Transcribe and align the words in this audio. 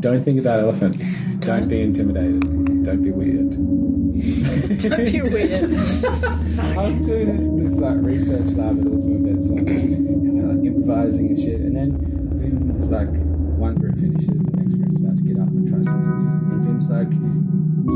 Don't 0.00 0.22
think 0.22 0.38
about 0.40 0.60
elephants. 0.60 1.04
Don't, 1.40 1.60
Don't. 1.60 1.68
be 1.68 1.80
intimidated. 1.82 2.40
Don't 2.84 3.02
be 3.02 3.10
weird. 3.10 3.50
Don't 4.78 5.04
be 5.10 5.20
weird. 5.22 5.64
I 6.60 6.88
was 6.88 7.00
doing 7.00 7.64
this 7.64 7.76
like 7.78 7.96
research 7.98 8.46
lab 8.54 8.78
at 8.80 8.86
Ultimate 8.86 9.26
Events 9.26 9.48
once, 9.48 9.82
and 9.82 10.34
we're 10.34 10.54
like 10.54 10.64
improvising 10.64 11.28
and 11.28 11.38
shit. 11.38 11.60
And 11.60 11.74
then 11.76 11.98
Vim's 12.38 12.90
like, 12.90 13.08
one 13.58 13.74
group 13.74 13.98
finishes, 13.98 14.28
the 14.28 14.56
next 14.56 14.74
group's 14.74 14.98
about 14.98 15.16
to 15.16 15.22
get 15.24 15.38
up 15.40 15.48
and 15.48 15.66
try 15.68 15.82
something, 15.82 16.52
and 16.52 16.64
Vim's 16.64 16.88
like, 16.88 17.10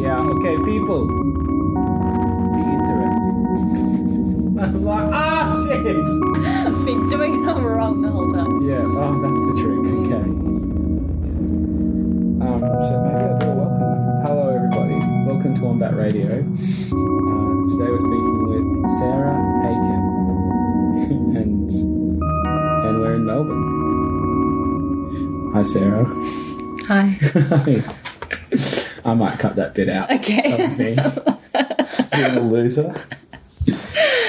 "Yeah, 0.02 0.18
okay, 0.18 0.56
people, 0.66 1.06
be 1.06 2.62
interesting." 2.66 3.38
I'm 4.62 4.84
like, 4.84 5.08
ah, 5.12 5.66
shit. 5.66 5.86
I've 5.86 6.84
been 6.84 7.08
doing 7.08 7.42
it 7.44 7.48
all 7.48 7.60
wrong 7.62 8.02
the 8.02 8.10
whole 8.10 8.30
time. 8.32 8.60
Yeah, 8.68 8.82
oh, 8.82 9.22
that's 9.22 9.40
the 9.54 9.60
trick. 9.62 10.12
Okay. 10.12 10.41
Um, 12.52 12.60
maybe 12.60 12.76
I'll 13.24 13.38
do 13.38 13.46
a 13.46 13.54
welcome. 13.54 13.80
Hello, 14.26 14.54
everybody. 14.54 14.98
Welcome 15.26 15.54
to 15.54 15.60
Wombat 15.62 15.96
Radio. 15.96 16.26
Uh, 16.26 16.34
today 17.66 17.88
we're 17.88 17.98
speaking 17.98 18.46
with 18.46 18.90
Sarah 18.98 19.40
Aiken, 19.64 20.04
and 21.40 21.70
and 21.70 23.00
we're 23.00 23.14
in 23.14 23.24
Melbourne. 23.24 23.64
Hi, 25.54 25.62
Sarah. 25.62 26.04
Hi. 26.88 27.16
I 29.10 29.14
might 29.14 29.38
cut 29.38 29.56
that 29.56 29.72
bit 29.72 29.88
out. 29.88 30.10
Okay. 30.12 30.52
Of 30.52 30.76
me 30.76 30.94
being 32.12 32.36
a 32.36 32.40
loser. 32.40 32.94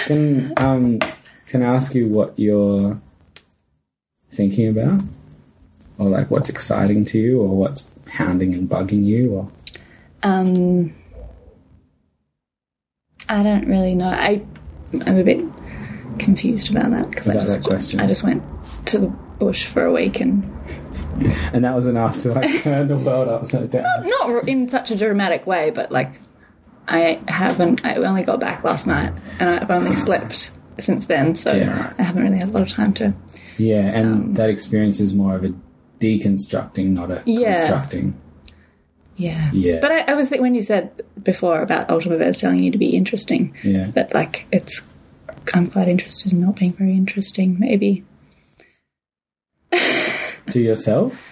Can 0.06 0.54
um 0.56 1.00
can 1.48 1.62
I 1.62 1.76
ask 1.76 1.94
you 1.94 2.08
what 2.08 2.40
you're 2.40 3.02
thinking 4.30 4.70
about, 4.70 5.02
or 5.98 6.08
like 6.08 6.32
what's 6.32 6.48
exciting 6.48 7.04
to 7.04 7.20
you, 7.20 7.42
or 7.42 7.50
what's 7.50 7.93
hounding 8.14 8.54
and 8.54 8.70
bugging 8.70 9.04
you, 9.04 9.32
or 9.34 9.52
Um, 10.24 10.94
I 13.30 13.44
don't 13.44 13.68
really 13.68 13.96
know. 13.96 14.10
I 14.10 14.42
I'm 15.06 15.18
a 15.18 15.24
bit 15.24 15.44
confused 16.20 16.70
about 16.72 16.92
that 16.92 17.10
because 17.10 17.28
I 17.28 17.34
just 17.34 17.64
question. 17.64 18.00
I 18.00 18.08
just 18.08 18.24
went 18.24 18.44
to 18.86 19.00
the 19.00 19.08
bush 19.40 19.66
for 19.66 19.84
a 19.84 19.92
week 19.92 20.20
and 20.22 20.44
and 21.54 21.64
that 21.64 21.74
was 21.76 21.88
enough 21.88 22.18
to 22.20 22.34
like 22.34 22.56
turn 22.62 22.88
the 22.88 22.98
world 22.98 23.28
upside 23.28 23.72
down. 23.72 23.84
not 24.06 24.48
in 24.48 24.70
such 24.70 24.92
a 24.92 24.96
dramatic 24.96 25.48
way, 25.48 25.72
but 25.72 25.92
like 25.92 26.12
I 26.88 27.22
haven't. 27.28 27.86
I 27.86 27.96
only 27.96 28.24
got 28.24 28.40
back 28.40 28.64
last 28.64 28.88
night 28.88 29.14
and 29.40 29.50
I've 29.50 29.72
only 29.72 29.94
slept 29.94 30.52
since 30.78 31.06
then, 31.06 31.36
so 31.36 31.54
Yeah. 31.54 31.94
I 31.98 32.04
haven't 32.04 32.24
really 32.24 32.38
had 32.40 32.50
a 32.50 32.52
lot 32.52 32.64
of 32.64 32.70
time 32.70 32.94
to. 32.96 33.14
Yeah, 33.58 33.86
and 33.86 34.14
Um, 34.14 34.34
that 34.36 34.50
experience 34.50 35.00
is 35.00 35.14
more 35.14 35.36
of 35.36 35.44
a 35.46 35.54
deconstructing, 36.04 36.90
not 36.90 37.10
a 37.12 37.22
Yeah. 37.26 37.54
constructing. 37.56 38.14
Yeah. 39.16 39.50
Yeah. 39.54 39.80
But 39.80 39.92
I, 39.92 40.00
I 40.12 40.14
was 40.16 40.28
thinking 40.28 40.42
when 40.44 40.56
you 40.56 40.64
said 40.64 40.90
before 41.24 41.62
about 41.62 41.90
Ultimate 41.90 42.20
Bears 42.20 42.38
telling 42.38 42.60
you 42.64 42.72
to 42.72 42.78
be 42.78 42.90
interesting, 42.90 43.54
Yeah. 43.64 43.92
that 43.92 44.14
like 44.14 44.46
it's 44.52 44.88
I'm 45.54 45.68
quite 45.70 45.88
interested 45.88 46.34
in 46.34 46.42
not 46.42 46.56
being 46.56 46.74
very 46.74 46.94
interesting, 46.94 47.58
maybe. 47.60 48.04
To 50.50 50.60
yourself? 50.60 51.30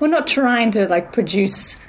Well 0.00 0.10
not 0.10 0.26
trying 0.26 0.70
to 0.72 0.86
like 0.88 1.12
produce 1.12 1.80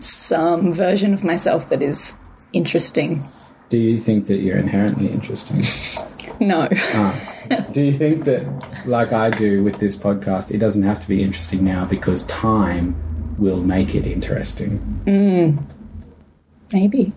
some 0.00 0.72
version 0.72 1.12
of 1.12 1.24
myself 1.24 1.68
that 1.70 1.82
is 1.82 2.16
interesting. 2.52 3.24
Do 3.68 3.78
you 3.78 3.98
think 3.98 4.26
that 4.26 4.38
you're 4.38 4.58
inherently 4.58 5.08
interesting? 5.08 5.62
No. 6.40 6.68
Ah. 6.72 7.66
Do 7.72 7.82
you 7.82 7.92
think 7.92 8.24
that, 8.24 8.86
like 8.86 9.12
I 9.12 9.30
do 9.30 9.62
with 9.62 9.78
this 9.78 9.94
podcast, 9.96 10.50
it 10.50 10.58
doesn't 10.58 10.82
have 10.82 10.98
to 11.00 11.08
be 11.08 11.22
interesting 11.22 11.62
now 11.64 11.84
because 11.84 12.24
time 12.24 12.96
will 13.38 13.62
make 13.62 13.94
it 13.94 14.06
interesting? 14.06 14.78
Mm. 15.06 15.64
maybe. 16.72 17.12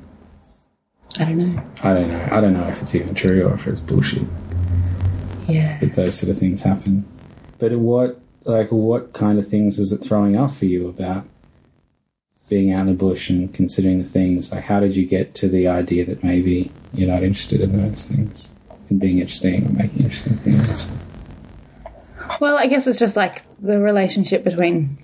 I 1.20 1.26
don't 1.26 1.38
know. 1.38 1.64
I 1.84 1.94
don't 1.94 2.10
know. 2.10 2.28
I 2.32 2.42
don't 2.42 2.54
know 2.54 2.68
if 2.68 2.80
it's 2.82 2.94
even 2.94 3.16
true 3.16 3.48
or 3.48 3.56
if 3.56 3.66
it's 3.66 3.80
bullshit 3.80 4.24
Yeah. 5.48 5.80
that 5.80 5.94
those 5.96 6.16
sort 6.20 6.30
of 6.30 6.38
things 6.38 6.62
happen. 6.62 7.06
But 7.58 7.74
what, 7.74 8.20
like, 8.44 8.72
what 8.72 9.14
kind 9.14 9.40
of 9.40 9.48
things 9.48 9.80
was 9.80 9.92
it 9.92 9.98
throwing 10.04 10.36
up 10.36 10.52
for 10.52 10.66
you 10.66 10.88
about 10.88 11.26
being 12.50 12.72
out 12.72 12.82
in 12.82 12.86
the 12.88 12.94
bush 12.94 13.30
and 13.32 13.52
considering 13.54 13.98
the 14.00 14.06
things? 14.06 14.52
Like, 14.52 14.66
how 14.66 14.80
did 14.80 14.96
you 14.96 15.08
get 15.08 15.34
to 15.36 15.48
the 15.48 15.68
idea 15.68 16.06
that 16.06 16.24
maybe 16.24 16.72
you're 16.94 17.10
not 17.10 17.24
interested 17.24 17.62
in 17.62 17.76
those 17.78 18.08
things 18.08 18.54
and 18.90 19.00
being 19.00 19.20
interesting 19.20 19.66
or 19.66 19.70
making 19.70 20.00
interesting 20.04 20.38
things? 20.38 20.90
Well, 22.40 22.58
I 22.58 22.68
guess 22.68 22.88
it's 22.88 23.00
just 23.00 23.16
like 23.16 23.44
the 23.60 23.80
relationship 23.80 24.44
between 24.44 24.98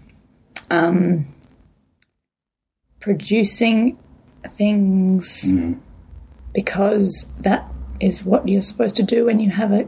um, 0.70 1.28
producing 3.00 3.98
things 4.50 5.52
because 6.54 7.34
that 7.40 7.66
is 8.00 8.24
what 8.24 8.48
you're 8.48 8.62
supposed 8.62 8.96
to 8.98 9.04
do 9.04 9.26
when 9.26 9.40
you 9.40 9.50
have 9.50 9.72
a 9.72 9.88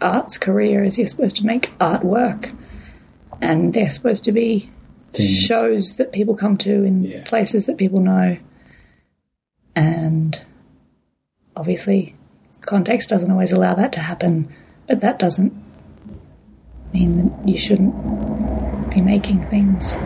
arts 0.00 0.38
career 0.38 0.82
is 0.84 0.98
you're 0.98 1.06
supposed 1.08 1.36
to 1.36 1.46
make 1.46 1.76
artwork 1.78 2.54
and 3.40 3.72
they're 3.74 3.90
supposed 3.90 4.24
to 4.24 4.32
be 4.32 4.70
Things. 5.12 5.38
shows 5.40 5.96
that 5.96 6.12
people 6.12 6.34
come 6.34 6.56
to 6.58 6.82
in 6.84 7.04
Yeah. 7.04 7.22
places 7.24 7.66
that 7.66 7.76
people 7.76 8.00
know 8.00 8.36
and 9.76 10.42
obviously 11.56 12.14
context 12.66 13.08
doesn't 13.08 13.30
always 13.30 13.52
allow 13.52 13.74
that 13.74 13.92
to 13.92 14.00
happen 14.00 14.52
but 14.86 15.00
that 15.00 15.18
doesn't 15.18 15.52
mean 16.92 17.16
that 17.16 17.48
you 17.48 17.58
shouldn't 17.58 17.94
be 18.90 19.00
making 19.00 19.42
things 19.48 19.96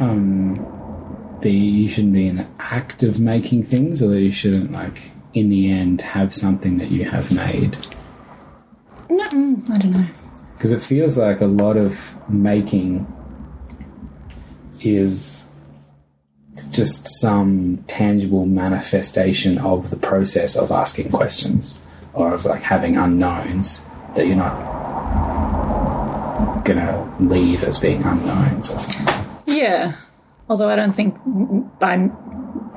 um, 0.00 0.64
you 1.42 1.88
shouldn't 1.88 2.12
be 2.12 2.26
in 2.28 2.36
the 2.36 2.48
act 2.58 3.02
of 3.02 3.20
making 3.20 3.62
things, 3.62 4.02
or 4.02 4.08
that 4.08 4.20
you 4.20 4.30
shouldn't 4.30 4.72
like 4.72 5.10
in 5.34 5.48
the 5.48 5.70
end 5.70 6.00
have 6.02 6.32
something 6.32 6.78
that 6.78 6.90
you 6.90 7.04
have 7.04 7.32
made. 7.32 7.76
no 9.08 9.24
i 9.24 9.78
don't 9.78 9.92
know 9.92 10.06
Because 10.54 10.72
it 10.72 10.82
feels 10.82 11.16
like 11.16 11.40
a 11.40 11.46
lot 11.46 11.76
of 11.76 12.16
making 12.28 13.06
is 14.80 15.44
just 16.78 17.08
some 17.20 17.82
tangible 17.88 18.44
manifestation 18.44 19.58
of 19.58 19.90
the 19.90 19.96
process 19.96 20.54
of 20.54 20.70
asking 20.70 21.10
questions 21.10 21.80
or 22.14 22.32
of 22.32 22.44
like 22.44 22.62
having 22.62 22.96
unknowns 22.96 23.84
that 24.14 24.28
you're 24.28 24.36
not 24.36 24.54
gonna 26.64 27.16
leave 27.18 27.64
as 27.64 27.78
being 27.78 28.00
unknowns 28.04 28.70
or 28.70 28.78
something. 28.78 29.08
Yeah. 29.46 29.96
Although 30.48 30.68
I 30.68 30.76
don't 30.76 30.92
think 30.92 31.16
by 31.80 31.96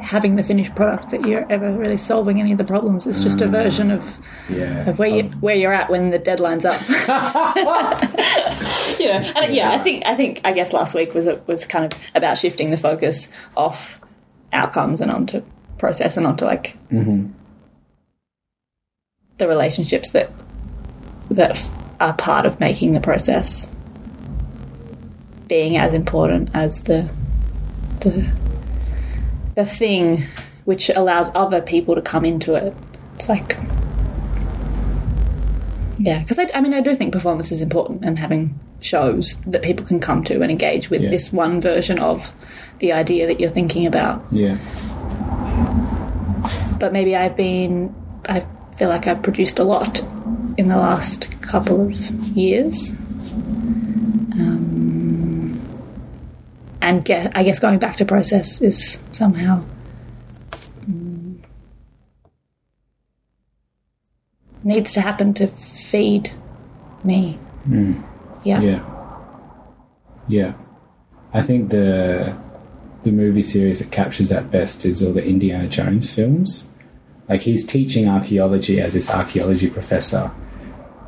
having 0.02 0.36
the 0.36 0.44
finished 0.44 0.76
product 0.76 1.12
that 1.12 1.26
you're 1.26 1.50
ever 1.52 1.72
really 1.72 1.98
solving 1.98 2.40
any 2.40 2.52
of 2.52 2.58
the 2.58 2.64
problems. 2.64 3.08
It's 3.08 3.24
just 3.24 3.42
a 3.42 3.46
mm. 3.46 3.52
version 3.52 3.92
of, 3.92 4.20
Yeah. 4.50 4.90
of 4.90 5.00
where 5.00 5.10
you 5.10 5.24
um, 5.24 5.32
where 5.34 5.56
you're 5.56 5.74
at 5.74 5.90
when 5.90 6.10
the 6.10 6.20
deadline's 6.20 6.66
up. 6.66 6.82
you 9.00 9.08
know, 9.08 9.32
and 9.36 9.54
yeah, 9.54 9.72
I 9.72 9.78
think 9.78 10.06
I 10.06 10.16
think 10.16 10.42
I 10.44 10.52
guess 10.52 10.74
last 10.74 10.94
week 10.94 11.14
was 11.14 11.28
was 11.48 11.66
kind 11.66 11.86
of 11.86 12.00
about 12.16 12.38
shifting 12.38 12.72
the 12.72 12.78
focus 12.78 13.30
off 13.56 14.00
outcomes 14.52 15.02
and 15.02 15.12
onto 15.12 15.44
process 15.78 16.18
and 16.18 16.28
onto 16.28 16.46
like 16.46 16.78
mm-hmm. 16.90 17.28
the 19.38 19.48
relationships 19.48 20.12
that 20.12 20.32
that 21.30 21.70
are 22.00 22.14
part 22.14 22.46
of 22.46 22.60
making 22.60 22.94
the 22.94 23.02
process 23.02 23.72
being 25.48 25.78
as 25.78 25.94
important 25.94 26.50
as 26.54 26.84
the 26.84 27.10
the 28.02 28.32
the 29.56 29.66
thing 29.66 30.24
which 30.66 30.90
allows 30.90 31.30
other 31.36 31.62
people 31.62 31.96
to 31.96 32.02
come 32.02 32.24
into 32.26 32.56
it. 32.56 32.74
It's 33.16 33.30
like 33.30 33.58
yeah, 36.00 36.20
because 36.20 36.40
I, 36.40 36.48
I 36.56 36.62
mean 36.62 36.74
I 36.74 36.82
do 36.82 36.96
think 36.96 37.14
performance 37.14 37.52
is 37.52 37.62
important 37.62 38.04
and 38.04 38.18
having 38.18 38.60
shows 38.80 39.36
that 39.46 39.62
people 39.62 39.86
can 39.86 40.00
come 40.00 40.24
to 40.24 40.42
and 40.42 40.50
engage 40.52 40.90
with 40.90 41.02
Yeah. 41.02 41.12
this 41.12 41.32
one 41.32 41.62
version 41.62 42.00
of 42.00 42.34
the 42.80 42.92
idea 42.94 43.28
that 43.28 43.40
you're 43.40 43.52
thinking 43.52 43.86
about. 43.86 44.24
Yeah. 44.32 44.58
But 46.80 46.92
maybe 46.94 47.16
I've 47.16 47.36
been 47.36 47.94
I 48.28 48.44
feel 48.78 48.90
like 48.90 49.06
I've 49.08 49.22
produced 49.22 49.60
a 49.60 49.64
lot 49.64 50.00
in 50.58 50.68
the 50.68 50.78
last 50.78 51.40
couple 51.42 51.82
of 51.88 51.94
years. 52.36 52.92
Um, 54.34 55.60
and 56.82 57.06
get, 57.06 57.36
I 57.38 57.44
guess 57.44 57.60
going 57.60 57.80
back 57.80 57.96
to 57.98 58.06
process 58.06 58.62
is 58.62 59.04
somehow 59.12 59.64
mm, 60.90 61.38
needs 64.64 64.94
to 64.94 65.02
happen 65.02 65.34
to 65.36 65.48
feed 65.48 66.32
me. 67.04 67.40
Yeah. 68.44 68.62
Yeah. 68.62 68.86
Yeah. 70.28 70.54
I 71.34 71.42
think 71.42 71.70
the 71.70 72.38
the 73.04 73.12
movie 73.12 73.42
series 73.42 73.80
that 73.80 73.92
captures 73.92 74.30
that 74.30 74.52
best 74.52 74.86
is 74.86 75.02
all 75.02 75.14
the 75.14 75.26
Indiana 75.26 75.68
Jones 75.68 76.14
films. 76.14 76.68
Like 77.28 77.42
he's 77.42 77.66
teaching 77.66 78.08
archaeology 78.08 78.80
as 78.80 78.94
this 78.94 79.10
archaeology 79.10 79.70
professor 79.70 80.32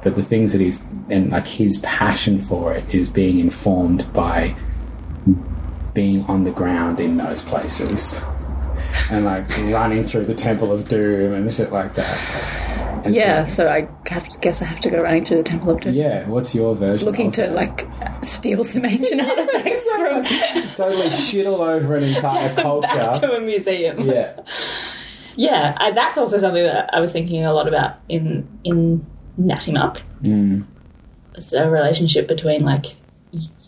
but 0.03 0.15
the 0.15 0.23
things 0.23 0.51
that 0.51 0.61
he's 0.61 0.83
and 1.09 1.31
like 1.31 1.47
his 1.47 1.77
passion 1.77 2.37
for 2.37 2.73
it 2.73 2.83
is 2.93 3.07
being 3.07 3.39
informed 3.39 4.11
by 4.13 4.55
being 5.93 6.23
on 6.25 6.43
the 6.43 6.51
ground 6.51 6.99
in 6.99 7.17
those 7.17 7.41
places 7.41 8.23
and 9.09 9.25
like 9.25 9.47
running 9.71 10.03
through 10.03 10.25
the 10.25 10.33
Temple 10.33 10.71
of 10.71 10.87
Doom 10.87 11.33
and 11.33 11.51
shit 11.53 11.71
like 11.71 11.95
that. 11.95 12.17
And 13.05 13.13
Yeah, 13.13 13.45
so- 13.47 13.65
so 13.65 13.69
I 13.69 13.87
have 14.09 14.29
to, 14.29 14.39
guess 14.39 14.61
I 14.61 14.65
have 14.65 14.79
to 14.81 14.89
go 14.89 15.01
running 15.01 15.25
through 15.25 15.37
the 15.37 15.43
Temple 15.43 15.71
of 15.71 15.81
Doom. 15.81 15.93
yeah. 15.93 16.27
What's 16.27 16.55
your 16.55 16.75
version? 16.75 17.05
Looking 17.05 17.27
of 17.27 17.33
to 17.33 17.43
it? 17.45 17.51
like 17.53 17.87
steal 18.23 18.63
some 18.63 18.85
ancient 18.85 19.21
artifacts 19.29 19.91
from 19.91 20.23
totally 20.75 21.09
shit 21.09 21.45
all 21.45 21.61
over 21.61 21.95
an 21.97 22.03
entire 22.03 22.53
back 22.53 22.63
culture. 22.63 23.11
to 23.19 23.33
a 23.35 23.41
museum. 23.41 24.01
Yeah. 24.01 24.39
Yeah, 25.35 25.75
I, 25.79 25.91
that's 25.91 26.17
also 26.17 26.37
something 26.37 26.63
that 26.63 26.91
I 26.93 26.99
was 26.99 27.11
thinking 27.11 27.43
a 27.43 27.53
lot 27.53 27.67
about 27.67 27.95
in 28.07 28.47
in 28.63 29.05
Natimuk. 29.39 29.99
Mm. 30.21 30.63
It's 31.35 31.51
a 31.53 31.67
relationship 31.69 32.27
between 32.27 32.63
like 32.63 32.85
y- 32.85 32.91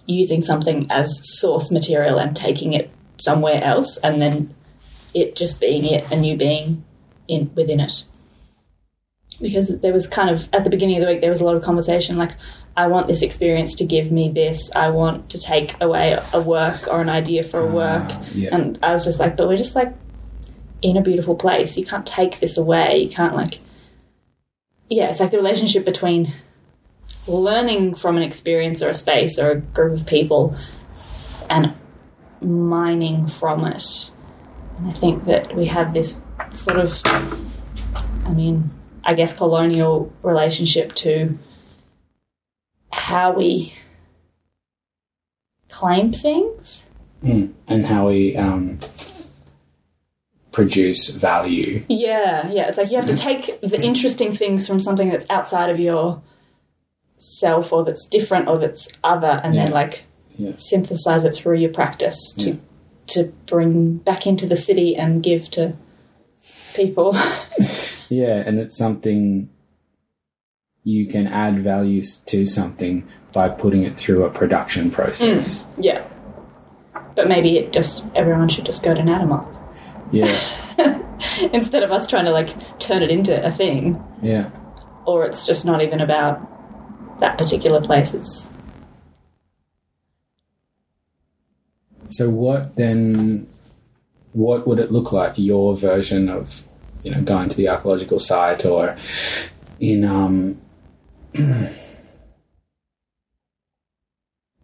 using 0.05 0.41
something 0.41 0.87
as 0.89 1.19
source 1.39 1.71
material 1.71 2.17
and 2.17 2.35
taking 2.35 2.73
it 2.73 2.89
somewhere 3.17 3.63
else, 3.63 3.97
and 3.97 4.21
then 4.21 4.53
it 5.13 5.35
just 5.35 5.59
being 5.59 5.85
it 5.85 6.05
and 6.11 6.25
you 6.25 6.35
being 6.35 6.83
in 7.27 7.51
within 7.55 7.79
it. 7.79 8.03
Because 9.41 9.79
there 9.81 9.93
was 9.93 10.07
kind 10.07 10.29
of 10.29 10.47
at 10.53 10.63
the 10.63 10.69
beginning 10.69 10.97
of 10.97 11.01
the 11.01 11.11
week 11.11 11.19
there 11.19 11.29
was 11.29 11.41
a 11.41 11.43
lot 11.43 11.57
of 11.57 11.63
conversation 11.63 12.15
like 12.15 12.31
I 12.77 12.87
want 12.87 13.07
this 13.07 13.21
experience 13.21 13.75
to 13.75 13.85
give 13.85 14.11
me 14.11 14.29
this. 14.29 14.73
I 14.75 14.89
want 14.89 15.29
to 15.29 15.39
take 15.39 15.81
away 15.81 16.19
a 16.33 16.41
work 16.41 16.87
or 16.87 17.01
an 17.01 17.09
idea 17.09 17.43
for 17.43 17.61
a 17.61 17.67
ah, 17.67 17.71
work. 17.71 18.11
yeah. 18.33 18.49
And 18.53 18.77
I 18.83 18.91
was 18.91 19.05
just 19.05 19.19
like, 19.19 19.37
but 19.37 19.47
we're 19.47 19.55
just 19.55 19.75
like 19.75 19.93
in 20.81 20.97
a 20.97 21.01
beautiful 21.01 21.35
place. 21.35 21.77
You 21.77 21.85
can't 21.85 22.05
take 22.05 22.39
this 22.39 22.57
away. 22.57 22.97
You 22.97 23.09
can't 23.09 23.35
like 23.35 23.59
Yeah, 24.89 25.09
it's 25.09 25.21
like 25.21 25.31
the 25.31 25.37
relationship 25.37 25.85
between 25.85 26.33
learning 27.27 27.95
from 27.95 28.17
an 28.17 28.23
experience 28.23 28.81
or 28.81 28.89
a 28.89 28.93
space 28.93 29.39
or 29.39 29.51
a 29.51 29.59
group 29.59 29.99
of 29.99 30.05
people 30.05 30.55
and 31.49 31.73
mining 32.41 33.27
from 33.27 33.65
it. 33.65 34.11
And 34.77 34.89
I 34.89 34.91
think 34.91 35.25
that 35.25 35.55
we 35.55 35.65
have 35.67 35.93
this 35.93 36.21
sort 36.51 36.79
of 36.79 37.01
I 38.25 38.31
mean, 38.31 38.71
I 39.03 39.13
guess 39.13 39.35
colonial 39.35 40.11
relationship 40.23 40.93
to 40.95 41.37
how 42.91 43.33
we 43.33 43.73
claim 45.69 46.11
things. 46.11 46.87
Mm. 47.23 47.53
And 47.67 47.85
how 47.85 48.07
we 48.07 48.35
um, 48.35 48.79
produce 50.51 51.09
value. 51.09 51.83
Yeah, 51.87 52.51
yeah. 52.51 52.67
It's 52.67 52.77
like 52.77 52.91
you 52.91 52.97
have 52.97 53.07
to 53.07 53.17
take 53.17 53.59
the 53.61 53.79
interesting 53.81 54.33
things 54.33 54.67
from 54.67 54.79
something 54.79 55.09
that's 55.09 55.29
outside 55.29 55.69
of 55.69 55.79
your 55.79 56.21
self 57.17 57.71
or 57.73 57.83
that's 57.83 58.05
different 58.07 58.47
or 58.47 58.57
that's 58.57 58.89
other 59.03 59.39
and 59.43 59.55
then 59.55 59.71
like 59.71 60.03
Yeah. 60.37 60.51
synthesize 60.55 61.23
it 61.23 61.33
through 61.35 61.57
your 61.57 61.71
practice 61.71 62.33
to 62.39 62.49
Yeah. 62.51 62.55
to 63.07 63.23
bring 63.45 63.97
back 63.97 64.27
into 64.27 64.45
the 64.45 64.57
city 64.57 64.95
and 64.95 65.23
give 65.23 65.49
to 65.51 65.73
people. 66.75 67.15
Yeah, 68.07 68.43
and 68.45 68.59
it's 68.59 68.77
something 68.77 69.49
you 70.83 71.07
can 71.07 71.25
add 71.25 71.59
values 71.59 72.17
to 72.27 72.45
something 72.45 73.03
by 73.33 73.49
putting 73.49 73.81
it 73.81 73.97
through 73.97 74.23
a 74.25 74.29
production 74.29 74.91
process. 74.91 75.63
Mm, 75.63 75.83
yeah. 75.83 76.07
But 77.15 77.27
maybe 77.27 77.57
it 77.57 77.73
just 77.73 78.05
everyone 78.13 78.47
should 78.49 78.65
just 78.65 78.83
go 78.83 78.93
to 78.93 79.01
Natimuk. 79.01 79.47
Yeah, 80.11 80.27
Instead 81.51 81.81
of 81.81 81.91
us 81.91 82.05
trying 82.05 82.25
to 82.25 82.31
like 82.31 82.49
turn 82.79 83.01
it 83.01 83.09
into 83.09 83.43
a 83.43 83.49
thing. 83.51 84.01
yeah. 84.21 84.51
Or 85.07 85.25
it's 85.25 85.47
just 85.47 85.65
not 85.65 85.81
even 85.81 85.99
about 86.01 86.39
that 87.19 87.37
particular 87.37 87.81
place. 87.81 88.13
It's 88.13 88.51
So 92.09 92.29
what 92.29 92.75
then? 92.77 93.47
What 94.31 94.67
would 94.67 94.79
it 94.79 94.91
look 94.91 95.11
like? 95.11 95.37
Your 95.37 95.75
version 95.75 96.29
of, 96.29 96.63
you 97.03 97.11
know, 97.11 97.21
going 97.21 97.49
to 97.49 97.57
the 97.57 97.67
archaeological 97.69 98.19
site, 98.19 98.65
or 98.65 98.95
in 99.79 100.05
um, 100.05 100.61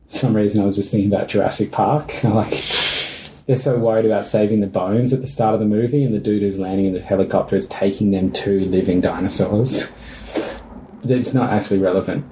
some 0.05 0.33
reason 0.33 0.61
I 0.61 0.65
was 0.65 0.75
just 0.75 0.91
thinking 0.91 1.11
about 1.11 1.27
Jurassic 1.27 1.71
Park. 1.71 2.23
like 2.23 2.51
they're 3.47 3.55
so 3.55 3.77
worried 3.79 4.05
about 4.05 4.27
saving 4.29 4.61
the 4.61 4.67
bones 4.67 5.11
at 5.11 5.19
the 5.19 5.27
start 5.27 5.53
of 5.53 5.59
the 5.59 5.65
movie, 5.65 6.05
and 6.05 6.13
the 6.13 6.19
dude 6.19 6.43
who's 6.43 6.57
landing 6.57 6.85
in 6.85 6.93
the 6.93 7.01
helicopter 7.01 7.57
is 7.57 7.67
taking 7.67 8.11
them 8.11 8.31
to 8.31 8.61
living 8.61 9.01
dinosaurs. 9.01 9.91
It's 11.03 11.33
not 11.33 11.49
actually 11.51 11.79
relevant. 11.79 12.25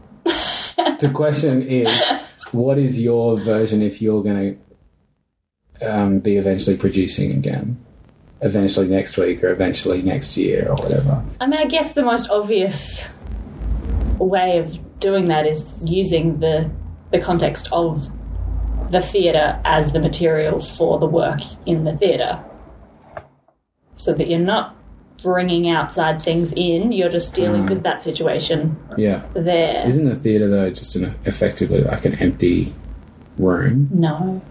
The 1.00 1.10
question 1.10 1.62
is, 1.62 1.90
what 2.52 2.78
is 2.78 3.00
your 3.00 3.38
version 3.38 3.82
if 3.82 4.02
you're 4.02 4.24
going 4.24 4.58
to 5.80 5.92
um, 5.92 6.20
be 6.20 6.38
eventually 6.38 6.78
producing 6.78 7.32
again? 7.32 7.84
Eventually 8.42 8.88
next 8.88 9.18
week, 9.18 9.44
or 9.44 9.50
eventually 9.50 10.02
next 10.02 10.38
year, 10.38 10.70
or 10.70 10.76
whatever. 10.76 11.24
I 11.42 11.48
mean, 11.48 11.60
I 11.60 11.66
guess 11.66 11.92
the 11.92 12.04
most 12.04 12.30
obvious 12.30 13.14
way 14.18 14.60
of 14.60 15.00
doing 15.00 15.26
that 15.26 15.46
is 15.46 15.66
using 15.84 16.40
the 16.40 16.70
the 17.12 17.20
context 17.20 17.68
of 17.72 18.10
the 18.92 19.02
theatre 19.02 19.60
as 19.66 19.92
the 19.92 20.00
material 20.00 20.62
for 20.62 21.00
the 21.00 21.06
work 21.06 21.40
in 21.66 21.84
the 21.84 21.98
theatre, 21.98 22.42
so 23.96 24.14
that 24.14 24.30
you're 24.30 24.40
not 24.40 24.76
bringing 25.24 25.70
outside 25.70 26.22
things 26.22 26.54
in. 26.54 26.92
You're 26.92 27.10
just 27.10 27.34
dealing 27.36 27.66
with 27.68 27.84
that 27.84 28.02
situation 28.02 28.78
Yeah. 28.98 29.26
there. 29.34 29.86
Isn't 29.88 30.06
the 30.06 30.16
theatre 30.16 30.48
though 30.48 30.70
just 30.70 30.96
an 30.96 31.14
effectively 31.26 31.82
like 31.82 32.06
an 32.06 32.16
empty 32.16 32.74
room? 33.38 33.90
no, 33.92 34.42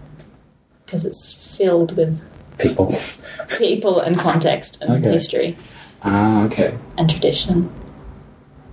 because 0.85 1.05
it's 1.05 1.31
filled 1.33 1.95
with 1.97 2.21
People. 2.57 2.93
people 3.57 3.99
and 3.99 4.17
context 4.17 4.81
and 4.81 4.91
Okay. 5.03 5.11
history 5.11 5.57
ah, 6.03 6.43
okay. 6.45 6.73
and 6.97 7.09
tradition. 7.09 7.69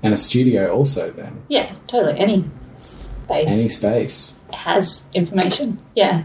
And 0.03 0.13
a 0.15 0.17
studio 0.17 0.73
also 0.73 1.11
then. 1.11 1.43
Yeah, 1.49 1.73
totally. 1.87 2.19
Any 2.19 2.45
space. 2.79 3.49
Any 3.49 3.69
space. 3.69 4.39
has 4.53 5.05
information. 5.15 5.79
Yeah. 5.95 6.23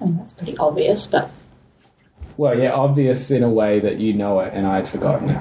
I 0.00 0.04
mean, 0.04 0.16
that's 0.16 0.32
pretty 0.32 0.56
obvious, 0.58 1.06
but 1.06 1.30
Well, 2.36 2.58
yeah, 2.58 2.72
obvious 2.72 3.30
in 3.30 3.42
a 3.42 3.48
way 3.48 3.80
that 3.80 3.98
you 3.98 4.12
know 4.12 4.40
it, 4.40 4.52
and 4.54 4.66
I 4.66 4.76
had 4.76 4.88
forgotten 4.88 5.30
it. 5.30 5.40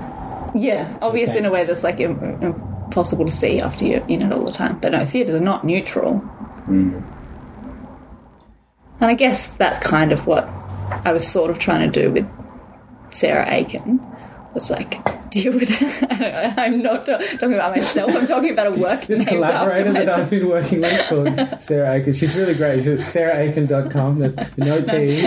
Yeah, 0.55 0.97
obvious 1.01 1.33
in 1.33 1.45
a 1.45 1.51
way 1.51 1.65
that's 1.65 1.83
like 1.83 1.99
impossible 1.99 3.25
to 3.25 3.31
see 3.31 3.59
after 3.59 3.85
you're 3.85 4.05
in 4.07 4.21
it 4.21 4.31
all 4.31 4.45
the 4.45 4.51
time. 4.51 4.79
But 4.79 4.91
no, 4.91 5.05
theatres 5.05 5.33
are 5.33 5.39
not 5.39 5.63
neutral. 5.63 6.15
Mm-hmm. 6.67 7.01
And 9.01 9.11
I 9.11 9.15
guess 9.15 9.47
that's 9.57 9.79
kind 9.79 10.11
of 10.11 10.27
what 10.27 10.47
I 11.05 11.11
was 11.11 11.27
sort 11.27 11.49
of 11.49 11.57
trying 11.57 11.91
to 11.91 12.01
do 12.01 12.11
with 12.11 12.29
Sarah 13.09 13.51
Aiken. 13.51 13.99
Was 14.53 14.69
like 14.69 15.03
deal 15.31 15.53
with 15.53 15.63
it. 15.67 16.53
I'm 16.59 16.81
not 16.81 17.05
ta- 17.07 17.17
talking 17.17 17.55
about 17.55 17.71
myself. 17.75 18.11
I'm 18.15 18.27
talking 18.27 18.51
about 18.51 18.67
a 18.67 18.71
work 18.71 19.05
This 19.05 19.27
collaborator 19.27 19.91
that. 19.93 20.09
I've 20.09 20.29
been 20.29 20.47
working 20.47 20.81
with 20.81 21.07
called 21.09 21.61
Sarah 21.61 21.93
Aiken. 21.93 22.13
She's 22.13 22.35
really 22.35 22.53
great. 22.53 22.83
She's 22.83 22.99
sarahaiken.com. 23.01 24.19
That's 24.19 24.57
no 24.57 24.81
T. 24.81 25.25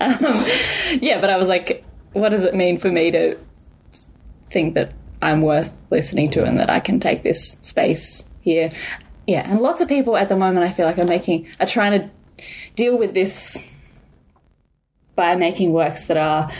Um, 0.00 0.16
yeah, 1.00 1.20
but 1.20 1.30
I 1.30 1.36
was 1.36 1.48
like, 1.48 1.84
what 2.12 2.30
does 2.30 2.42
it 2.42 2.54
mean 2.54 2.78
for 2.78 2.90
me 2.90 3.10
to 3.10 3.38
think 4.50 4.74
that 4.74 4.92
I'm 5.22 5.42
worth 5.42 5.74
listening 5.90 6.30
to 6.32 6.44
and 6.44 6.58
that 6.58 6.70
I 6.70 6.80
can 6.80 7.00
take 7.00 7.22
this 7.22 7.58
space 7.62 8.28
here? 8.40 8.70
Yeah, 9.26 9.48
and 9.50 9.60
lots 9.60 9.80
of 9.80 9.88
people 9.88 10.16
at 10.16 10.28
the 10.28 10.36
moment 10.36 10.66
I 10.66 10.72
feel 10.72 10.86
like 10.86 10.98
are 10.98 11.04
making 11.04 11.48
are 11.60 11.66
trying 11.66 12.00
to 12.00 12.44
deal 12.76 12.98
with 12.98 13.14
this 13.14 13.70
by 15.14 15.36
making 15.36 15.72
works 15.72 16.06
that 16.06 16.16
are 16.16 16.50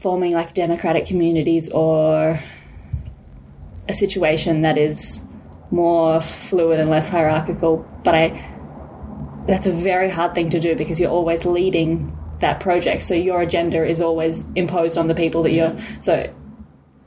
forming 0.00 0.32
like 0.32 0.54
democratic 0.54 1.06
communities 1.06 1.68
or 1.70 2.40
a 3.88 3.92
situation 3.92 4.62
that 4.62 4.78
is 4.78 5.24
more 5.70 6.20
fluid 6.20 6.80
and 6.80 6.90
less 6.90 7.08
hierarchical. 7.08 7.88
But 8.04 8.14
I 8.14 8.52
that's 9.46 9.66
a 9.66 9.72
very 9.72 10.10
hard 10.10 10.34
thing 10.34 10.50
to 10.50 10.60
do 10.60 10.74
because 10.74 10.98
you're 10.98 11.10
always 11.10 11.44
leading 11.44 12.16
that 12.40 12.60
project. 12.60 13.02
So 13.04 13.14
your 13.14 13.40
agenda 13.42 13.86
is 13.86 14.00
always 14.00 14.46
imposed 14.54 14.98
on 14.98 15.08
the 15.08 15.14
people 15.14 15.42
that 15.44 15.52
you're. 15.52 15.76
So 16.00 16.32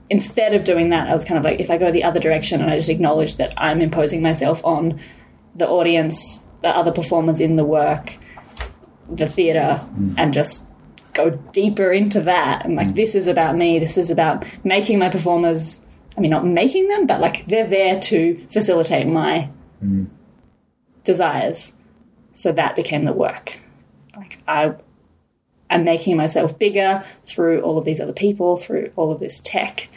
instead 0.09 0.53
of 0.53 0.63
doing 0.63 0.89
that, 0.89 1.09
I 1.09 1.13
was 1.13 1.25
kind 1.25 1.37
of 1.37 1.43
like, 1.43 1.59
if 1.59 1.69
I 1.69 1.77
go 1.77 1.91
the 1.91 2.03
other 2.03 2.19
direction 2.19 2.61
and 2.61 2.71
I 2.71 2.77
just 2.77 2.89
acknowledge 2.89 3.35
that 3.35 3.53
I'm 3.57 3.81
imposing 3.81 4.21
myself 4.21 4.63
on 4.63 4.99
the 5.55 5.67
audience, 5.67 6.47
the 6.61 6.69
other 6.69 6.91
performers 6.91 7.39
in 7.39 7.57
the 7.57 7.65
work, 7.65 8.15
the 9.09 9.27
theatre, 9.27 9.85
mm. 9.97 10.15
and 10.17 10.33
just 10.33 10.67
go 11.13 11.31
deeper 11.51 11.91
into 11.91 12.21
that. 12.21 12.65
And 12.65 12.75
like, 12.75 12.87
mm. 12.87 12.95
this 12.95 13.15
is 13.15 13.27
about 13.27 13.55
me. 13.55 13.79
This 13.79 13.97
is 13.97 14.09
about 14.09 14.45
making 14.63 14.99
my 14.99 15.09
performers. 15.09 15.85
I 16.17 16.21
mean, 16.21 16.31
not 16.31 16.45
making 16.45 16.87
them, 16.87 17.07
but 17.07 17.21
like 17.21 17.45
they're 17.47 17.67
there 17.67 17.99
to 17.99 18.45
facilitate 18.49 19.07
my 19.07 19.49
mm. 19.83 20.07
desires. 21.03 21.77
So 22.33 22.51
that 22.51 22.75
became 22.75 23.03
the 23.03 23.13
work. 23.13 23.59
Like 24.15 24.39
I 24.47 24.75
I'm 25.69 25.83
making 25.83 26.17
myself 26.17 26.57
bigger 26.57 27.03
through 27.25 27.61
all 27.61 27.77
of 27.77 27.85
these 27.85 28.01
other 28.01 28.13
people, 28.13 28.57
through 28.57 28.91
all 28.95 29.11
of 29.11 29.19
this 29.19 29.39
tech, 29.39 29.89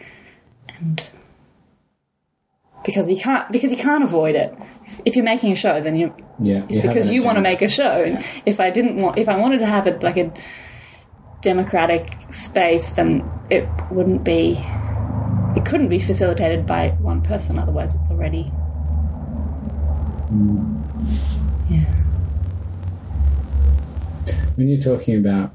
and 0.68 1.08
because 2.84 3.08
you 3.08 3.16
can't 3.16 3.50
because 3.50 3.70
you 3.70 3.76
can't 3.76 4.04
avoid 4.04 4.34
it. 4.34 4.54
If 5.04 5.16
you're 5.16 5.24
making 5.24 5.52
a 5.52 5.56
show, 5.56 5.80
then 5.80 5.96
you 5.96 6.14
Yeah, 6.38 6.64
it's 6.64 6.76
you 6.76 6.82
because 6.82 7.10
you 7.10 7.22
want 7.22 7.36
to 7.36 7.42
make 7.42 7.62
a 7.62 7.68
show. 7.68 8.02
And 8.02 8.24
if 8.46 8.60
I 8.60 8.70
didn't 8.70 8.96
want, 8.96 9.18
if 9.18 9.28
I 9.28 9.36
wanted 9.36 9.58
to 9.58 9.66
have 9.66 9.86
it 9.86 10.02
like 10.02 10.16
a 10.16 10.32
democratic 11.40 12.16
space, 12.32 12.90
then 12.90 13.28
it 13.50 13.68
wouldn't 13.90 14.24
be. 14.24 14.60
It 15.56 15.66
couldn't 15.66 15.88
be 15.88 15.98
facilitated 15.98 16.66
by 16.66 16.90
one 17.00 17.22
person. 17.22 17.58
Otherwise, 17.58 17.94
it's 17.94 18.10
already. 18.10 18.50
Yeah. 21.68 21.84
When 24.56 24.68
you're 24.68 24.80
talking 24.80 25.16
about 25.16 25.52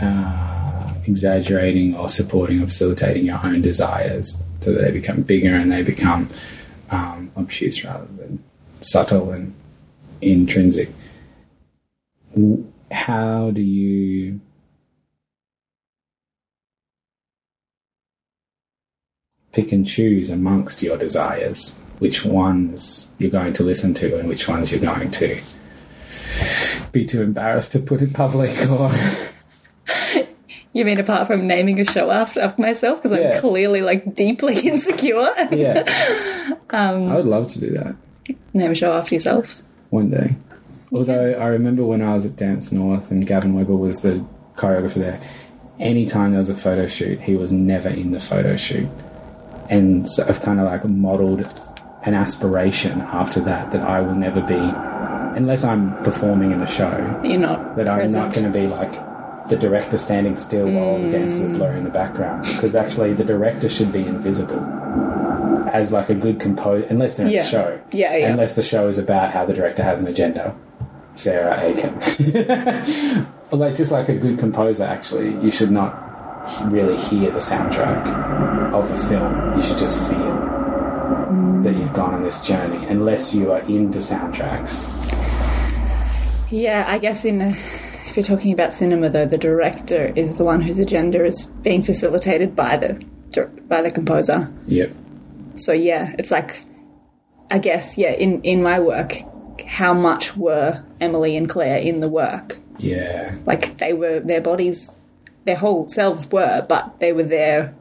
uh, 0.00 0.94
exaggerating 1.06 1.94
or 1.94 2.08
supporting 2.08 2.62
or 2.62 2.66
facilitating 2.66 3.26
your 3.26 3.44
own 3.44 3.60
desires 3.60 4.45
so 4.66 4.72
they 4.72 4.90
become 4.90 5.22
bigger 5.22 5.54
and 5.54 5.70
they 5.70 5.80
become 5.80 6.28
um, 6.90 7.30
obtuse 7.36 7.84
rather 7.84 8.06
than 8.18 8.42
subtle 8.80 9.30
and 9.30 9.54
intrinsic, 10.20 10.90
how 12.90 13.52
do 13.52 13.62
you 13.62 14.40
pick 19.52 19.70
and 19.70 19.86
choose 19.86 20.30
amongst 20.30 20.82
your 20.82 20.96
desires 20.96 21.80
which 22.00 22.24
ones 22.24 23.08
you're 23.18 23.30
going 23.30 23.52
to 23.52 23.62
listen 23.62 23.94
to 23.94 24.18
and 24.18 24.28
which 24.28 24.48
ones 24.48 24.72
you're 24.72 24.80
going 24.80 25.12
to 25.12 25.40
be 26.90 27.04
too 27.04 27.22
embarrassed 27.22 27.70
to 27.70 27.78
put 27.78 28.02
in 28.02 28.12
public 28.12 28.50
or 28.68 28.90
You 30.76 30.84
mean 30.84 31.00
apart 31.00 31.26
from 31.26 31.46
naming 31.46 31.80
a 31.80 31.86
show 31.86 32.10
after, 32.10 32.40
after 32.40 32.60
myself? 32.60 33.02
Because 33.02 33.18
I'm 33.18 33.40
clearly 33.40 33.80
like 33.80 34.14
deeply 34.14 34.58
insecure? 34.68 35.32
yeah. 35.50 35.84
Um, 36.70 37.10
I 37.10 37.16
would 37.16 37.26
love 37.26 37.46
to 37.52 37.60
do 37.60 37.70
that. 37.74 37.94
Name 38.52 38.72
a 38.72 38.74
show 38.74 38.92
after 38.92 39.14
yourself. 39.14 39.62
one 39.90 40.10
day. 40.10 40.34
Although 40.92 41.32
i 41.32 41.46
remember 41.46 41.84
when 41.84 42.02
i 42.02 42.12
was 42.14 42.26
at 42.26 42.36
dance 42.36 42.70
north 42.72 43.10
and 43.10 43.26
gavin 43.26 43.54
webber 43.54 43.76
was 43.76 44.02
the 44.02 44.24
choreographer 44.56 44.94
there 44.94 45.20
anytime 45.78 46.30
there 46.32 46.38
was 46.38 46.48
a 46.48 46.54
photo 46.56 46.86
shoot 46.86 47.20
he 47.20 47.36
was 47.36 47.50
never 47.52 47.88
in 47.88 48.10
the 48.10 48.20
photo 48.20 48.56
shoot. 48.56 48.88
And 49.70 50.06
so 50.08 50.24
i've 50.28 50.40
kind 50.40 50.58
of 50.60 50.66
like 50.66 50.84
modeled 50.84 51.40
an 52.02 52.14
aspiration 52.14 53.00
after 53.00 53.40
that 53.40 53.70
that 53.72 53.82
i 53.82 54.00
will 54.00 54.14
never 54.14 54.40
be 54.42 54.54
unless 55.38 55.64
i'm 55.64 55.96
performing 56.04 56.50
in 56.52 56.60
a 56.62 56.66
show 56.66 56.92
You're 57.24 57.38
not 57.38 57.76
that 57.76 57.88
I'm 57.88 58.12
not 58.12 58.32
going 58.34 58.50
to 58.52 58.58
be 58.58 58.66
like 58.66 58.94
the 59.48 59.56
director 59.56 59.96
standing 59.96 60.36
still 60.36 60.70
while 60.70 61.00
the 61.00 61.10
dancers 61.10 61.50
are 61.50 61.54
blurring 61.54 61.78
in 61.78 61.84
the 61.84 61.90
background 61.90 62.42
because 62.42 62.74
actually 62.74 63.12
the 63.14 63.24
director 63.24 63.68
should 63.68 63.92
be 63.92 64.04
invisible 64.04 64.60
as 65.72 65.92
like 65.92 66.08
a 66.08 66.14
good 66.14 66.40
composer 66.40 66.86
unless 66.88 67.16
they're 67.16 67.26
in 67.26 67.38
a 67.38 67.44
show. 67.44 67.80
Yeah, 67.92 68.16
yeah. 68.16 68.28
unless 68.28 68.56
the 68.56 68.62
show 68.62 68.88
is 68.88 68.98
about 68.98 69.30
how 69.32 69.44
the 69.44 69.54
director 69.54 69.82
has 69.82 70.00
an 70.00 70.06
agenda. 70.06 70.54
Sarah 71.14 71.60
Aiken. 71.60 71.94
Or 73.50 73.58
like 73.58 73.74
just 73.74 73.90
like 73.90 74.08
a 74.08 74.16
good 74.16 74.38
composer 74.38 74.84
actually 74.84 75.30
you 75.42 75.50
should 75.50 75.70
not 75.70 76.02
really 76.64 76.96
hear 76.96 77.30
the 77.30 77.38
soundtrack 77.38 78.06
of 78.72 78.90
a 78.90 79.08
film. 79.08 79.56
You 79.56 79.62
should 79.62 79.78
just 79.78 79.98
feel 80.08 80.34
that 81.62 81.74
you've 81.74 81.92
gone 81.92 82.14
on 82.14 82.22
this 82.22 82.40
journey 82.40 82.86
unless 82.86 83.34
you 83.34 83.52
are 83.52 83.60
into 83.60 83.98
soundtracks. 83.98 84.92
Yeah, 86.50 86.84
I 86.86 86.98
guess 86.98 87.24
in 87.24 87.42
uh, 87.42 87.54
if 88.16 88.26
you're 88.26 88.36
talking 88.36 88.52
about 88.54 88.72
cinema, 88.72 89.10
though, 89.10 89.26
the 89.26 89.36
director 89.36 90.06
is 90.16 90.38
the 90.38 90.44
one 90.44 90.62
whose 90.62 90.78
agenda 90.78 91.22
is 91.22 91.44
being 91.60 91.82
facilitated 91.82 92.56
by 92.56 92.78
the 92.78 93.04
by 93.68 93.82
the 93.82 93.90
composer. 93.90 94.50
yep 94.66 94.90
So 95.56 95.72
yeah, 95.72 96.14
it's 96.18 96.30
like 96.30 96.64
I 97.50 97.58
guess 97.58 97.98
yeah, 97.98 98.12
in 98.12 98.40
in 98.40 98.62
my 98.62 98.80
work, 98.80 99.20
how 99.66 99.92
much 99.92 100.34
were 100.34 100.82
Emily 100.98 101.36
and 101.36 101.46
Claire 101.46 101.76
in 101.76 102.00
the 102.00 102.08
work? 102.08 102.58
yeah 102.78 103.34
Like 103.44 103.76
they 103.76 103.92
were 103.92 104.20
their 104.20 104.40
bodies, 104.40 104.96
their 105.44 105.56
whole 105.56 105.86
selves 105.86 106.32
were, 106.32 106.64
but 106.66 106.98
they 107.00 107.12
were 107.12 107.22
there 107.22 107.74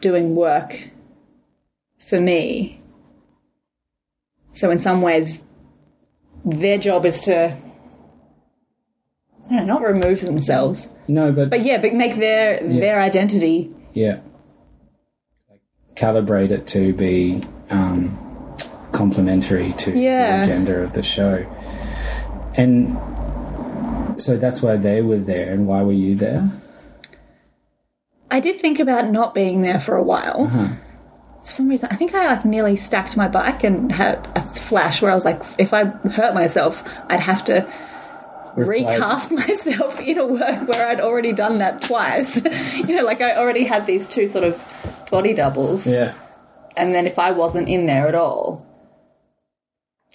doing 0.00 0.34
work 0.34 0.90
for 1.98 2.20
me. 2.20 2.82
So 4.54 4.72
in 4.72 4.80
some 4.80 5.02
ways, 5.02 5.40
their 6.44 6.78
job 6.78 7.06
is 7.06 7.20
to 7.20 7.56
know, 9.56 9.64
not 9.64 9.82
remove 9.82 10.20
themselves, 10.20 10.88
no 11.08 11.32
but 11.32 11.50
but 11.50 11.64
yeah, 11.64 11.78
but 11.78 11.92
make 11.94 12.16
their 12.16 12.60
their 12.62 13.00
identity. 13.00 13.74
Yeah. 13.92 14.20
Calibrate 15.94 16.50
it 16.50 16.66
to 16.68 16.92
be 16.94 17.42
um, 17.68 18.16
complementary 18.92 19.72
to 19.74 19.98
Yeah. 19.98 20.38
the 20.38 20.42
agenda 20.52 20.80
of 20.82 20.92
the 20.92 21.02
show. 21.02 21.44
And 22.56 22.96
so 24.20 24.36
that's 24.36 24.62
why 24.62 24.76
they 24.76 25.02
were 25.02 25.18
there, 25.18 25.52
and 25.52 25.66
why 25.66 25.82
were 25.82 25.92
you 25.92 26.14
there? 26.14 26.50
I 28.30 28.40
did 28.40 28.60
think 28.60 28.78
about 28.78 29.10
not 29.10 29.34
being 29.34 29.60
there 29.62 29.80
for 29.80 29.96
a 29.96 30.02
while. 30.02 30.48
For 31.44 31.50
some 31.50 31.68
reason, 31.68 31.88
I 31.90 31.96
think 31.96 32.14
I 32.14 32.26
like 32.26 32.44
nearly 32.44 32.76
stacked 32.76 33.16
my 33.16 33.26
bike 33.28 33.64
and 33.64 33.90
had 33.90 34.28
a 34.36 34.42
flash 34.42 35.02
where 35.02 35.10
I 35.10 35.14
was 35.14 35.24
like, 35.24 35.42
if 35.58 35.72
I 35.74 35.84
hurt 35.84 36.34
myself, 36.34 36.84
I'd 37.08 37.20
have 37.20 37.44
to 37.46 37.66
recast 38.56 39.32
myself 39.42 40.00
in 40.00 40.18
a 40.18 40.26
work 40.26 40.68
where 40.68 40.86
I'd 40.88 41.00
already 41.00 41.32
done 41.32 41.58
that 41.58 41.82
twice. 41.82 42.36
you 42.76 42.96
know, 42.96 43.04
like 43.04 43.20
I 43.20 43.36
already 43.36 43.64
had 43.64 43.86
these 43.86 44.06
two 44.06 44.28
sort 44.28 44.44
of 44.44 44.60
body 45.10 45.34
doubles, 45.34 45.86
Yeah. 45.86 46.12
and 46.76 46.94
then 46.94 47.06
if 47.06 47.18
I 47.18 47.30
wasn't 47.32 47.68
in 47.68 47.86
there 47.86 48.06
at 48.08 48.14
all, 48.14 48.66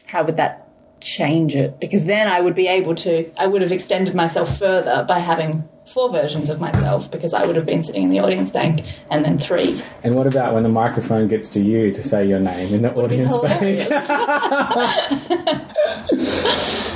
how 0.07 0.23
would 0.23 0.37
that 0.37 0.61
change 1.01 1.55
it? 1.55 1.79
Because 1.79 2.05
then 2.05 2.27
I 2.27 2.39
would 2.41 2.55
be 2.55 2.67
able 2.67 2.95
to, 2.95 3.29
I 3.37 3.47
would 3.47 3.61
have 3.61 3.71
extended 3.71 4.15
myself 4.15 4.57
further 4.57 5.03
by 5.07 5.19
having 5.19 5.67
four 5.85 6.09
versions 6.11 6.49
of 6.49 6.59
myself 6.59 7.11
because 7.11 7.31
I 7.33 7.45
would 7.45 7.55
have 7.55 7.65
been 7.65 7.83
sitting 7.83 8.03
in 8.03 8.09
the 8.09 8.19
audience 8.19 8.49
bank 8.49 8.81
and 9.11 9.23
then 9.23 9.37
three. 9.37 9.79
And 10.03 10.15
what 10.15 10.25
about 10.25 10.53
when 10.55 10.63
the 10.63 10.69
microphone 10.69 11.27
gets 11.27 11.49
to 11.49 11.59
you 11.59 11.91
to 11.91 12.01
say 12.01 12.25
your 12.27 12.39
name 12.39 12.73
in 12.73 12.81
the 12.81 12.91
audience 12.95 13.37
bank? 13.37 13.81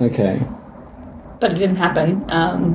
okay. 0.00 0.42
But 1.40 1.52
it 1.52 1.56
didn't 1.56 1.76
happen. 1.76 2.24
Um, 2.30 2.74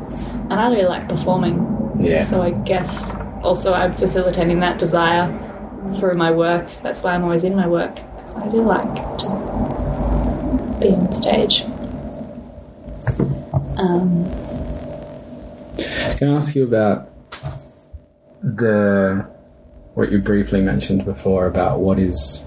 and 0.50 0.54
I 0.54 0.70
really 0.70 0.86
like 0.86 1.08
performing. 1.08 1.98
Yeah. 2.00 2.24
So 2.24 2.42
I 2.42 2.52
guess 2.52 3.16
also 3.44 3.74
I'm 3.74 3.94
facilitating 3.94 4.60
that 4.60 4.80
desire 4.80 5.28
through 5.96 6.16
my 6.16 6.32
work. 6.32 6.70
That's 6.84 7.04
why 7.04 7.14
I'm 7.14 7.24
always 7.24 7.44
in 7.44 7.56
my 7.56 7.68
work 7.68 7.96
because 7.96 8.36
I 8.36 8.50
do 8.50 8.62
like 8.62 9.18
to 9.20 10.78
be 10.80 10.90
on 10.90 11.12
stage. 11.12 11.64
Um, 13.78 14.26
Can 16.18 16.30
I 16.30 16.36
ask 16.36 16.56
you 16.56 16.64
about 16.64 17.10
the 18.42 19.26
what 19.94 20.12
you 20.12 20.20
briefly 20.20 20.62
mentioned 20.62 21.06
before 21.06 21.48
about 21.48 21.80
what 21.80 22.00
is 22.00 22.46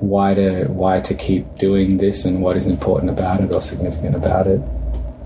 why 0.00 0.34
to 0.34 0.64
why 0.66 1.00
to 1.00 1.14
keep 1.14 1.58
doing 1.58 1.98
this 1.98 2.24
and 2.24 2.42
what 2.42 2.56
is 2.56 2.66
important 2.66 3.10
about 3.10 3.40
it 3.40 3.54
or 3.54 3.60
significant 3.60 4.16
about 4.16 4.46
it? 4.46 4.60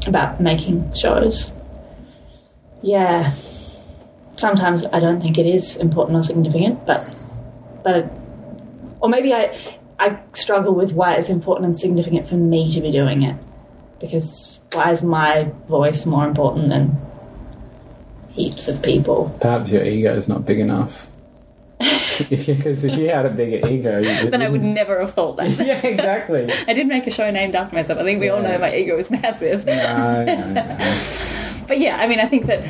about 0.07 0.40
making 0.40 0.93
shows. 0.95 1.52
Yeah. 2.83 3.33
Sometimes 4.37 4.87
I 4.87 5.00
don't 5.00 5.21
think 5.21 5.38
it 5.38 5.47
is 5.47 5.76
important 5.76 6.16
or 6.19 6.23
significant, 6.23 6.85
but 6.87 7.07
but 7.83 7.97
it, 7.97 8.12
or 9.00 9.09
maybe 9.09 9.33
I 9.33 9.57
I 9.99 10.19
struggle 10.33 10.75
with 10.75 10.93
why 10.93 11.14
it's 11.14 11.28
important 11.28 11.66
and 11.66 11.76
significant 11.76 12.28
for 12.28 12.37
me 12.37 12.71
to 12.71 12.81
be 12.81 12.90
doing 12.90 13.23
it. 13.23 13.37
Because 14.00 14.61
why 14.73 14.90
is 14.90 15.02
my 15.02 15.50
voice 15.69 16.04
more 16.04 16.26
important 16.26 16.69
than 16.69 16.99
heaps 18.31 18.69
of 18.69 18.83
people? 18.83 19.37
Perhaps 19.40 19.71
your 19.71 19.85
ego 19.85 20.12
is 20.12 20.28
not 20.28 20.45
big 20.45 20.59
enough. 20.59 21.09
Because 22.18 22.85
if 22.85 22.97
you 22.97 23.09
had 23.09 23.26
a 23.26 23.30
bigger 23.30 23.68
ego, 23.68 24.00
Then 24.30 24.42
I 24.42 24.49
would 24.49 24.62
never 24.62 25.00
have 25.00 25.12
thought 25.12 25.37
that. 25.37 25.50
Yeah, 25.64 25.85
exactly. 25.87 26.50
I 26.68 26.73
did 26.73 26.87
make 26.87 27.06
a 27.06 27.11
show 27.11 27.30
named 27.30 27.54
after 27.54 27.75
myself. 27.75 27.99
I 27.99 28.04
think 28.04 28.21
we 28.21 28.28
all 28.28 28.42
know 28.42 28.59
my 28.59 28.75
ego 28.75 28.99
is 28.99 29.11
massive. 29.11 29.64
No, 29.64 30.25
no, 30.25 30.52
no. 30.52 30.62
But 31.66 31.78
yeah, 31.78 31.97
I 31.97 32.06
mean, 32.06 32.21
I 32.21 32.26
think 32.26 32.47
that, 32.47 32.64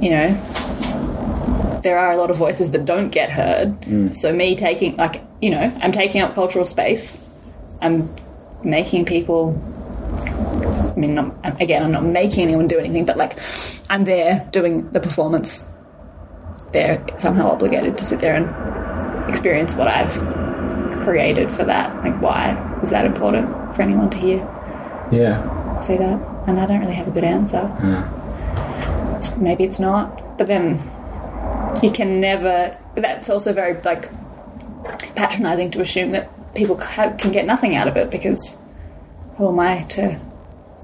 you 0.00 0.10
know, 0.10 1.80
there 1.82 1.98
are 1.98 2.12
a 2.12 2.16
lot 2.16 2.30
of 2.30 2.36
voices 2.36 2.70
that 2.70 2.84
don't 2.84 3.10
get 3.10 3.30
heard. 3.30 3.78
Mm. 3.82 4.14
So, 4.16 4.32
me 4.32 4.56
taking, 4.56 4.96
like, 4.96 5.22
you 5.40 5.50
know, 5.50 5.76
I'm 5.82 5.92
taking 5.92 6.22
up 6.22 6.34
cultural 6.34 6.64
space, 6.64 7.22
I'm 7.80 8.14
making 8.64 9.04
people. 9.04 9.60
I 10.96 10.98
mean, 10.98 11.14
not, 11.14 11.60
again, 11.60 11.82
I'm 11.82 11.90
not 11.90 12.04
making 12.04 12.44
anyone 12.44 12.68
do 12.68 12.78
anything, 12.78 13.04
but 13.04 13.16
like, 13.16 13.38
I'm 13.90 14.04
there 14.04 14.46
doing 14.52 14.90
the 14.90 15.00
performance. 15.00 15.68
They're 16.72 17.04
somehow 17.18 17.50
obligated 17.50 17.98
to 17.98 18.04
sit 18.04 18.20
there 18.20 18.34
and 18.34 19.28
experience 19.30 19.74
what 19.74 19.88
I've 19.88 20.12
created 21.04 21.50
for 21.52 21.64
that. 21.64 21.94
Like, 22.04 22.20
why 22.20 22.56
is 22.82 22.90
that 22.90 23.04
important 23.06 23.74
for 23.74 23.82
anyone 23.82 24.10
to 24.10 24.18
hear? 24.18 24.38
Yeah. 25.10 25.80
say 25.80 25.96
that, 25.98 26.20
and 26.46 26.60
I 26.60 26.64
don't 26.66 26.78
really 26.80 26.94
have 26.94 27.08
a 27.08 27.10
good 27.10 27.24
answer. 27.24 27.58
Uh, 27.58 28.08
It's- 29.16 29.36
maybe 29.36 29.64
it's 29.64 29.78
not, 29.80 30.38
but 30.38 30.46
then 30.46 30.78
you 31.82 31.90
can 31.90 32.20
never. 32.20 32.76
That's 32.94 33.28
also 33.28 33.52
very 33.52 33.74
like 33.84 34.08
patronizing 35.16 35.70
to 35.72 35.80
assume 35.80 36.12
that 36.12 36.30
people 36.54 36.76
ca- 36.76 37.14
can 37.18 37.32
get 37.32 37.46
nothing 37.46 37.76
out 37.76 37.88
of 37.88 37.96
it 37.96 38.10
because 38.10 38.58
who 39.36 39.48
am 39.48 39.58
I 39.60 39.82
to? 39.90 40.16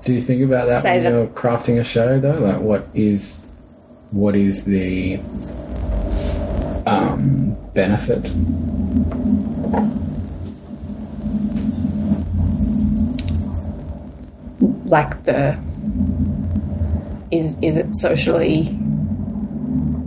do 0.04 0.12
you 0.12 0.20
think 0.20 0.42
about 0.42 0.66
that 0.68 0.82
when 0.84 1.02
that- 1.04 1.12
you're 1.12 1.26
crafting 1.28 1.78
a 1.78 1.84
show 1.84 2.18
though? 2.20 2.38
Like, 2.38 2.60
what 2.60 2.86
is 2.94 3.42
what 4.10 4.34
is 4.36 4.64
the 4.64 5.18
um, 6.88 7.56
benefit? 7.74 8.32
Like 14.86 15.24
the 15.24 15.58
is 17.30 17.58
is 17.60 17.76
it 17.76 17.94
socially? 17.94 18.70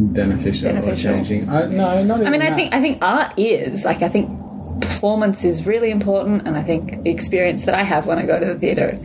Beneficial, 0.04 0.72
Beneficial. 0.72 1.12
or 1.12 1.16
changing? 1.16 1.48
I, 1.48 1.68
no, 1.68 2.04
not. 2.04 2.26
I 2.26 2.30
mean, 2.32 2.42
I 2.42 2.50
that. 2.50 2.56
think 2.56 2.74
I 2.74 2.82
think 2.82 2.98
art 3.04 3.34
is 3.38 3.86
like 3.86 4.02
I 4.02 4.10
think 4.10 4.30
performance 4.82 5.46
is 5.46 5.68
really 5.68 5.92
important, 5.92 6.48
and 6.48 6.58
I 6.58 6.64
think 6.64 7.04
the 7.04 7.12
experience 7.12 7.66
that 7.66 7.76
I 7.76 7.84
have 7.84 8.08
when 8.08 8.18
I 8.18 8.26
go 8.26 8.40
to 8.40 8.46
the 8.46 8.56
theatre 8.56 8.98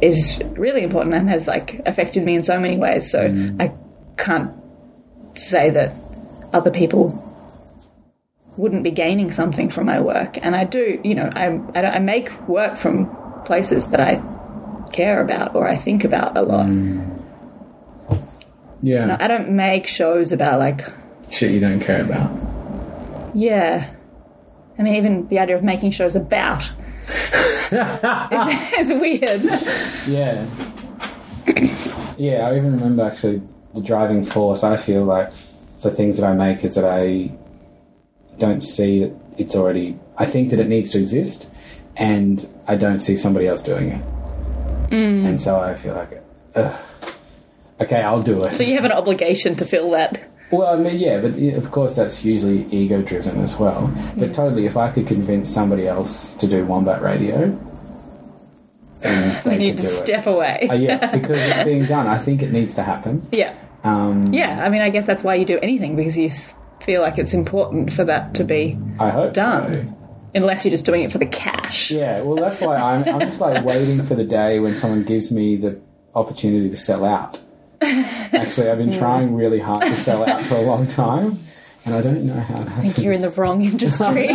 is 0.00 0.42
really 0.56 0.82
important 0.82 1.14
and 1.14 1.28
has 1.28 1.46
like 1.46 1.80
affected 1.86 2.24
me 2.24 2.34
in 2.34 2.42
so 2.42 2.58
many 2.58 2.78
ways. 2.78 3.10
So 3.10 3.26
I 3.60 3.72
can't 4.16 4.52
say 5.36 5.70
that 5.70 5.94
other 6.54 6.70
people 6.70 7.12
wouldn't 8.56 8.84
be 8.84 8.90
gaining 8.90 9.30
something 9.30 9.68
from 9.68 9.86
my 9.86 10.00
work, 10.00 10.38
and 10.42 10.54
I 10.54 10.64
do. 10.64 11.00
You 11.04 11.14
know, 11.16 11.30
I 11.34 11.60
I, 11.74 11.96
I 11.96 11.98
make 11.98 12.30
work 12.48 12.76
from 12.76 13.14
places 13.44 13.88
that 13.88 14.00
I 14.00 14.22
care 14.92 15.20
about 15.20 15.54
or 15.54 15.68
I 15.68 15.76
think 15.76 16.04
about 16.04 16.38
a 16.38 16.42
lot. 16.42 16.66
Mm. 16.66 17.22
yeah, 18.80 19.06
No, 19.06 19.16
I 19.18 19.28
don't 19.28 19.50
make 19.50 19.86
shows 19.86 20.32
about 20.32 20.58
like 20.60 20.86
shit 21.30 21.50
you 21.50 21.60
don't 21.60 21.80
care 21.80 22.02
about. 22.02 22.30
Yeah. 23.34 23.92
I 24.78 24.82
mean, 24.82 24.94
even 24.96 25.28
the 25.28 25.38
idea 25.38 25.56
of 25.56 25.62
making 25.62 25.90
shows 25.92 26.16
about 26.16 26.70
is, 27.70 27.72
is 28.78 29.00
weird. 29.00 29.42
Yeah. 30.08 30.46
yeah, 32.16 32.48
I 32.48 32.56
even 32.56 32.72
remember 32.72 33.04
actually 33.04 33.42
the 33.74 33.82
driving 33.82 34.24
force 34.24 34.64
I 34.64 34.76
feel 34.76 35.04
like 35.04 35.32
for 35.84 35.90
things 35.90 36.16
that 36.16 36.26
I 36.26 36.32
make 36.32 36.64
is 36.64 36.74
that 36.76 36.86
I 36.86 37.30
don't 38.38 38.62
see 38.62 39.00
that 39.00 39.14
it's 39.36 39.54
already. 39.54 39.98
I 40.16 40.24
think 40.24 40.48
that 40.48 40.58
it 40.58 40.66
needs 40.66 40.88
to 40.90 40.98
exist, 40.98 41.50
and 41.94 42.48
I 42.66 42.76
don't 42.76 43.00
see 43.00 43.16
somebody 43.16 43.46
else 43.46 43.60
doing 43.60 43.90
it. 43.90 44.02
And 44.90 45.38
so 45.38 45.60
I 45.60 45.74
feel 45.74 45.94
like, 45.94 46.22
ugh, 46.54 46.80
okay, 47.82 48.00
I'll 48.00 48.22
do 48.22 48.44
it. 48.44 48.54
So 48.54 48.62
you 48.62 48.74
have 48.76 48.84
an 48.86 48.92
obligation 48.92 49.56
to 49.56 49.66
fill 49.66 49.90
that. 49.90 50.30
Well, 50.50 50.72
I 50.72 50.76
mean, 50.78 50.98
yeah, 50.98 51.20
but 51.20 51.32
of 51.36 51.70
course 51.70 51.96
that's 51.96 52.24
usually 52.24 52.64
ego 52.70 53.02
driven 53.02 53.42
as 53.42 53.58
well. 53.58 53.92
But 54.16 54.32
totally, 54.32 54.64
if 54.64 54.78
I 54.78 54.90
could 54.90 55.06
convince 55.06 55.52
somebody 55.52 55.86
else 55.86 56.32
to 56.34 56.46
do 56.46 56.64
Wombat 56.64 57.02
Radio, 57.02 57.50
then 59.00 59.42
they 59.44 59.58
need 59.58 59.76
to 59.78 59.84
step 59.84 60.26
it. 60.26 60.30
away. 60.30 60.68
Uh, 60.70 60.74
yeah, 60.74 61.14
because 61.14 61.46
it's 61.46 61.64
being 61.70 61.84
done. 61.84 62.06
I 62.06 62.16
think 62.16 62.40
it 62.40 62.52
needs 62.52 62.72
to 62.74 62.82
happen. 62.82 63.22
yeah. 63.32 63.54
Um, 63.84 64.32
Yeah. 64.32 64.64
I 64.64 64.68
mean, 64.70 64.82
I 64.82 64.90
guess 64.90 65.06
that's 65.06 65.22
why 65.22 65.34
you 65.36 65.44
do 65.44 65.58
anything 65.62 65.94
because 65.94 66.16
you 66.18 66.30
feel 66.80 67.00
like 67.02 67.18
it's 67.18 67.32
important 67.34 67.92
for 67.92 68.04
that 68.04 68.34
to 68.34 68.44
be 68.44 68.76
I 68.98 69.10
hope 69.10 69.32
done. 69.34 69.88
so. 69.88 70.00
Unless 70.36 70.64
you're 70.64 70.70
just 70.72 70.84
doing 70.84 71.02
it 71.02 71.12
for 71.12 71.18
the 71.18 71.26
cash. 71.26 71.92
Yeah, 71.92 72.20
well, 72.22 72.34
that's 72.34 72.60
why 72.60 72.74
I'm. 72.76 73.04
I'm 73.08 73.20
just 73.20 73.40
like 73.40 73.64
waiting 73.70 74.04
for 74.04 74.16
the 74.16 74.24
day 74.24 74.58
when 74.58 74.74
someone 74.74 75.04
gives 75.04 75.30
me 75.30 75.54
the 75.54 75.80
opportunity 76.14 76.68
to 76.70 76.76
sell 76.76 77.04
out. 77.04 77.40
Actually, 77.80 78.68
I've 78.68 78.78
been 78.78 78.90
trying 78.92 79.32
really 79.34 79.60
hard 79.60 79.82
to 79.82 79.94
sell 79.94 80.28
out 80.28 80.44
for 80.44 80.56
a 80.56 80.62
long 80.62 80.86
time, 81.04 81.38
and 81.84 81.94
I 81.94 82.00
don't 82.00 82.24
know 82.24 82.34
how. 82.40 82.62
I 82.62 82.64
think 82.80 82.98
you're 82.98 83.12
in 83.12 83.20
the 83.20 83.30
wrong 83.30 83.62
industry. 83.62 84.26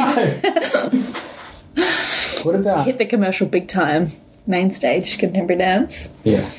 what 2.43 2.55
about? 2.55 2.85
Hit 2.85 2.97
the 2.97 3.05
commercial 3.05 3.47
big 3.47 3.67
time. 3.67 4.09
Main 4.47 4.69
stage, 4.71 5.17
contemporary 5.17 5.59
dance. 5.59 6.13
Yeah, 6.23 6.49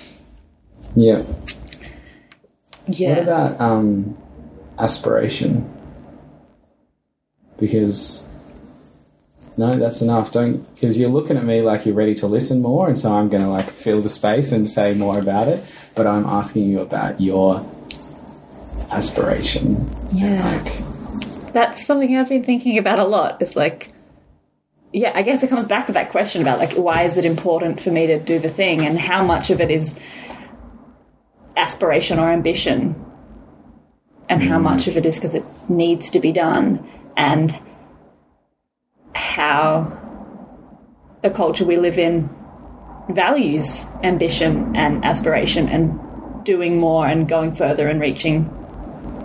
yeah. 0.94 1.24
Yeah. 2.92 3.11
What 3.11 3.22
about 3.22 3.61
um, 3.61 4.16
aspiration? 4.79 5.68
Because 7.59 8.29
no, 9.57 9.79
that's 9.79 10.00
enough. 10.00 10.33
Don't 10.33 10.62
because 10.74 10.96
you're 10.96 11.11
looking 11.11 11.37
at 11.37 11.44
me 11.44 11.61
like 11.61 11.85
you're 11.85 11.94
ready 11.94 12.14
to 12.14 12.26
listen 12.26 12.62
more, 12.62 12.88
and 12.88 12.98
so 12.98 13.12
I'm 13.12 13.29
going 13.29 13.42
to 13.42 13.48
like 13.48 13.68
fill 13.68 14.00
the 14.00 14.09
space 14.09 14.53
and 14.53 14.68
say 14.68 14.94
more 14.94 15.18
about 15.18 15.48
it. 15.48 15.64
But 15.94 16.07
I'm 16.07 16.24
asking 16.24 16.68
you 16.70 16.81
about 16.81 17.20
your 17.20 17.66
aspiration. 18.90 19.88
Yeah. 20.12 20.62
Like, 20.64 21.53
That's 21.53 21.85
something 21.85 22.16
I've 22.16 22.29
been 22.29 22.44
thinking 22.44 22.79
about 22.79 22.98
a 22.98 23.05
lot. 23.05 23.42
It's 23.42 23.55
like, 23.55 23.92
yeah, 24.92 25.12
I 25.14 25.22
guess 25.22 25.42
it 25.42 25.50
comes 25.50 25.66
back 25.66 25.87
to 25.87 25.92
that 25.92 26.11
question 26.11 26.42
about 26.42 26.59
like, 26.59 26.72
why 26.72 27.03
is 27.03 27.16
it 27.16 27.24
important 27.24 27.81
for 27.81 27.90
me 27.90 28.07
to 28.07 28.18
do 28.18 28.38
the 28.38 28.48
thing, 28.48 28.87
and 28.87 28.98
how 28.98 29.22
much 29.22 29.50
of 29.50 29.61
it 29.61 29.70
is 29.70 30.00
aspiration 31.60 32.18
or 32.18 32.30
ambition, 32.30 32.94
and 34.28 34.42
how 34.42 34.58
hmm. 34.58 34.64
much 34.64 34.86
of 34.86 34.96
it 34.96 35.06
is 35.06 35.16
because 35.16 35.34
it 35.34 35.44
needs 35.68 36.10
to 36.10 36.20
be 36.20 36.32
done, 36.32 36.86
and 37.16 37.58
how 39.14 39.96
the 41.22 41.30
culture 41.30 41.64
we 41.64 41.76
live 41.76 41.98
in 41.98 42.30
values 43.10 43.90
ambition 44.02 44.74
and 44.76 45.04
aspiration 45.04 45.68
and 45.68 45.98
doing 46.44 46.78
more 46.78 47.06
and 47.06 47.28
going 47.28 47.52
further 47.52 47.88
and 47.88 48.00
reaching 48.00 48.48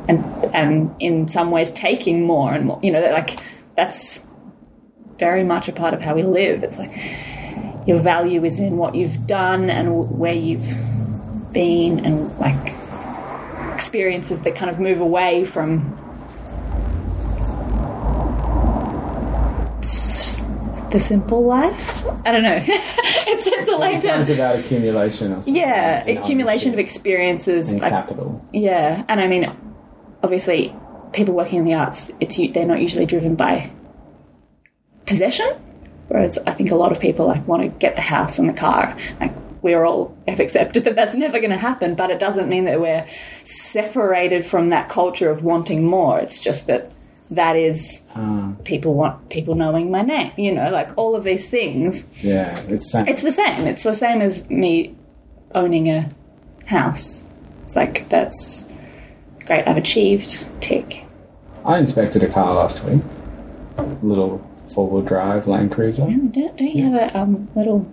and 0.09 0.25
and 0.55 0.93
in 0.99 1.27
some 1.27 1.51
ways 1.51 1.71
taking 1.71 2.25
more 2.25 2.53
and 2.53 2.65
more 2.65 2.79
you 2.81 2.91
know 2.91 3.11
like 3.11 3.39
that's 3.75 4.25
very 5.17 5.43
much 5.43 5.67
a 5.67 5.71
part 5.71 5.93
of 5.93 6.01
how 6.01 6.15
we 6.15 6.23
live. 6.23 6.63
It's 6.63 6.77
like 6.77 6.93
your 7.87 7.99
value 7.99 8.43
is 8.43 8.59
in 8.59 8.77
what 8.77 8.95
you've 8.95 9.27
done 9.27 9.69
and 9.69 10.17
where 10.17 10.33
you've 10.33 10.67
been 11.55 12.05
and 12.05 12.37
like 12.37 12.75
experiences 13.73 14.41
that 14.41 14.55
kind 14.55 14.69
of 14.69 14.79
move 14.79 15.01
away 15.01 15.43
from 15.43 15.97
the 20.91 20.99
simple 20.99 21.45
life 21.45 22.05
i 22.25 22.31
don't 22.31 22.43
know 22.43 22.61
it's, 23.27 23.47
it's 23.47 23.69
a 23.69 23.75
late 23.75 24.03
it 24.03 24.07
comes 24.07 24.29
about 24.29 24.59
accumulation 24.59 25.31
or 25.31 25.41
something. 25.41 25.55
yeah 25.55 26.03
and 26.05 26.17
accumulation 26.17 26.73
of 26.73 26.79
experiences 26.79 27.71
and 27.71 27.81
like 27.81 27.91
capital. 27.91 28.45
yeah, 28.53 29.03
and 29.07 29.19
I 29.19 29.27
mean, 29.27 29.51
obviously, 30.23 30.75
people 31.13 31.33
working 31.33 31.59
in 31.59 31.65
the 31.65 31.73
arts, 31.73 32.11
it's 32.19 32.37
they're 32.53 32.65
not 32.65 32.81
usually 32.81 33.05
driven 33.05 33.35
by 33.35 33.71
possession, 35.05 35.47
whereas 36.07 36.37
I 36.45 36.51
think 36.51 36.71
a 36.71 36.75
lot 36.75 36.91
of 36.91 36.99
people 36.99 37.27
like 37.27 37.47
want 37.47 37.63
to 37.63 37.69
get 37.69 37.95
the 37.95 38.01
house 38.01 38.39
and 38.39 38.47
the 38.49 38.53
car. 38.53 38.97
Like 39.19 39.33
we're 39.65 39.83
all 39.83 40.15
have 40.27 40.39
accepted 40.39 40.83
that 40.83 40.95
that's 40.95 41.15
never 41.15 41.39
going 41.39 41.49
to 41.49 41.57
happen, 41.57 41.95
but 41.95 42.11
it 42.11 42.19
doesn't 42.19 42.47
mean 42.47 42.65
that 42.65 42.79
we're 42.79 43.03
separated 43.43 44.45
from 44.45 44.69
that 44.69 44.89
culture 44.89 45.31
of 45.31 45.43
wanting 45.43 45.83
more. 45.83 46.19
It's 46.19 46.39
just 46.39 46.67
that 46.67 46.91
that 47.31 47.55
is 47.55 48.05
Um, 48.13 48.57
people 48.63 48.93
want 48.93 49.29
people 49.29 49.55
knowing 49.55 49.89
my 49.89 50.03
name. 50.03 50.31
You 50.37 50.53
know, 50.53 50.69
like 50.69 50.95
all 50.97 51.15
of 51.15 51.23
these 51.23 51.49
things. 51.49 52.07
yeah, 52.23 52.55
it's 52.69 52.91
same. 52.91 53.07
It's 53.07 53.23
the 53.23 53.31
same. 53.31 53.65
It's 53.65 53.81
the 53.81 53.95
same 53.95 54.21
as 54.21 54.47
me 54.51 54.95
owning 55.55 55.89
a 55.89 56.11
house. 56.67 57.25
It's 57.63 57.75
like 57.75 58.07
that's 58.09 58.71
great. 59.47 59.67
I've 59.67 59.77
achieved. 59.77 60.47
Tick. 60.61 61.05
I 61.65 61.79
inspected 61.79 62.21
a 62.21 62.29
car 62.29 62.53
last 62.53 62.83
week. 62.83 63.01
Little 64.03 64.39
four-wheel 64.75 65.01
drive 65.01 65.47
Land 65.47 65.71
Cruiser. 65.71 66.03
Don't, 66.03 66.31
don't 66.31 66.59
you 66.61 66.83
have 66.83 67.15
a 67.15 67.19
um, 67.19 67.47
little 67.55 67.87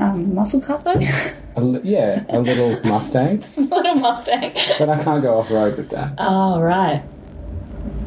um, 0.00 0.34
muscle 0.34 0.60
car 0.60 0.78
though? 0.78 1.00
A 1.56 1.60
li- 1.60 1.80
yeah, 1.84 2.24
a 2.28 2.38
little 2.38 2.78
Mustang, 2.84 3.42
A 3.56 3.60
little 3.60 3.94
Mustang. 3.94 4.52
but 4.78 4.90
I 4.90 5.02
can't 5.02 5.22
go 5.22 5.38
off 5.38 5.50
road 5.50 5.78
with 5.78 5.88
that. 5.88 6.14
Oh 6.18 6.60
right. 6.60 7.02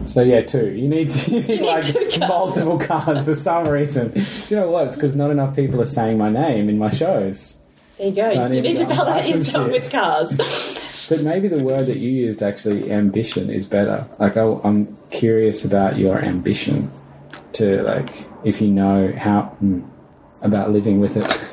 So 0.06 0.22
yeah, 0.22 0.42
two. 0.42 0.72
You 0.72 0.88
need, 0.88 1.10
to, 1.12 1.32
you 1.36 1.40
need, 1.42 1.48
need 1.48 1.62
like 1.62 1.84
cars. 1.86 2.20
multiple 2.20 2.78
cars 2.78 3.24
for 3.24 3.34
some 3.34 3.68
reason. 3.68 4.12
Do 4.12 4.24
you 4.50 4.56
know 4.56 4.70
what? 4.70 4.86
It's 4.86 4.96
because 4.96 5.16
not 5.16 5.32
enough 5.32 5.56
people 5.56 5.82
are 5.82 5.86
saying 5.86 6.18
my 6.18 6.30
name 6.30 6.70
in 6.70 6.78
my 6.78 6.90
shows. 6.90 7.60
There 7.98 8.08
you 8.08 8.16
go. 8.16 8.28
So 8.30 8.44
you 8.44 8.50
need 8.50 8.64
need 8.64 8.76
to 8.76 8.86
to 8.86 8.86
go 8.86 8.92
and 8.92 9.00
buy 9.00 9.06
validate 9.06 9.36
yourself 9.36 9.66
shit. 9.66 9.74
with 9.74 9.92
cars. 9.92 11.08
But 11.10 11.22
maybe 11.24 11.48
the 11.48 11.64
word 11.64 11.88
that 11.88 11.98
you 11.98 12.12
used 12.12 12.44
actually, 12.44 12.92
ambition, 12.92 13.50
is 13.50 13.66
better. 13.66 14.08
Like 14.20 14.38
I, 14.38 14.44
I'm 14.64 14.96
curious 15.10 15.66
about 15.66 15.98
your 15.98 16.20
ambition 16.20 16.92
to 17.54 17.82
like, 17.82 18.10
if 18.44 18.62
you 18.62 18.68
know 18.68 19.12
how 19.18 19.42
hmm, 19.58 19.82
about 20.42 20.72
living 20.72 21.00
with 21.00 21.18
it. 21.18 21.49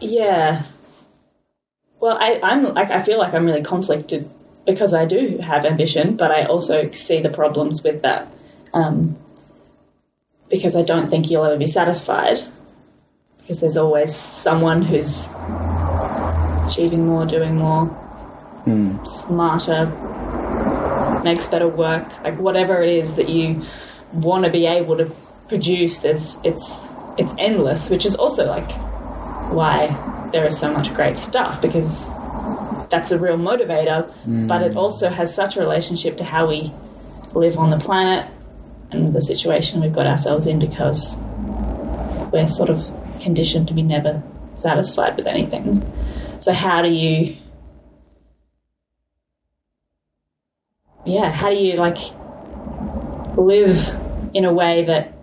Yeah. 0.00 0.62
Well, 2.00 2.16
I, 2.20 2.40
I'm 2.42 2.62
like 2.74 2.90
I 2.90 3.02
feel 3.02 3.18
like 3.18 3.34
I'm 3.34 3.44
really 3.44 3.62
conflicted 3.62 4.28
because 4.66 4.94
I 4.94 5.04
do 5.06 5.38
have 5.38 5.64
ambition, 5.64 6.16
but 6.16 6.30
I 6.30 6.44
also 6.44 6.90
see 6.90 7.20
the 7.20 7.30
problems 7.30 7.82
with 7.82 8.02
that. 8.02 8.28
Um, 8.72 9.16
because 10.50 10.76
I 10.76 10.82
don't 10.82 11.08
think 11.08 11.30
you'll 11.30 11.44
ever 11.44 11.56
be 11.56 11.66
satisfied. 11.66 12.38
Because 13.38 13.60
there's 13.60 13.76
always 13.76 14.14
someone 14.14 14.82
who's 14.82 15.28
achieving 16.66 17.06
more, 17.06 17.24
doing 17.26 17.56
more, 17.56 17.88
smarter, 19.04 19.86
makes 21.24 21.46
better 21.48 21.68
work, 21.68 22.06
like 22.22 22.38
whatever 22.38 22.82
it 22.82 22.90
is 22.90 23.14
that 23.16 23.28
you 23.28 23.62
want 24.12 24.44
to 24.44 24.50
be 24.50 24.66
able 24.66 24.96
to 24.98 25.10
produce. 25.48 26.00
There's 26.00 26.38
it's 26.44 26.87
it's 27.18 27.34
endless, 27.38 27.90
which 27.90 28.06
is 28.06 28.14
also 28.14 28.46
like 28.46 28.70
why 29.52 29.88
there 30.32 30.46
is 30.46 30.58
so 30.58 30.72
much 30.72 30.94
great 30.94 31.18
stuff 31.18 31.60
because 31.60 32.12
that's 32.88 33.10
a 33.10 33.18
real 33.18 33.36
motivator. 33.36 34.12
But 34.46 34.62
it 34.62 34.72
mm. 34.72 34.76
also 34.76 35.08
has 35.08 35.34
such 35.34 35.56
a 35.56 35.60
relationship 35.60 36.16
to 36.18 36.24
how 36.24 36.48
we 36.48 36.72
live 37.34 37.58
on 37.58 37.70
the 37.70 37.78
planet 37.78 38.30
and 38.90 39.12
the 39.12 39.20
situation 39.20 39.80
we've 39.80 39.92
got 39.92 40.06
ourselves 40.06 40.46
in 40.46 40.58
because 40.58 41.20
we're 42.32 42.48
sort 42.48 42.70
of 42.70 42.90
conditioned 43.20 43.68
to 43.68 43.74
be 43.74 43.82
never 43.82 44.22
satisfied 44.54 45.16
with 45.16 45.26
anything. 45.26 45.84
So 46.40 46.52
how 46.52 46.82
do 46.82 46.90
you 46.90 47.36
yeah, 51.04 51.32
how 51.32 51.48
do 51.48 51.56
you 51.56 51.76
like 51.76 51.96
live 53.36 53.90
in 54.34 54.44
a 54.44 54.52
way 54.52 54.84
that 54.84 55.14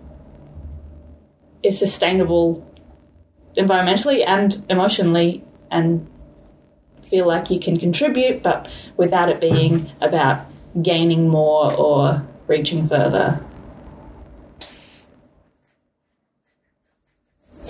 is 1.66 1.78
sustainable 1.78 2.64
environmentally 3.56 4.24
and 4.26 4.64
emotionally 4.68 5.42
and 5.70 6.06
feel 7.02 7.26
like 7.26 7.50
you 7.50 7.58
can 7.58 7.78
contribute 7.78 8.42
but 8.42 8.68
without 8.96 9.28
it 9.28 9.40
being 9.40 9.90
about 10.00 10.44
gaining 10.82 11.28
more 11.28 11.72
or 11.74 12.26
reaching 12.46 12.86
further. 12.86 13.40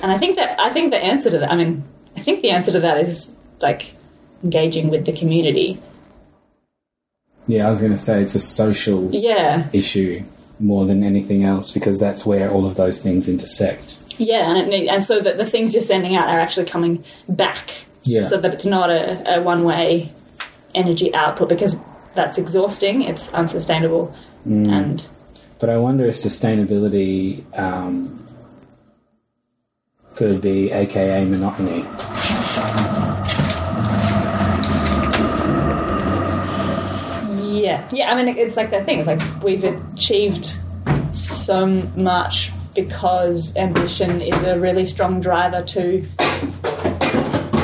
And 0.02 0.12
I 0.12 0.18
think 0.18 0.36
that 0.36 0.58
I 0.60 0.70
think 0.70 0.90
the 0.90 0.98
answer 0.98 1.30
to 1.30 1.38
that 1.38 1.50
I 1.50 1.56
mean 1.56 1.84
I 2.16 2.20
think 2.20 2.42
the 2.42 2.50
answer 2.50 2.72
to 2.72 2.80
that 2.80 2.98
is 2.98 3.36
like 3.60 3.94
engaging 4.42 4.90
with 4.90 5.06
the 5.06 5.12
community. 5.12 5.78
Yeah, 7.46 7.66
I 7.66 7.70
was 7.70 7.80
going 7.80 7.92
to 7.92 7.98
say 7.98 8.20
it's 8.22 8.34
a 8.34 8.40
social 8.40 9.10
Yeah. 9.12 9.68
issue 9.72 10.24
more 10.58 10.86
than 10.86 11.02
anything 11.02 11.44
else 11.44 11.70
because 11.70 11.98
that's 11.98 12.24
where 12.24 12.50
all 12.50 12.66
of 12.66 12.76
those 12.76 13.00
things 13.00 13.28
intersect. 13.28 13.98
Yeah, 14.18 14.50
and, 14.50 14.72
it, 14.72 14.88
and 14.88 15.02
so 15.02 15.20
that 15.20 15.36
the 15.36 15.44
things 15.44 15.74
you're 15.74 15.82
sending 15.82 16.16
out 16.16 16.28
are 16.28 16.40
actually 16.40 16.66
coming 16.66 17.04
back. 17.28 17.82
Yeah. 18.04 18.22
So 18.22 18.38
that 18.38 18.54
it's 18.54 18.66
not 18.66 18.90
a, 18.90 19.38
a 19.38 19.42
one 19.42 19.64
way 19.64 20.12
energy 20.74 21.14
output 21.14 21.48
because 21.48 21.78
that's 22.14 22.38
exhausting, 22.38 23.02
it's 23.02 23.32
unsustainable. 23.34 24.14
And 24.44 25.06
But 25.60 25.70
I 25.70 25.76
wonder 25.76 26.06
if 26.06 26.14
sustainability 26.14 27.44
um, 27.58 28.26
could 30.14 30.40
be 30.40 30.70
AKA 30.70 31.24
monotony. 31.26 31.84
Yeah, 37.66 37.88
yeah, 37.92 38.12
I 38.12 38.14
mean, 38.22 38.28
it's 38.38 38.56
like 38.56 38.70
that 38.70 38.84
thing. 38.84 39.00
It's 39.00 39.08
like 39.08 39.20
we've 39.42 39.64
achieved 39.64 40.56
so 41.12 41.66
much 41.96 42.52
because 42.76 43.56
ambition 43.56 44.20
is 44.22 44.44
a 44.44 44.56
really 44.56 44.84
strong 44.84 45.20
driver 45.20 45.62
to 45.62 46.06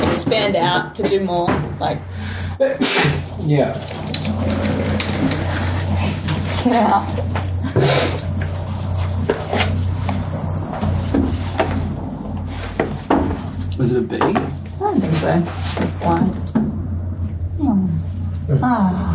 expand 0.09 0.57
out, 0.57 0.93
to 0.95 1.03
do 1.03 1.23
more. 1.23 1.47
Like, 1.79 1.99
Yeah. 3.45 3.71
yeah. 6.65 8.03
Was 13.77 13.93
it 13.93 13.99
a 13.99 14.01
bee? 14.01 14.17
I 14.17 14.29
don't 14.79 14.99
think 15.01 15.15
so. 15.15 15.39
Why? 16.05 16.19
Hmm. 17.59 18.63
Ah. 18.63 19.12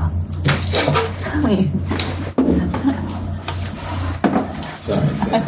Sorry. 1.49 1.65
sorry. 4.77 5.43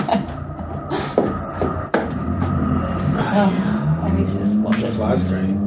I 4.00 4.10
need 4.16 4.26
to 4.26 4.32
just 4.38 4.58
wash 4.60 4.80
the 4.80 4.86
it. 4.86 4.92
fly 4.92 5.16
screen. 5.16 5.58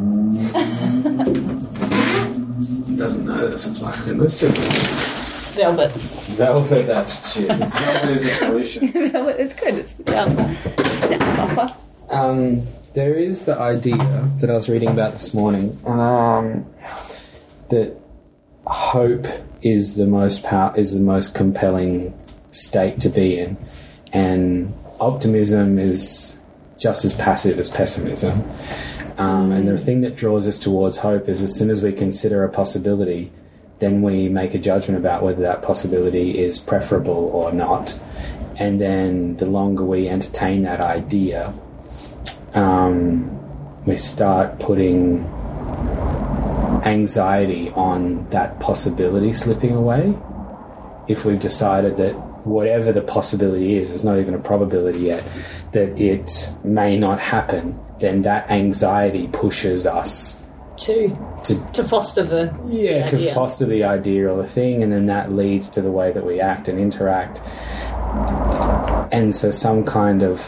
Doesn't 2.98 3.28
know 3.28 3.48
that's 3.48 3.68
a 3.68 3.74
fly 3.76 3.92
screen. 3.92 4.18
Let's 4.18 4.40
just 4.40 4.58
Velvet. 5.54 5.92
velvet 5.92 6.88
that 6.88 7.06
shit. 7.32 7.52
It's 7.52 7.78
velvet 7.78 8.10
is 8.10 8.26
a 8.26 8.30
solution. 8.32 8.88
Velvet, 9.12 9.40
it's 9.40 9.54
good. 9.54 9.76
It's 9.76 10.04
sound 10.04 10.36
buffer. 11.38 11.76
Um, 12.10 12.64
there 12.96 13.14
is 13.14 13.46
the 13.46 13.56
idea 13.60 14.28
that 14.40 14.50
I 14.50 14.54
was 14.56 14.68
reading 14.68 14.90
about 14.90 15.14
this 15.14 15.32
morning 15.36 15.78
um, 15.86 16.66
that 17.70 17.96
hope 18.66 19.28
is 19.66 19.96
the 19.96 20.06
most 20.06 20.44
power 20.44 20.74
is 20.76 20.94
the 20.94 21.00
most 21.00 21.36
compelling 21.36 22.18
state 22.52 23.00
to 23.02 23.10
be 23.10 23.40
in, 23.40 23.58
and 24.12 24.74
optimism 25.00 25.80
is 25.80 26.40
just 26.78 27.06
as 27.06 27.14
passive 27.14 27.58
as 27.60 27.70
pessimism. 27.70 28.44
Um, 29.18 29.52
and 29.52 29.68
the 29.68 29.78
thing 29.78 30.02
that 30.02 30.16
draws 30.16 30.48
us 30.48 30.58
towards 30.58 30.98
hope 30.98 31.30
is 31.30 31.42
as 31.42 31.56
soon 31.56 31.70
as 31.70 31.82
we 31.82 31.94
consider 31.94 32.44
a 32.44 32.50
possibility, 32.50 33.32
then 33.80 34.02
we 34.02 34.28
make 34.28 34.54
a 34.54 34.60
judgment 34.60 35.00
about 35.00 35.24
whether 35.24 35.42
that 35.42 35.62
possibility 35.62 36.40
is 36.40 36.58
preferable 36.58 37.30
or 37.34 37.52
not. 37.52 37.98
And 38.58 38.82
then 38.82 39.38
the 39.38 39.46
longer 39.46 39.84
we 39.84 40.08
entertain 40.08 40.64
that 40.64 40.80
idea, 40.80 41.54
um, 42.54 43.40
we 43.86 43.96
start 43.96 44.60
putting 44.60 45.24
anxiety 46.86 47.70
on 47.72 48.26
that 48.30 48.60
possibility 48.60 49.34
slipping 49.34 49.76
away. 49.76 50.18
If 51.08 51.26
we've 51.26 51.40
decided 51.40 51.98
that 51.98 52.14
whatever 52.46 52.92
the 52.92 53.02
possibility 53.02 53.76
is, 53.76 53.92
it's 53.92 54.04
not 54.04 54.20
even 54.20 54.34
a 54.34 54.40
probability 54.40 55.00
yet, 55.00 55.24
that 55.72 55.98
it 56.00 56.50
may 56.64 56.98
not 56.98 57.20
happen, 57.20 57.78
then 58.00 58.22
that 58.24 58.50
anxiety 58.52 59.28
pushes 59.30 59.86
us 59.86 60.42
To 60.78 61.08
to 61.44 61.54
to 61.74 61.84
foster 61.84 62.24
the 62.24 62.52
yeah, 62.68 63.06
to 63.06 63.16
idea. 63.18 63.34
foster 63.34 63.66
the 63.66 63.84
idea 63.84 64.28
of 64.28 64.40
a 64.40 64.48
thing, 64.48 64.82
and 64.84 64.92
then 64.92 65.06
that 65.06 65.32
leads 65.32 65.70
to 65.70 65.82
the 65.82 65.92
way 65.92 66.12
that 66.12 66.26
we 66.26 66.40
act 66.42 66.68
and 66.68 66.80
interact. 66.80 67.40
And 69.14 69.34
so, 69.36 69.52
some 69.52 69.86
kind 69.86 70.24
of 70.24 70.42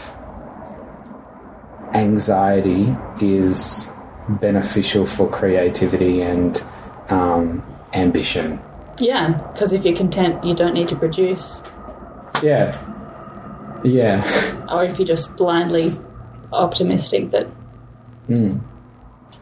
anxiety 1.94 2.94
is 3.20 3.88
beneficial 4.28 5.06
for 5.06 5.28
creativity 5.28 6.22
and 6.22 6.62
um, 7.08 7.64
ambition. 7.94 8.60
yeah. 8.98 9.32
Because 9.52 9.72
if 9.72 9.84
you're 9.84 9.96
content, 9.96 10.44
you 10.44 10.54
don't 10.54 10.74
need 10.74 10.88
to 10.88 10.96
produce. 10.96 11.62
Yeah, 12.42 12.76
yeah, 13.84 14.64
Or 14.68 14.84
if 14.84 14.98
you're 14.98 15.06
just 15.06 15.36
blindly 15.36 15.92
optimistic 16.52 17.30
that 17.30 17.46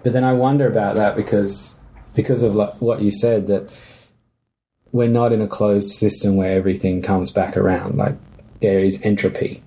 but 0.03 0.12
then 0.12 0.25
I 0.25 0.33
wonder 0.33 0.66
about 0.66 0.97
that 0.97 1.16
because 1.16 1.81
because 2.14 2.42
of 2.42 2.55
what 2.81 3.01
you 3.01 3.11
said 3.11 3.47
that 3.47 3.70
we're 4.92 5.09
not 5.09 5.33
in 5.33 5.40
a 5.40 5.49
closed 5.49 5.88
system 5.88 6.37
where 6.37 6.57
everything 6.57 7.03
comes 7.03 7.31
back 7.31 7.57
around. 7.57 7.97
Like 7.97 8.16
there 8.61 8.79
is 8.79 9.03
entropy. 9.03 9.62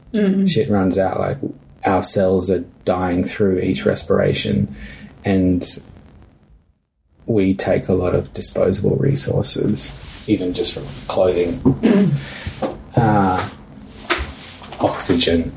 Shit 0.48 0.70
runs 0.70 0.98
out. 0.98 1.20
Like 1.20 1.38
our 1.84 2.02
cells 2.02 2.50
are 2.50 2.64
dying 2.86 3.24
through 3.24 3.60
each 3.60 3.86
respiration, 3.86 4.74
and 5.28 5.84
we 7.26 7.54
take 7.54 7.90
a 7.90 7.94
lot 7.94 8.16
of 8.16 8.32
disposable 8.32 8.96
resources, 8.96 9.92
even 10.26 10.54
just 10.54 10.74
from 10.74 10.86
clothing, 11.10 11.60
uh, 12.96 13.50
oxygen. 14.80 15.54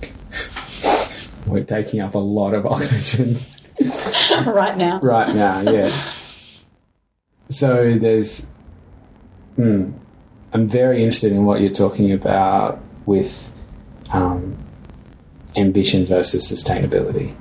We're 1.46 1.64
taking 1.64 2.00
up 2.00 2.14
a 2.14 2.18
lot 2.18 2.54
of 2.54 2.64
oxygen 2.64 3.36
right 4.50 4.78
now. 4.78 4.98
right 5.00 5.34
now, 5.34 5.60
yeah. 5.60 5.90
So 7.50 7.98
there's, 7.98 8.50
hmm, 9.56 9.90
I'm 10.54 10.68
very 10.68 11.00
interested 11.02 11.32
in 11.32 11.44
what 11.44 11.60
you're 11.60 11.70
talking 11.74 12.12
about 12.12 12.80
with 13.04 13.52
um, 14.10 14.56
ambition 15.54 16.06
versus 16.06 16.50
sustainability, 16.50 17.34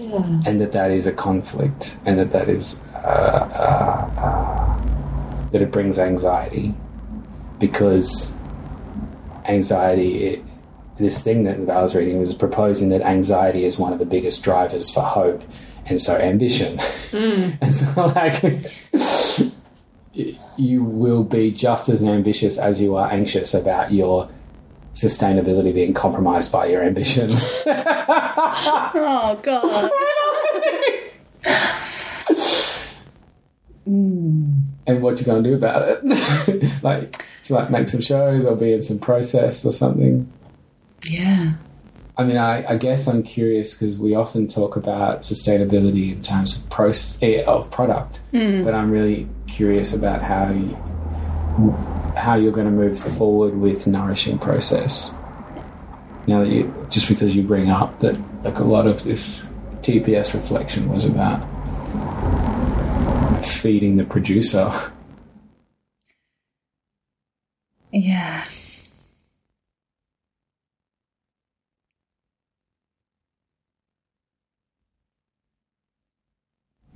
Yeah. 0.00 0.42
and 0.46 0.60
that 0.62 0.72
that 0.72 0.90
is 0.90 1.06
a 1.06 1.12
conflict, 1.12 1.98
and 2.06 2.18
that 2.18 2.30
that 2.30 2.48
is 2.48 2.80
uh, 2.94 2.98
uh, 2.98 4.10
uh, 4.16 5.50
that 5.50 5.60
it 5.60 5.70
brings 5.70 5.98
anxiety 5.98 6.74
because 7.58 8.34
anxiety. 9.44 10.24
It, 10.24 10.44
this 10.96 11.22
thing 11.22 11.44
that 11.44 11.70
I 11.70 11.80
was 11.80 11.94
reading 11.94 12.18
was 12.18 12.34
proposing 12.34 12.90
that 12.90 13.00
anxiety 13.00 13.64
is 13.64 13.78
one 13.78 13.92
of 13.92 13.98
the 13.98 14.04
biggest 14.04 14.42
drivers 14.42 14.90
for 14.90 15.02
hope, 15.02 15.42
and 15.86 16.00
so 16.00 16.16
ambition. 16.16 16.78
and 17.12 17.74
so, 17.74 18.06
like, 18.06 18.42
you 20.56 20.82
will 20.82 21.24
be 21.24 21.50
just 21.50 21.88
as 21.88 22.02
ambitious 22.04 22.58
as 22.58 22.80
you 22.80 22.96
are 22.96 23.10
anxious 23.10 23.54
about 23.54 23.92
your 23.92 24.30
sustainability 24.94 25.72
being 25.72 25.94
compromised 25.94 26.50
by 26.52 26.66
your 26.66 26.82
ambition. 26.82 27.30
Oh 28.92 29.38
god. 29.42 29.90
and 33.86 35.02
what 35.02 35.18
you 35.18 35.26
gonna 35.26 35.42
do 35.42 35.54
about 35.54 35.82
it? 35.86 36.82
like, 36.82 37.26
so 37.42 37.54
like 37.54 37.70
make 37.70 37.88
some 37.88 38.00
shows 38.00 38.44
or 38.44 38.56
be 38.56 38.72
in 38.72 38.82
some 38.82 38.98
process 38.98 39.64
or 39.64 39.72
something. 39.72 40.30
yeah. 41.04 41.54
I 42.18 42.24
mean, 42.24 42.36
I, 42.36 42.72
I 42.72 42.76
guess 42.76 43.08
I'm 43.08 43.22
curious 43.22 43.72
because 43.72 43.98
we 43.98 44.14
often 44.14 44.46
talk 44.46 44.76
about 44.76 45.22
sustainability 45.22 46.12
in 46.12 46.22
terms 46.22 46.62
of 46.62 46.68
process 46.68 47.22
eh, 47.22 47.42
of 47.44 47.70
product, 47.70 48.20
mm. 48.34 48.62
but 48.62 48.74
I'm 48.74 48.90
really 48.90 49.26
curious 49.46 49.94
about 49.94 50.20
how 50.20 50.50
you, 50.50 50.76
how 52.16 52.34
you're 52.34 52.52
going 52.52 52.66
to 52.66 52.72
move 52.72 52.98
forward 52.98 53.56
with 53.56 53.86
nourishing 53.86 54.38
process. 54.38 55.14
Now 56.26 56.40
that 56.40 56.48
you 56.48 56.86
just 56.90 57.08
because 57.08 57.34
you 57.34 57.42
bring 57.42 57.70
up 57.70 57.98
that 58.00 58.16
like 58.44 58.58
a 58.58 58.64
lot 58.64 58.86
of 58.86 59.04
this 59.04 59.40
TPS 59.82 60.34
reflection 60.34 60.88
was 60.88 61.04
about 61.04 61.40
feeding 63.44 63.96
the 63.96 64.04
producer. 64.04 64.70
Yeah. 67.92 68.44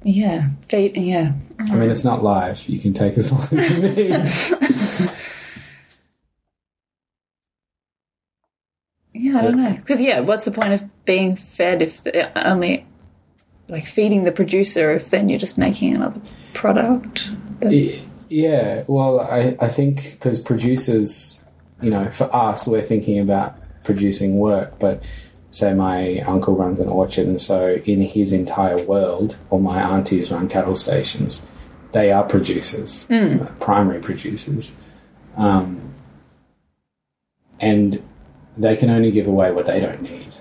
Yeah. 0.05 0.51
Feed, 0.69 0.97
yeah. 0.97 1.33
I 1.71 1.75
mean, 1.75 1.91
it's 1.91 2.05
not 2.05 2.23
live. 2.23 2.69
You 2.69 2.79
can 2.79 2.93
take 2.93 3.17
as 3.17 3.33
long 3.33 3.49
as 3.59 3.71
you 3.71 3.89
need. 5.11 5.11
Yeah, 9.15 9.39
I 9.39 9.43
don't 9.43 9.57
know. 9.57 9.73
Because, 9.75 10.01
yeah, 10.01 10.21
what's 10.21 10.45
the 10.45 10.51
point 10.51 10.73
of 10.73 11.05
being 11.05 11.37
fed 11.37 11.83
if 11.83 12.03
the, 12.03 12.47
only, 12.47 12.85
like, 13.69 13.87
feeding 13.87 14.25
the 14.25 14.33
producer 14.33 14.93
if 14.93 15.11
then 15.11 15.29
you're 15.29 15.39
just 15.39 15.57
making 15.57 15.95
another 15.95 16.21
product? 16.53 17.31
That, 17.61 17.73
Yeah, 18.29 18.83
well, 18.89 19.21
I, 19.21 19.57
I 19.61 19.69
think 19.69 20.13
because 20.13 20.41
producers, 20.41 21.43
you 21.81 21.91
know, 21.91 22.11
for 22.11 22.29
us, 22.35 22.67
we're 22.67 22.83
thinking 22.83 23.21
about 23.21 23.57
producing 23.85 24.39
work, 24.39 24.79
but 24.81 25.03
say 25.55 25.73
my 25.73 26.19
uncle 26.21 26.57
runs 26.57 26.81
an 26.81 26.89
orchard, 26.89 27.27
and 27.27 27.41
so 27.41 27.81
in 27.85 28.01
his 28.03 28.33
entire 28.33 28.83
world, 28.85 29.39
or 29.51 29.61
my 29.61 29.81
aunties 29.81 30.33
run 30.33 30.49
cattle 30.49 30.75
stations, 30.75 31.47
they 31.93 32.11
are 32.11 32.25
producers, 32.25 33.09
uh, 33.43 33.47
primary 33.61 34.01
producers. 34.01 34.75
Um, 35.37 35.81
and 37.61 38.03
they 38.57 38.77
can 38.77 38.91
only 38.91 39.11
give 39.13 39.27
away 39.29 39.53
what 39.53 39.67
they 39.67 39.81
don't 39.81 40.03
need, 40.11 40.33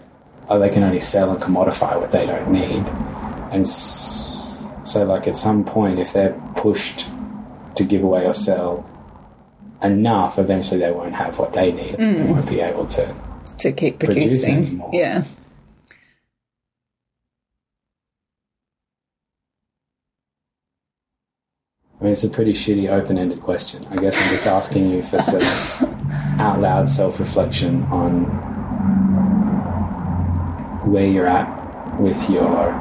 or 0.50 0.58
they 0.60 0.70
can 0.70 0.84
only 0.84 1.00
sell 1.00 1.30
and 1.32 1.40
commodify 1.42 2.00
what 2.00 2.10
they 2.12 2.26
don't 2.26 2.50
need. 2.52 2.84
And 3.52 3.68
so, 3.68 5.06
like, 5.06 5.28
at 5.28 5.36
some 5.36 5.64
point, 5.64 6.00
if 6.00 6.12
they're 6.14 6.34
pushed 6.56 7.08
to 7.76 7.84
give 7.84 8.04
away 8.04 8.26
or 8.26 8.34
sell 8.34 8.90
enough, 9.84 10.40
eventually 10.40 10.80
they 10.80 10.92
won't 10.92 11.14
have 11.14 11.38
what 11.38 11.54
they 11.54 11.72
need. 11.72 11.98
They 11.98 12.32
won't 12.32 12.50
be 12.50 12.62
able 12.62 12.88
to. 12.88 13.16
To 13.64 13.72
keep 13.72 14.00
producing. 14.00 14.66
anymore. 14.68 14.90
Yeah. 14.94 15.24
I 22.00 22.04
mean, 22.04 22.12
it's 22.12 22.24
a 22.26 22.30
pretty 22.30 22.52
shitty 22.52 22.90
open 22.90 23.18
ended 23.18 23.42
question. 23.42 23.88
I 23.90 23.96
guess 23.96 24.18
I'm 24.18 24.30
just 24.30 24.46
asking 24.46 24.90
you 24.90 25.02
for 25.02 25.20
some 25.20 25.42
out 26.40 26.60
loud 26.60 26.90
self 26.90 27.20
reflection 27.20 27.84
on 27.84 28.26
where 30.92 31.08
you're 31.08 31.28
at 31.28 31.48
with 32.02 32.30
your 32.30 32.74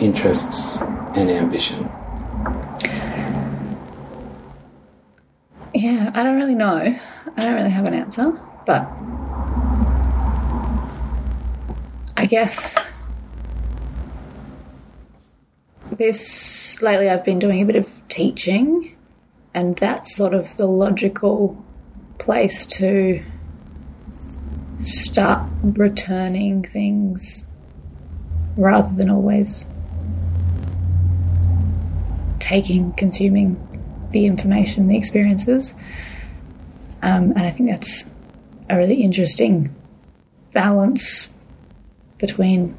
interests 0.00 0.78
and 1.14 1.30
ambition. 1.30 1.88
Yeah, 5.72 6.10
I 6.14 6.22
don't 6.24 6.36
really 6.36 6.54
know. 6.56 6.78
I 7.36 7.42
don't 7.44 7.54
really 7.54 7.70
have 7.70 7.84
an 7.84 7.94
answer, 7.94 8.32
but 8.64 8.90
I 12.15 12.15
guess 12.26 12.76
this 15.92 16.80
lately 16.82 17.08
I've 17.08 17.24
been 17.24 17.38
doing 17.38 17.62
a 17.62 17.64
bit 17.64 17.76
of 17.76 18.08
teaching, 18.08 18.96
and 19.54 19.76
that's 19.76 20.14
sort 20.14 20.34
of 20.34 20.56
the 20.56 20.66
logical 20.66 21.62
place 22.18 22.66
to 22.66 23.22
start 24.80 25.48
returning 25.62 26.62
things 26.62 27.46
rather 28.56 28.94
than 28.94 29.10
always 29.10 29.68
taking, 32.38 32.92
consuming 32.92 33.60
the 34.10 34.26
information, 34.26 34.88
the 34.88 34.96
experiences. 34.96 35.74
Um, 37.02 37.32
and 37.32 37.40
I 37.40 37.50
think 37.50 37.70
that's 37.70 38.10
a 38.68 38.76
really 38.76 39.02
interesting 39.02 39.74
balance 40.52 41.28
between 42.18 42.74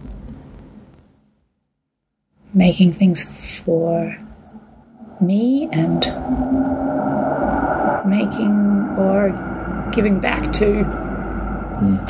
making 2.53 2.93
things 2.93 3.23
for 3.59 4.17
me 5.21 5.67
and 5.71 5.99
making 8.07 8.95
or 8.97 9.31
giving 9.91 10.19
back 10.19 10.51
to 10.53 10.81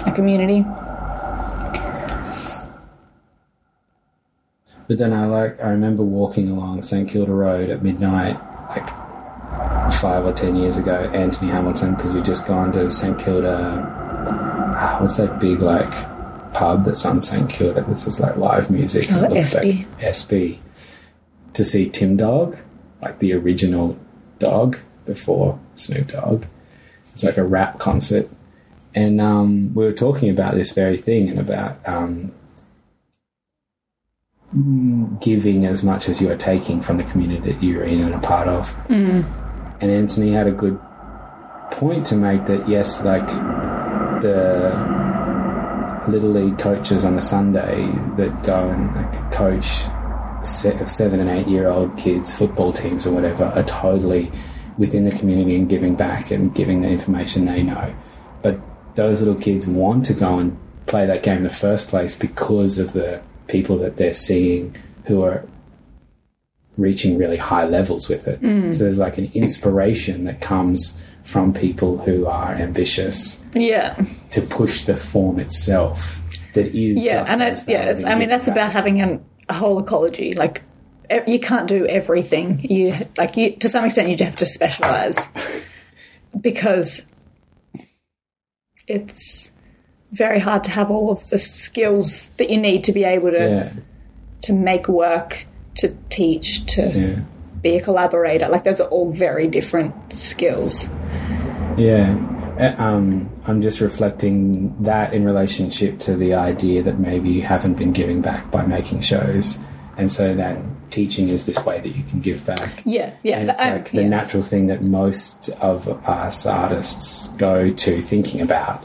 a 0.06 0.12
community. 0.13 0.66
But 4.88 4.98
then 4.98 5.12
I 5.12 5.26
like 5.26 5.62
I 5.62 5.70
remember 5.70 6.04
walking 6.04 6.50
along 6.50 6.82
St 6.82 7.10
Kilda 7.10 7.34
Road 7.34 7.70
at 7.70 7.84
midnight, 7.84 8.40
like 8.70 8.88
five 9.94 10.24
or 10.26 10.32
ten 10.32 10.56
years 10.56 10.78
ago, 10.78 11.12
Anthony 11.13 11.52
Hamilton, 11.52 11.96
because 11.96 12.13
we'd 12.13 12.24
just 12.24 12.46
gone 12.48 12.72
to 12.72 12.90
St 12.90 13.20
Kilda. 13.20 13.84
ah, 14.78 14.98
What's 15.02 15.18
that 15.18 15.40
big 15.40 15.60
like 15.62 15.92
pub 16.58 16.84
that's 16.86 17.06
on 17.06 17.22
St 17.22 17.50
Kilda? 17.50 17.84
This 17.88 18.08
is 18.08 18.20
like 18.20 18.36
live 18.38 18.70
music. 18.72 19.06
Oh, 19.12 19.24
It 19.24 19.32
looks 19.32 19.56
Espy. 19.56 19.74
like 19.96 20.04
Espy. 20.04 20.60
To 21.54 21.63
see 21.63 21.89
Tim 21.89 22.17
Dog, 22.17 22.58
like 23.02 23.20
the 23.20 23.34
original 23.34 23.98
dog 24.39 24.78
before 25.06 25.60
Snoop 25.76 26.08
Dogg. 26.10 26.46
It's 27.13 27.24
like 27.24 27.38
a 27.38 27.43
rap 27.43 27.80
concert, 27.80 28.30
and 28.93 29.20
um, 29.20 29.74
we 29.74 29.84
were 29.86 29.93
talking 29.93 30.30
about 30.30 30.54
this 30.54 30.72
very 30.72 30.98
thing 30.98 31.30
and 31.30 31.39
about 31.39 31.78
um, 31.88 32.32
giving 35.20 35.65
as 35.65 35.84
much 35.84 36.08
as 36.10 36.22
you 36.22 36.30
are 36.30 36.38
taking 36.38 36.80
from 36.82 36.98
the 36.98 37.04
community 37.04 37.52
that 37.52 37.63
you're 37.63 37.84
in 37.84 38.02
and 38.04 38.13
a 38.13 38.20
part 38.20 38.48
of. 38.48 38.74
And 38.89 39.26
Anthony 39.82 40.32
had 40.32 40.48
a 40.48 40.52
good 40.52 40.80
point 41.72 42.06
to 42.08 42.15
make 42.15 42.46
that 42.46 42.67
yes, 42.70 43.04
like 43.04 43.28
the 44.22 45.07
little 46.08 46.30
league 46.30 46.58
coaches 46.58 47.06
on 47.06 47.17
a 47.17 47.22
Sunday 47.22 47.88
that 48.17 48.43
go 48.43 48.70
and 48.70 48.96
like, 48.96 49.32
coach 49.32 49.84
se- 50.43 50.86
seven 50.86 51.20
and 51.20 51.30
eight 51.30 51.48
year 51.48 51.70
old 51.70 51.98
kids 51.98 52.34
football 52.34 52.72
teams 52.72 53.06
or 53.06 53.12
whatever 53.12 53.46
are 53.46 53.63
totally 53.63 54.32
within 54.78 55.04
the 55.04 55.12
community 55.12 55.56
and 55.56 55.70
giving 55.70 55.96
back 55.96 56.32
and 56.32 56.54
giving 56.54 56.82
the 56.82 56.88
information 56.88 57.46
they 57.46 57.63
know. 57.63 57.93
But 58.41 58.60
those 58.96 59.22
little 59.22 59.39
kids 59.39 59.67
want 59.67 60.06
to 60.06 60.13
go 60.13 60.39
and 60.39 60.58
play 60.86 61.06
that 61.06 61.24
game 61.24 61.38
in 61.38 61.43
the 61.43 61.50
first 61.50 61.88
place 61.88 62.15
because 62.15 62.78
of 62.78 62.93
the 62.93 63.22
people 63.48 63.78
that 63.80 63.98
they're 63.98 64.13
seeing 64.13 64.76
who 65.06 65.24
are 65.24 65.46
reaching 66.78 67.17
really 67.17 67.38
high 67.38 67.65
levels 67.65 68.08
with 68.08 68.28
it. 68.28 68.41
Mm. 68.41 68.74
So 68.74 68.84
there's 68.84 69.00
like 69.00 69.17
an 69.17 69.32
inspiration 69.34 70.26
that 70.26 70.41
comes 70.41 71.02
from 71.28 71.54
people 71.54 71.98
who 71.98 72.26
are 72.26 72.54
ambitious 72.54 73.46
Yeah, 73.54 74.02
to 74.32 74.42
push 74.42 74.84
the 74.84 74.96
form 74.96 75.40
itself 75.40 76.22
that 76.54 76.68
is 76.68 77.04
yeah, 77.04 77.26
and 77.28 77.44
it's 77.44 77.68
yeah. 77.68 77.90
It's, 77.90 78.06
I 78.06 78.16
mean, 78.16 78.30
that's 78.30 78.48
back. 78.48 78.56
about 78.56 78.72
having 78.72 79.02
an, 79.02 79.26
a 79.50 79.54
whole 79.54 79.78
ecology. 79.78 80.34
Like 80.34 80.63
you 81.28 81.40
can't 81.42 81.68
do 81.68 81.86
everything. 81.86 82.66
You 82.70 82.96
like 83.18 83.36
you 83.36 83.58
to 83.58 83.68
some 83.68 83.84
extent 83.84 84.08
you 84.08 84.26
have 84.26 84.38
to 84.38 84.46
specialize 84.46 85.28
because 86.42 87.06
it's 88.88 89.52
very 90.13 90.40
hard 90.40 90.63
to 90.63 90.72
have 90.72 90.90
all 90.90 91.12
of 91.12 91.28
the 91.30 91.38
skills 91.38 92.30
that 92.38 92.50
you 92.50 92.58
need 92.58 92.86
to 92.86 92.94
be 92.94 93.04
able 93.04 93.32
to 93.32 93.38
yeah 93.38 93.74
to 94.44 94.54
make 94.54 94.88
work, 94.88 95.46
to 95.76 95.94
teach, 96.10 96.66
to 96.68 96.88
yeah 96.90 97.20
be 97.62 97.78
a 97.78 97.82
collaborator. 97.82 98.48
Like 98.50 98.63
those 98.63 98.80
are 98.80 98.88
all 98.89 99.12
very 99.12 99.48
different 99.48 99.93
skills. 100.13 100.89
yeah 101.78 102.15
Uh, 102.60 102.74
um, 102.80 103.30
I'm 103.46 103.62
just 103.62 103.80
reflecting 103.82 104.76
that 104.82 105.13
in 105.13 105.24
relationship 105.26 106.00
to 106.02 106.15
the 106.15 106.34
idea 106.34 106.82
that 106.82 106.98
maybe 106.98 107.30
you 107.30 107.43
haven't 107.43 107.76
been 107.76 107.91
giving 107.91 108.20
back 108.22 108.50
by 108.50 108.65
making 108.65 109.02
shows, 109.02 109.60
and 109.96 110.12
so 110.12 110.34
then 110.34 110.76
teaching 110.89 111.30
is 111.30 111.46
this 111.46 111.63
way 111.65 111.80
that 111.80 111.96
you 111.96 112.04
can 112.04 112.20
give 112.20 112.43
back. 112.48 112.82
Yeah, 112.84 113.13
yeah. 113.22 113.38
And 113.39 113.50
it's 113.52 113.62
I- 113.62 113.74
like 113.74 113.91
the 113.91 114.02
yeah. 114.02 114.08
natural 114.08 114.41
thing 114.41 114.67
that 114.67 114.82
most 114.82 115.50
of 115.62 115.88
us 116.08 116.46
artists 116.48 117.28
go 117.34 117.72
to 117.72 118.02
thinking 118.02 118.41
about 118.41 118.84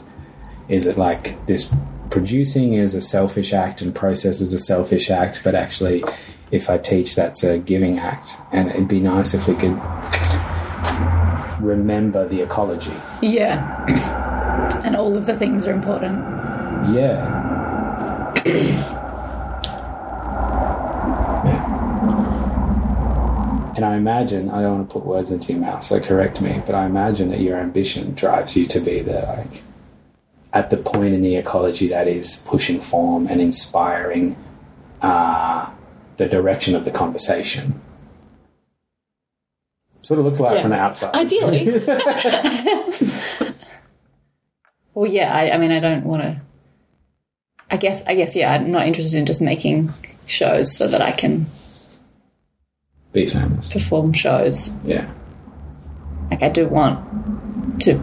is 0.69 0.85
it 0.85 0.95
like 0.97 1.43
this 1.47 1.73
producing 2.11 2.73
is 2.73 2.93
a 2.93 3.01
selfish 3.01 3.53
act 3.53 3.81
and 3.81 3.93
process 3.95 4.39
is 4.39 4.53
a 4.53 4.59
selfish 4.59 5.09
act, 5.09 5.41
but 5.43 5.55
actually, 5.55 6.03
if 6.53 6.69
I 6.69 6.77
teach, 6.77 7.15
that's 7.15 7.43
a 7.43 7.57
giving 7.57 7.97
act, 7.97 8.37
and 8.51 8.69
it'd 8.69 8.87
be 8.87 8.99
nice 8.99 9.33
if 9.33 9.47
we 9.47 9.55
could 9.55 9.75
remember 11.59 12.27
the 12.27 12.41
ecology. 12.41 12.93
Yeah. 13.23 13.83
and 14.85 14.95
all 14.95 15.17
of 15.17 15.25
the 15.25 15.35
things 15.35 15.65
are 15.65 15.73
important. 15.73 16.19
Yeah. 16.93 17.41
Yeah. 21.43 21.71
And 23.75 23.83
I 23.83 23.97
imagine, 23.97 24.49
I 24.49 24.61
don't 24.61 24.77
want 24.77 24.89
to 24.89 24.93
put 24.93 25.03
words 25.03 25.29
into 25.29 25.51
your 25.51 25.61
mouth, 25.61 25.83
so 25.83 25.99
correct 25.99 26.39
me, 26.39 26.61
but 26.65 26.73
I 26.73 26.85
imagine 26.85 27.29
that 27.31 27.41
your 27.41 27.57
ambition 27.57 28.13
drives 28.13 28.55
you 28.55 28.65
to 28.67 28.79
be 28.79 29.01
the, 29.01 29.21
like, 29.21 29.61
at 30.53 30.69
the 30.69 30.77
point 30.77 31.13
in 31.13 31.21
the 31.21 31.35
ecology 31.35 31.89
that 31.89 32.07
is 32.07 32.45
pushing 32.47 32.79
form 32.79 33.27
and 33.27 33.41
inspiring 33.41 34.37
uh, 35.01 35.69
the 36.17 36.27
direction 36.27 36.75
of 36.75 36.85
the 36.85 36.91
conversation. 36.91 37.81
That's 39.95 40.09
what 40.09 40.19
it 40.19 40.23
looks 40.23 40.39
like 40.39 40.55
Yeah. 40.57 40.61
from 40.61 40.71
the 40.71 40.77
outside. 40.79 41.15
Ideally. 41.15 41.65
well, 44.93 45.09
yeah. 45.09 45.33
I, 45.35 45.51
I 45.51 45.57
mean, 45.57 45.71
I 45.71 45.79
don't 45.79 46.03
want 46.05 46.23
to. 46.23 46.41
I 47.71 47.77
guess. 47.77 48.03
I 48.05 48.15
guess. 48.15 48.35
Yeah. 48.35 48.51
I'm 48.53 48.69
not 48.71 48.85
interested 48.85 49.17
in 49.17 49.25
just 49.25 49.41
making 49.41 49.93
shows 50.25 50.75
so 50.75 50.87
that 50.87 51.01
I 51.01 51.11
can 51.11 51.47
Be 53.11 53.25
famous. 53.25 53.71
perform 53.73 54.13
shows. 54.13 54.71
Yeah. 54.83 55.09
Like 56.29 56.43
I 56.43 56.49
do 56.49 56.67
want 56.67 57.81
to 57.83 57.93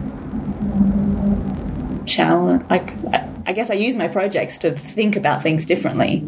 challenge. 2.05 2.63
Like 2.69 2.91
I, 3.13 3.27
I 3.45 3.53
guess 3.53 3.69
I 3.69 3.73
use 3.75 3.95
my 3.95 4.07
projects 4.07 4.57
to 4.59 4.71
think 4.71 5.15
about 5.15 5.43
things 5.43 5.65
differently. 5.65 6.19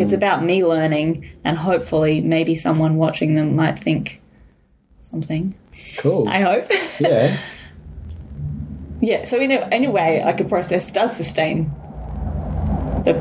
It's 0.00 0.10
hmm. 0.10 0.16
about 0.16 0.44
me 0.44 0.64
learning, 0.64 1.28
and 1.44 1.56
hopefully, 1.56 2.20
maybe 2.20 2.54
someone 2.54 2.96
watching 2.96 3.34
them 3.34 3.56
might 3.56 3.78
think 3.78 4.20
something. 5.00 5.54
Cool. 5.98 6.28
I 6.28 6.40
hope. 6.40 6.70
yeah. 7.00 7.36
yeah. 9.00 9.24
So 9.24 9.38
in 9.40 9.50
a, 9.50 9.68
in 9.74 9.84
a 9.84 9.90
way, 9.90 10.22
like 10.24 10.40
a 10.40 10.44
process 10.44 10.90
does 10.90 11.16
sustain 11.16 11.70
the 13.04 13.16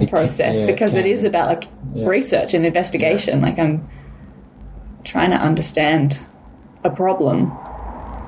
It- 0.00 0.10
process 0.10 0.60
yeah, 0.60 0.66
because 0.66 0.94
it 0.94 1.02
can. 1.02 1.10
is 1.10 1.24
about 1.24 1.48
like 1.48 1.64
Yeah. 1.94 2.06
research 2.06 2.54
and 2.54 2.64
investigation. 2.64 3.40
Like 3.42 3.58
I'm 3.58 3.86
trying 5.04 5.30
to 5.30 5.36
understand 5.36 6.18
a 6.84 6.90
problem, 6.90 7.52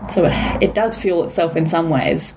so 0.08 0.24
it 0.24 0.34
it 0.62 0.74
does 0.74 0.96
fuel 0.96 1.24
itself 1.24 1.56
in 1.56 1.66
some 1.66 1.90
ways. 1.90 2.34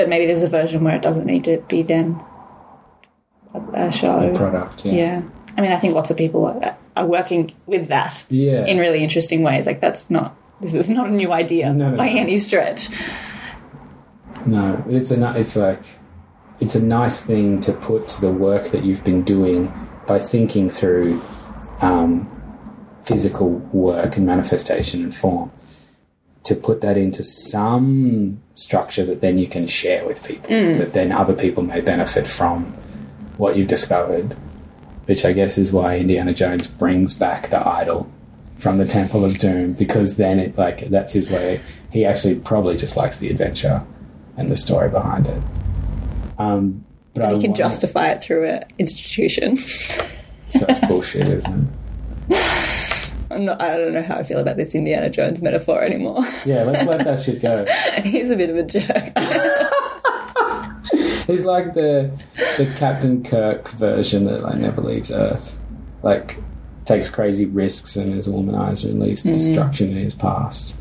But 0.00 0.08
maybe 0.08 0.24
there's 0.24 0.40
a 0.42 0.48
version 0.48 0.82
where 0.82 0.96
it 0.96 1.02
doesn't 1.02 1.26
need 1.26 1.44
to 1.44 1.58
be 1.68 1.82
then 1.82 2.18
a, 3.52 3.88
a 3.88 3.92
show. 3.92 4.32
product. 4.34 4.86
Yeah. 4.86 4.92
Yeah. 4.94 5.22
I 5.58 5.60
mean, 5.60 5.72
I 5.72 5.76
think 5.76 5.94
lots 5.94 6.10
of 6.10 6.16
people 6.16 6.46
are, 6.46 6.74
are 6.96 7.04
working 7.06 7.52
with 7.66 7.88
that 7.88 8.24
Yeah. 8.30 8.64
in 8.64 8.78
really 8.78 9.02
interesting 9.02 9.42
ways. 9.42 9.66
Like 9.66 9.82
that's 9.82 10.08
not 10.08 10.34
this 10.62 10.74
is 10.74 10.88
not 10.88 11.08
a 11.08 11.10
new 11.10 11.32
idea 11.32 11.70
No, 11.72 11.90
no, 11.90 11.96
by 11.98 12.08
no. 12.08 12.18
any 12.20 12.38
stretch. 12.38 12.88
No, 14.46 14.82
it's 14.88 15.10
a 15.10 15.38
it's 15.38 15.54
like 15.54 15.82
it's 16.60 16.74
a 16.74 16.82
nice 16.82 17.20
thing 17.20 17.60
to 17.60 17.72
put 17.74 18.08
the 18.22 18.30
work 18.32 18.68
that 18.68 18.82
you've 18.84 19.04
been 19.04 19.22
doing 19.22 19.70
by 20.06 20.18
thinking 20.18 20.70
through 20.70 21.20
um, 21.82 22.26
physical 23.02 23.50
work 23.72 24.16
and 24.16 24.24
manifestation 24.24 25.02
and 25.02 25.14
form 25.14 25.50
to 26.44 26.54
put 26.54 26.80
that 26.80 26.96
into 26.96 27.22
some 27.22 28.40
structure 28.54 29.04
that 29.04 29.20
then 29.20 29.38
you 29.38 29.46
can 29.46 29.66
share 29.66 30.06
with 30.06 30.24
people 30.24 30.48
that 30.50 30.92
then 30.92 31.12
other 31.12 31.34
people 31.34 31.62
may 31.62 31.80
benefit 31.80 32.26
from 32.26 32.72
what 33.36 33.56
you've 33.56 33.68
discovered 33.68 34.36
which 35.06 35.24
I 35.24 35.32
guess 35.32 35.58
is 35.58 35.72
why 35.72 35.98
Indiana 35.98 36.32
Jones 36.32 36.68
brings 36.68 37.14
back 37.14 37.48
the 37.50 37.66
idol 37.66 38.08
from 38.58 38.78
the 38.78 38.84
Temple 38.86 39.24
of 39.24 39.38
Doom 39.38 39.72
because 39.72 40.16
then 40.18 40.38
it 40.38 40.56
like 40.56 40.88
that's 40.88 41.12
his 41.12 41.28
way. 41.30 41.60
He 41.90 42.04
actually 42.04 42.36
probably 42.36 42.76
just 42.76 42.96
likes 42.96 43.18
the 43.18 43.28
adventure 43.28 43.84
and 44.36 44.50
the 44.50 44.54
story 44.56 44.88
behind 44.88 45.26
it. 45.26 45.42
Um, 46.38 46.84
but 47.14 47.24
I 47.24 47.32
You 47.32 47.40
can 47.40 47.54
justify 47.56 48.08
it 48.08 48.22
through 48.22 48.46
an 48.48 48.64
institution. 48.78 49.56
such 50.46 50.80
bullshit, 50.88 51.28
isn't 51.28 51.68
it? 52.28 52.36
I'm 53.30 53.44
not, 53.44 53.62
I 53.62 53.76
don't 53.76 53.92
know 53.92 54.02
how 54.02 54.16
I 54.16 54.22
feel 54.22 54.40
about 54.40 54.56
this 54.56 54.74
Indiana 54.74 55.08
Jones 55.08 55.40
metaphor 55.40 55.82
anymore. 55.82 56.24
Yeah, 56.44 56.64
let's 56.64 56.86
let 56.86 57.04
that 57.04 57.20
shit 57.20 57.40
go. 57.40 57.64
He's 58.02 58.30
a 58.30 58.36
bit 58.36 58.50
of 58.50 58.56
a 58.56 58.64
jerk. 58.64 59.18
He's 61.26 61.44
like 61.44 61.74
the 61.74 62.10
the 62.58 62.66
Captain 62.76 63.22
Kirk 63.22 63.68
version 63.70 64.24
that 64.24 64.42
like 64.42 64.56
never 64.56 64.80
leaves 64.80 65.12
Earth, 65.12 65.56
like 66.02 66.38
takes 66.84 67.08
crazy 67.08 67.46
risks 67.46 67.94
and 67.94 68.14
is 68.14 68.26
a 68.26 68.32
womanizer 68.32 68.86
and 68.86 68.98
leaves 68.98 69.22
destruction 69.22 69.90
in 69.90 69.96
his 69.96 70.14
past. 70.14 70.76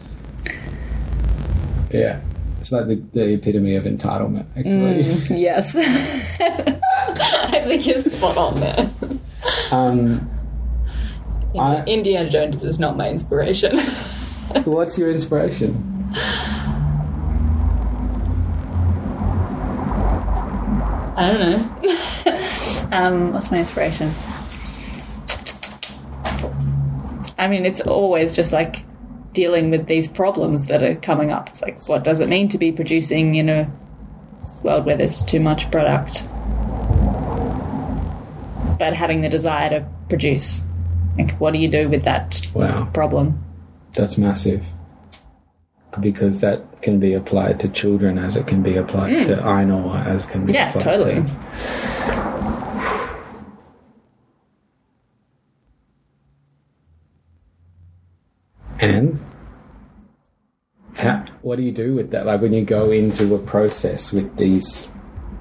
Yeah, 1.91 2.21
it's 2.59 2.71
like 2.71 2.87
the, 2.87 2.95
the 2.95 3.33
epitome 3.33 3.75
of 3.75 3.83
entitlement, 3.83 4.47
actually. 4.57 5.03
yes. 5.39 5.75
I 5.75 7.63
think 7.67 7.85
you're 7.85 8.01
spot 8.01 8.37
on 8.37 8.59
there. 8.59 8.91
Um, 9.71 10.29
I- 11.57 11.83
Indiana 11.85 12.29
Jones 12.29 12.63
is 12.63 12.79
not 12.79 12.97
my 12.97 13.09
inspiration. 13.09 13.77
what's 14.65 14.97
your 14.97 15.09
inspiration? 15.09 16.11
I 21.17 21.31
don't 21.33 21.39
know. 21.39 22.89
um, 22.97 23.33
what's 23.33 23.51
my 23.51 23.59
inspiration? 23.59 24.11
I 27.37 27.47
mean, 27.47 27.65
it's 27.65 27.81
always 27.81 28.31
just 28.33 28.51
like 28.51 28.83
dealing 29.33 29.69
with 29.69 29.87
these 29.87 30.07
problems 30.07 30.65
that 30.65 30.83
are 30.83 30.95
coming 30.95 31.31
up. 31.31 31.49
It's 31.49 31.61
like, 31.61 31.87
what 31.87 32.03
does 32.03 32.21
it 32.21 32.29
mean 32.29 32.47
to 32.49 32.57
be 32.57 32.71
producing 32.71 33.35
in 33.35 33.49
a 33.49 33.71
world 34.63 34.85
where 34.85 34.97
there's 34.97 35.23
too 35.23 35.39
much 35.39 35.69
product? 35.71 36.27
But 38.77 38.93
having 38.93 39.21
the 39.21 39.29
desire 39.29 39.69
to 39.69 39.87
produce. 40.07 40.63
Like, 41.19 41.37
what 41.37 41.51
do 41.51 41.59
you 41.59 41.67
do 41.67 41.89
with 41.89 42.03
that 42.03 42.47
Wow. 42.53 42.87
problem? 42.93 43.43
That's 43.93 44.17
massive. 44.17 44.65
Because 45.99 46.39
that 46.39 46.81
can 46.81 46.99
be 46.99 47.13
applied 47.13 47.59
to 47.59 47.67
children 47.67 48.17
as 48.17 48.37
it 48.37 48.47
can 48.47 48.61
be 48.61 48.77
applied 48.77 49.15
mm. 49.15 49.23
to 49.23 49.35
Ainur 49.37 50.05
as 50.05 50.25
can 50.25 50.45
be. 50.45 50.53
Yeah, 50.53 50.69
applied 50.69 50.83
totally. 50.83 51.15
to. 51.15 52.29
And 58.81 59.21
how, 60.97 61.25
what 61.41 61.57
do 61.57 61.63
you 61.63 61.73
do 61.73 61.95
with 61.95 62.11
that? 62.11 62.25
Like 62.25 62.39
when 62.39 62.53
you 62.53 62.63
go 62.63 62.91
into 62.91 63.35
a 63.35 63.39
process 63.39 64.13
with 64.13 64.37
these 64.37 64.89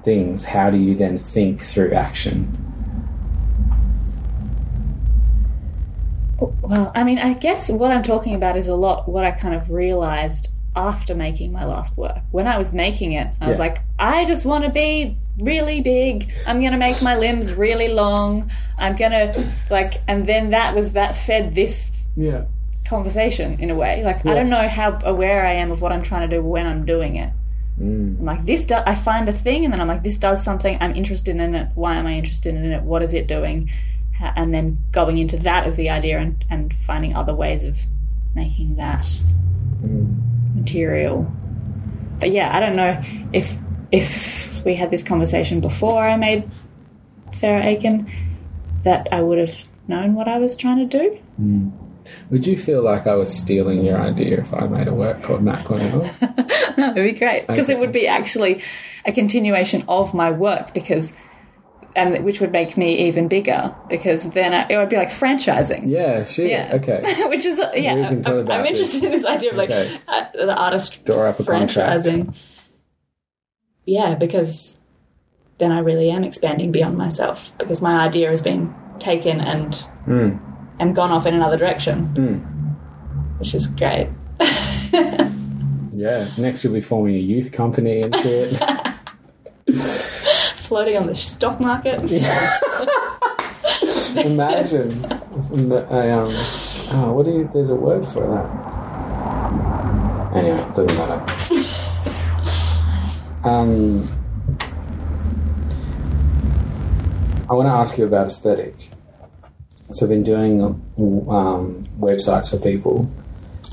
things, 0.03 0.43
how 0.43 0.69
do 0.69 0.77
you 0.77 0.93
then 0.93 1.17
think 1.17 1.61
through 1.61 1.93
action? 1.93 2.68
Well, 6.61 6.91
I 6.95 7.03
mean, 7.03 7.19
I 7.19 7.33
guess 7.33 7.69
what 7.69 7.91
I'm 7.91 8.03
talking 8.03 8.35
about 8.35 8.57
is 8.57 8.67
a 8.67 8.75
lot 8.75 9.07
what 9.09 9.23
I 9.25 9.31
kind 9.31 9.53
of 9.55 9.69
realized 9.69 10.49
after 10.75 11.15
making 11.15 11.51
my 11.51 11.65
last 11.65 11.97
work. 11.97 12.19
When 12.31 12.47
I 12.47 12.57
was 12.57 12.73
making 12.73 13.11
it, 13.13 13.27
I 13.41 13.47
was 13.47 13.55
Yeah. 13.55 13.59
like, 13.63 13.79
I 13.97 14.25
just 14.25 14.45
want 14.45 14.63
to 14.65 14.69
be 14.69 15.17
really 15.39 15.81
big. 15.81 16.31
I'm 16.47 16.59
going 16.59 16.71
to 16.73 16.77
make 16.77 17.01
my 17.01 17.17
limbs 17.17 17.53
really 17.53 17.89
long. 17.89 18.49
I'm 18.77 18.95
going 18.95 19.11
to, 19.11 19.51
like, 19.69 20.01
and 20.07 20.27
then 20.27 20.51
that 20.51 20.75
was 20.75 20.93
that 20.93 21.15
fed 21.15 21.55
this 21.55 22.09
Yeah. 22.15 22.41
conversation 22.87 23.57
in 23.59 23.69
a 23.71 23.75
way. 23.75 24.03
Like, 24.03 24.23
Yeah. 24.23 24.31
I 24.31 24.35
don't 24.35 24.49
know 24.49 24.67
how 24.67 24.99
aware 25.03 25.45
I 25.45 25.53
am 25.53 25.71
of 25.71 25.81
what 25.81 25.91
I'm 25.91 26.03
trying 26.03 26.29
to 26.29 26.35
do 26.37 26.41
when 26.43 26.65
I'm 26.67 26.85
doing 26.85 27.15
it. 27.15 27.31
Mm. 27.81 28.19
I'm 28.19 28.25
like, 28.25 28.45
this, 28.45 28.65
do- 28.65 28.75
I 28.85 28.93
find 28.95 29.27
a 29.29 29.33
thing, 29.33 29.63
and 29.63 29.73
then 29.73 29.79
I'm 29.81 29.87
like, 29.87 30.03
this 30.03 30.17
does 30.17 30.43
something. 30.43 30.77
I'm 30.81 30.95
interested 30.95 31.35
in 31.37 31.55
it. 31.55 31.69
Why 31.75 31.95
am 31.95 32.05
I 32.05 32.13
interested 32.13 32.55
in 32.55 32.71
it? 32.71 32.83
What 32.83 33.01
is 33.01 33.13
it 33.13 33.25
doing? 33.27 33.69
Ha- 34.19 34.33
And 34.35 34.53
then 34.53 34.79
going 34.91 35.17
into 35.17 35.37
that 35.37 35.65
as 35.65 35.75
the 35.75 35.89
idea 35.89 36.19
and, 36.19 36.43
and 36.49 36.73
finding 36.85 37.15
other 37.15 37.33
ways 37.33 37.63
of 37.63 37.79
making 38.35 38.75
that 38.75 39.01
mm. 39.81 40.55
material. 40.55 41.31
But 42.19 42.31
yeah, 42.31 42.55
I 42.55 42.59
don't 42.59 42.75
know 42.75 43.01
if 43.33 43.57
if 43.91 44.63
we 44.65 44.75
had 44.75 44.91
this 44.91 45.03
conversation 45.03 45.61
before 45.61 46.07
I 46.07 46.15
made 46.17 46.49
Sarah 47.31 47.63
Aiken, 47.63 48.07
that 48.83 49.07
I 49.11 49.21
would 49.21 49.37
have 49.39 49.55
known 49.87 50.13
what 50.13 50.27
I 50.27 50.37
was 50.37 50.55
trying 50.55 50.87
to 50.89 50.97
do. 50.99 51.19
Mm. 51.41 51.71
Would 52.31 52.45
you 52.47 52.57
feel 52.57 52.81
like 52.83 53.05
I 53.07 53.15
was 53.15 53.31
stealing 53.35 53.85
your 53.85 53.97
idea 53.99 54.39
if 54.41 54.53
I 54.53 54.67
made 54.67 54.87
a 54.87 54.93
work 54.93 55.21
called 55.23 55.43
Matt 55.43 55.63
Cornell? 55.65 56.01
That'd 56.75 56.95
be 57.03 57.11
great 57.17 57.45
because 57.47 57.65
Okay. 57.65 57.73
it 57.73 57.79
would 57.79 57.91
be 57.91 58.07
actually 58.07 58.61
a 59.05 59.11
continuation 59.11 59.83
of 59.87 60.13
my 60.13 60.31
work 60.31 60.73
because 60.73 61.13
and 61.99 62.23
which 62.23 62.39
would 62.41 62.51
make 62.51 62.77
me 62.77 63.07
even 63.07 63.27
bigger 63.27 63.75
because 63.89 64.23
then 64.31 64.53
I, 64.53 64.67
it 64.69 64.77
would 64.77 64.89
be 64.89 64.95
like 64.95 65.09
franchising. 65.09 65.83
Yeah, 65.85 66.23
shit. 66.23 66.49
Yeah. 66.49 66.71
Okay. 66.75 67.01
Which 67.29 67.45
is 67.45 67.57
yeah, 67.75 67.95
We 67.95 68.03
can 68.07 68.21
talk 68.23 68.33
I'm, 68.33 68.51
I'm 68.51 68.65
interested 68.65 69.03
in 69.03 69.11
this 69.11 69.25
idea 69.25 69.51
of 69.51 69.57
like 69.57 69.69
Okay. 69.69 69.97
uh, 70.07 70.23
the 70.33 70.55
artist 70.55 70.99
a 71.07 71.11
contract. 71.13 71.43
franchising. 71.45 72.33
Yeah, 73.85 74.15
because 74.15 74.79
then 75.57 75.71
I 75.71 75.79
really 75.79 76.09
am 76.09 76.23
expanding 76.23 76.71
beyond 76.71 76.97
myself 76.97 77.51
because 77.57 77.81
my 77.81 78.05
idea 78.05 78.29
has 78.31 78.41
been 78.41 78.73
taken 78.99 79.41
and 79.41 79.73
Mm. 80.07 80.39
and 80.79 80.95
gone 80.95 81.11
off 81.11 81.25
in 81.27 81.33
another 81.35 81.57
direction, 81.57 82.09
Mm. 82.15 83.39
which 83.39 83.53
is 83.53 83.67
great. 83.67 84.09
Yeah. 85.91 86.29
Next, 86.37 86.63
you'll 86.63 86.71
be 86.71 86.79
forming 86.79 87.15
a 87.15 87.19
youth 87.19 87.51
company 87.51 88.01
and 88.01 88.15
shit. 88.15 88.57
Floating 90.69 90.97
on 90.97 91.07
the 91.07 91.15
stock 91.15 91.59
market. 91.59 91.99
Imagine. 94.23 95.01
the- 95.67 95.87
I, 95.89 96.11
um, 96.11 96.29
oh, 96.93 97.11
what 97.13 97.25
do 97.25 97.31
you? 97.31 97.49
There's 97.51 97.71
a 97.71 97.75
word 97.75 98.07
for 98.07 98.21
that. 98.27 98.45
Anyway, 100.35 100.61
it 100.61 100.75
doesn't 100.75 100.95
matter. 100.95 101.19
um, 103.49 104.07
I 107.49 107.53
want 107.53 107.65
to 107.67 107.71
ask 107.71 107.97
you 107.97 108.05
about 108.05 108.27
aesthetic. 108.27 108.91
So 109.89 110.05
I've 110.05 110.09
been 110.11 110.23
doing 110.23 110.61
um, 110.61 111.87
websites 111.99 112.51
for 112.51 112.57
people 112.57 113.09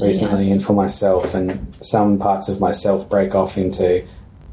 recently, 0.00 0.50
and 0.50 0.64
for 0.64 0.72
myself, 0.72 1.34
and 1.34 1.74
some 1.74 2.18
parts 2.18 2.48
of 2.48 2.58
myself 2.58 3.06
break 3.10 3.34
off 3.34 3.58
into 3.58 4.02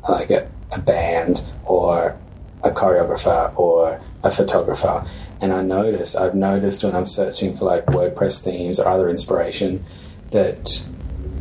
like 0.09 0.29
a, 0.29 0.51
a 0.73 0.79
band 0.79 1.41
or 1.63 2.19
a 2.63 2.71
choreographer 2.71 3.57
or 3.57 3.99
a 4.23 4.31
photographer. 4.31 5.05
And 5.41 5.51
I 5.51 5.61
notice, 5.61 6.15
I've 6.15 6.35
noticed 6.35 6.83
when 6.83 6.95
I'm 6.95 7.05
searching 7.05 7.55
for 7.55 7.65
like 7.65 7.85
WordPress 7.87 8.43
themes 8.43 8.79
or 8.79 8.87
other 8.87 9.09
inspiration, 9.09 9.83
that 10.31 10.87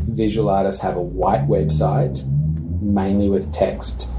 visual 0.05 0.51
artists 0.51 0.81
have 0.81 0.97
a 0.97 1.03
white 1.03 1.47
website, 1.49 2.25
mainly 2.81 3.29
with 3.29 3.53
text 3.53 4.11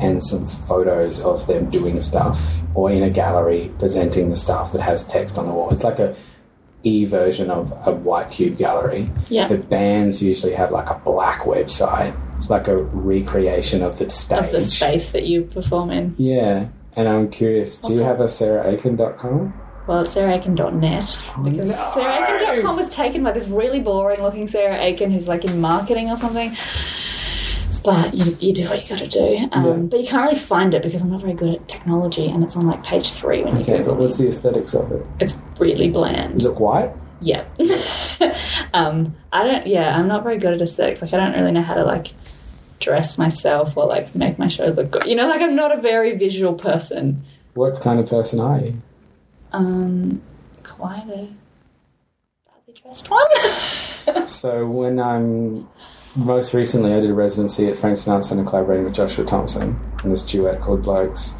and 0.00 0.22
some 0.22 0.46
photos 0.46 1.20
of 1.22 1.46
them 1.46 1.70
doing 1.70 2.00
stuff, 2.00 2.60
or 2.74 2.90
in 2.90 3.02
a 3.02 3.10
gallery 3.10 3.70
presenting 3.78 4.30
the 4.30 4.36
stuff 4.36 4.72
that 4.72 4.80
has 4.80 5.06
text 5.06 5.38
on 5.38 5.46
the 5.46 5.52
wall. 5.52 5.70
It's 5.70 5.84
like 5.84 5.98
a 5.98 6.16
e 6.82 7.04
version 7.04 7.50
of 7.50 7.72
a 7.86 7.92
white 7.92 8.30
cube 8.30 8.56
gallery. 8.56 9.10
Yeah. 9.28 9.48
But 9.48 9.68
bands 9.68 10.22
usually 10.22 10.54
have 10.54 10.70
like 10.70 10.88
a 10.90 11.00
black 11.04 11.42
website. 11.42 12.16
It's 12.36 12.50
like 12.50 12.68
a 12.68 12.76
recreation 12.76 13.82
of 13.82 13.98
the 13.98 14.10
stage. 14.10 14.44
Of 14.44 14.52
the 14.52 14.62
space 14.62 15.10
that 15.10 15.26
you 15.26 15.42
perform 15.42 15.90
in. 15.90 16.14
Yeah. 16.18 16.68
And 16.96 17.08
I'm 17.08 17.30
curious, 17.30 17.78
do 17.78 17.94
you 17.94 18.00
have 18.00 18.20
a 18.20 18.24
sarahaiken.com? 18.24 19.60
Well, 19.86 20.02
it's 20.02 20.14
sarahaiken.net 20.14 21.20
because 21.44 21.68
no. 21.68 22.02
sarahaiken.com 22.02 22.76
was 22.76 22.88
taken 22.88 23.24
by 23.24 23.32
this 23.32 23.48
really 23.48 23.80
boring 23.80 24.22
looking 24.22 24.46
Sarah 24.46 24.76
Aiken 24.76 25.10
who's 25.10 25.26
like 25.26 25.44
in 25.44 25.60
marketing 25.60 26.10
or 26.10 26.16
something. 26.16 26.56
But 27.84 28.14
you, 28.14 28.36
you 28.38 28.52
do 28.52 28.68
what 28.68 28.80
you 28.82 28.88
got 28.88 28.98
to 29.00 29.08
do. 29.08 29.48
Um, 29.50 29.64
Yeah. 29.64 29.76
But 29.76 30.00
you 30.00 30.06
can't 30.06 30.22
really 30.22 30.38
find 30.38 30.72
it 30.72 30.82
because 30.82 31.02
I'm 31.02 31.10
not 31.10 31.20
very 31.20 31.32
good 31.32 31.54
at 31.56 31.68
technology 31.68 32.26
and 32.28 32.44
it's 32.44 32.56
on 32.56 32.66
like 32.66 32.84
page 32.84 33.10
three 33.10 33.42
when 33.42 33.56
you 33.56 33.62
Okay, 33.62 33.78
Google 33.78 33.94
but 33.94 34.00
what's 34.02 34.18
the 34.18 34.28
aesthetics 34.28 34.74
of 34.74 34.92
it? 34.92 35.04
It's 35.18 35.42
really 35.62 35.88
bland. 35.88 36.36
Is 36.36 36.44
it 36.44 36.56
white? 36.56 36.92
Yeah. 37.20 37.44
um, 38.74 39.14
I 39.32 39.44
don't, 39.44 39.66
yeah, 39.66 39.96
I'm 39.96 40.08
not 40.08 40.24
very 40.24 40.38
good 40.38 40.54
at 40.54 40.60
aesthetics. 40.60 41.02
Like, 41.02 41.12
I 41.14 41.16
don't 41.16 41.32
really 41.32 41.52
know 41.52 41.62
how 41.62 41.74
to, 41.74 41.84
like, 41.84 42.12
dress 42.80 43.16
myself 43.16 43.76
or, 43.76 43.86
like, 43.86 44.14
make 44.14 44.38
my 44.38 44.48
shows 44.48 44.76
look 44.76 44.90
good. 44.90 45.06
You 45.06 45.14
know, 45.14 45.28
like, 45.28 45.40
I'm 45.40 45.54
not 45.54 45.76
a 45.76 45.80
very 45.80 46.16
visual 46.16 46.54
person. 46.54 47.24
What 47.54 47.80
kind 47.80 48.00
of 48.00 48.08
person 48.08 48.40
are 48.40 48.58
you? 48.58 48.82
Um, 49.52 50.22
quite 50.64 51.06
a 51.08 51.28
badly 52.46 52.74
dressed 52.82 53.10
one. 53.10 53.28
So 54.28 54.66
when 54.66 54.98
I'm 54.98 55.68
most 56.16 56.54
recently, 56.54 56.92
I 56.92 57.00
did 57.00 57.10
a 57.10 57.14
residency 57.14 57.68
at 57.68 57.78
Frank 57.78 57.96
Sinatra 57.96 58.24
Centre 58.24 58.44
collaborating 58.44 58.84
with 58.84 58.94
Joshua 58.94 59.24
Thompson 59.24 59.78
in 60.02 60.10
this 60.10 60.22
duet 60.22 60.60
called 60.60 60.82
Blokes. 60.82 61.34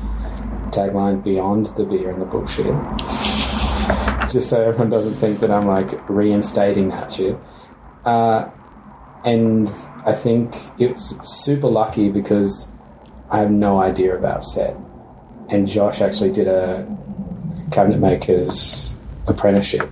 Tagline: 0.71 1.23
Beyond 1.23 1.67
the 1.77 1.85
beer 1.85 2.11
and 2.11 2.23
the 2.23 2.27
bullshit. 2.27 2.67
Just 4.33 4.49
so 4.49 4.63
everyone 4.63 4.91
doesn't 4.91 5.15
think 5.15 5.41
that 5.41 5.51
I'm 5.51 5.67
like 5.67 6.09
reinstating 6.09 6.89
that 6.89 7.13
shit. 7.13 7.39
Uh, 8.05 8.51
and 9.25 9.71
I 10.05 10.13
think 10.13 10.57
it's 10.79 11.17
super 11.29 11.69
lucky 11.69 12.09
because 12.09 12.75
I 13.31 13.39
have 13.39 13.51
no 13.51 13.81
idea 13.81 14.17
about 14.17 14.45
set. 14.45 14.77
And 15.49 15.69
Josh 15.69 16.01
actually 16.01 16.33
did 16.33 16.49
a 16.49 16.87
cabinet 17.71 17.99
maker's 17.99 18.97
apprenticeship 19.27 19.91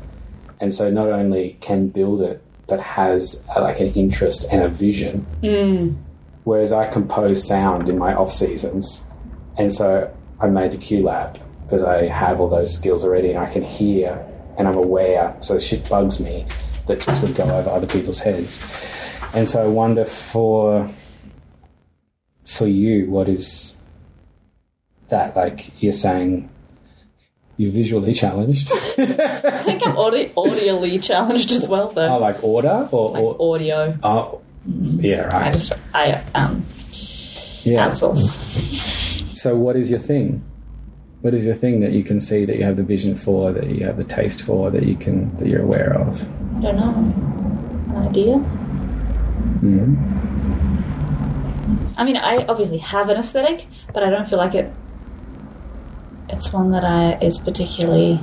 and 0.61 0.75
so 0.75 0.91
not 0.91 1.09
only 1.09 1.57
can 1.61 1.89
build 1.89 2.21
it 2.21 2.43
but 2.67 2.81
has 2.81 3.45
uh, 3.57 3.63
like 3.63 3.81
an 3.81 3.93
interest 3.95 4.47
and 4.53 4.63
a 4.63 4.69
vision 4.69 5.27
mm. 5.43 5.97
whereas 6.45 6.73
i 6.73 6.87
compose 6.87 7.47
sound 7.47 7.89
in 7.89 7.99
my 7.99 8.15
off 8.15 8.31
seasons 8.31 9.11
and 9.57 9.73
so 9.73 10.15
i 10.41 10.47
made 10.47 10.71
the 10.71 10.77
QLab 10.77 11.41
because 11.65 11.83
i 11.83 12.07
have 12.07 12.41
all 12.41 12.49
those 12.49 12.75
skills 12.75 13.05
already 13.05 13.31
and 13.31 13.39
i 13.39 13.51
can 13.51 13.63
hear 13.63 14.27
and 14.59 14.67
i'm 14.69 14.77
aware 14.77 15.37
so 15.41 15.59
shit 15.59 15.89
bugs 15.89 16.21
me 16.21 16.47
that 16.87 17.01
just 17.01 17.23
would 17.23 17.35
go 17.35 17.45
over 17.45 17.71
other 17.71 17.87
people's 17.87 18.19
heads 18.21 18.61
and 19.35 19.49
so 19.49 19.63
i 19.65 19.67
wonder 19.67 20.05
for 20.05 20.89
for 22.45 22.67
you 22.67 23.09
what 23.11 23.29
is 23.29 23.77
that 25.09 25.35
like 25.37 25.71
you're 25.83 25.93
saying 25.93 26.49
you're 27.57 27.73
visually 27.73 28.15
challenged 28.15 28.73
I 28.99 29.59
think 29.59 29.87
I'm 29.87 29.97
audi- 29.97 30.29
audially 30.31 31.03
challenged 31.03 31.53
as 31.53 31.69
well, 31.69 31.89
though. 31.91 32.09
Oh, 32.17 32.19
like 32.19 32.43
order 32.43 32.89
or, 32.91 33.11
Like 33.11 33.23
or 33.23 33.55
audio. 33.55 33.99
oh, 34.03 34.41
yeah, 34.67 35.29
I 35.31 35.41
right. 35.51 35.55
just, 35.55 35.73
I, 35.95 36.23
um, 36.35 36.65
Yeah. 37.63 37.87
outsource. 37.89 39.37
So, 39.37 39.57
what 39.57 39.77
is 39.77 39.91
your 39.91 40.01
thing? 40.01 40.43
What 41.23 41.35
is 41.35 41.45
your 41.45 41.55
thing 41.55 41.81
that 41.81 41.93
you 41.93 42.03
can 42.03 42.19
see 42.19 42.47
that 42.47 42.57
you 42.57 42.65
have 42.65 42.77
the 42.77 42.83
vision 42.83 43.15
for, 43.15 43.53
that 43.53 43.69
you 43.69 43.85
have 43.85 43.99
the 43.99 44.05
taste 44.05 44.43
for, 44.43 44.71
that 44.71 44.85
you 44.85 44.97
can 44.97 45.37
that 45.37 45.49
you're 45.49 45.63
aware 45.63 45.93
of? 45.93 46.23
I 46.57 46.61
don't 46.63 46.77
know. 46.77 46.95
An 47.95 48.09
idea? 48.09 48.37
Mm. 49.61 49.97
I 51.99 52.05
mean, 52.05 52.17
I 52.17 52.47
obviously 52.49 52.79
have 52.79 53.11
an 53.11 53.19
aesthetic, 53.19 53.67
but 53.93 54.03
I 54.03 54.09
don't 54.09 54.27
feel 54.29 54.39
like 54.39 54.55
it. 54.55 54.75
It's 56.31 56.53
one 56.53 56.71
that 56.71 56.85
I 56.85 57.19
is 57.19 57.39
particularly. 57.39 58.19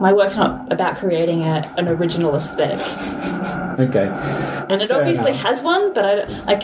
My 0.00 0.12
work's 0.12 0.36
not 0.36 0.72
about 0.72 0.96
creating 0.96 1.42
a, 1.42 1.74
an 1.76 1.88
original 1.88 2.34
aesthetic, 2.36 2.78
Okay, 3.78 4.06
and 4.08 4.80
it 4.80 4.90
obviously 4.90 5.34
has 5.34 5.60
one, 5.62 5.92
but 5.92 6.06
I 6.06 6.14
don't- 6.14 6.46
like. 6.46 6.62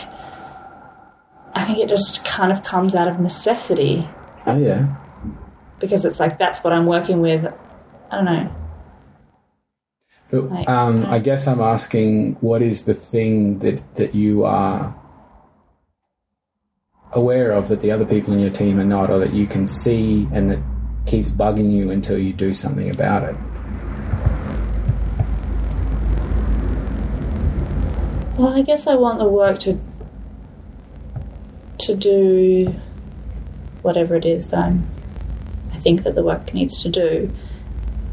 I 1.55 1.63
think 1.65 1.77
it 1.79 1.87
just 1.89 2.25
kind 2.25 2.51
of 2.51 2.63
comes 2.63 2.95
out 2.95 3.07
of 3.07 3.19
necessity 3.19 4.07
Oh 4.45 4.57
yeah. 4.57 4.95
Because 5.83 6.05
it's 6.05 6.19
like 6.19 6.39
that's 6.39 6.63
what 6.63 6.71
I'm 6.71 6.85
working 6.85 7.19
with. 7.19 7.45
I 8.09 8.15
don't 8.15 8.25
know. 8.25 8.55
But, 10.31 10.49
Like, 10.49 10.69
um, 10.69 11.05
I 11.05 11.19
guess 11.19 11.45
I'm 11.45 11.59
asking, 11.59 12.37
what 12.41 12.61
is 12.61 12.85
the 12.85 12.95
thing 12.95 13.59
that 13.59 13.95
that 13.95 14.15
you 14.15 14.45
are 14.45 14.95
aware 17.11 17.51
of 17.51 17.67
that 17.67 17.81
the 17.81 17.91
other 17.91 18.05
people 18.05 18.33
in 18.33 18.39
your 18.39 18.49
team 18.49 18.79
are 18.79 18.85
not, 18.85 19.11
or 19.11 19.19
that 19.19 19.33
you 19.33 19.45
can 19.45 19.67
see 19.67 20.27
and 20.31 20.49
that 20.49 20.59
keeps 21.05 21.29
bugging 21.29 21.71
you 21.71 21.91
until 21.91 22.17
you 22.17 22.33
do 22.33 22.53
something 22.53 22.89
about 22.89 23.23
it? 23.23 23.35
Well, 28.37 28.53
I 28.53 28.61
guess 28.61 28.87
I 28.87 28.95
want 28.95 29.19
the 29.19 29.27
work 29.27 29.59
to 29.59 29.77
to 31.79 31.95
do 31.95 32.73
whatever 33.81 34.15
it 34.15 34.25
is 34.25 34.47
that 34.47 34.59
I'm, 34.59 34.87
think 35.83 36.03
that 36.03 36.15
the 36.15 36.23
work 36.23 36.53
needs 36.53 36.81
to 36.83 36.89
do, 36.89 37.31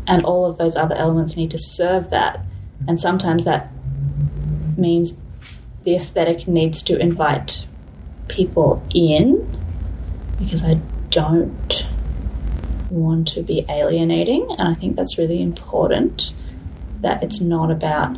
and 0.07 0.25
all 0.25 0.45
of 0.45 0.59
those 0.59 0.77
other 0.77 0.97
elements 0.97 1.37
need 1.37 1.51
to 1.53 1.59
serve 1.59 2.11
that. 2.11 2.41
And 2.89 2.99
sometimes 2.99 3.45
that 3.45 3.71
means 4.77 5.19
the 5.85 5.95
aesthetic 5.95 6.49
needs 6.49 6.83
to 6.85 6.99
invite 6.99 7.67
people 8.29 8.85
in 8.95 9.47
because 10.39 10.65
I 10.65 10.75
don't 11.11 11.87
want 12.91 13.29
to 13.29 13.43
be 13.43 13.65
alienating, 13.69 14.47
and 14.59 14.69
I 14.69 14.75
think 14.75 14.97
that's 14.97 15.19
really 15.19 15.41
important. 15.41 16.35
That 17.01 17.23
it's 17.23 17.41
not 17.41 17.71
about 17.71 18.15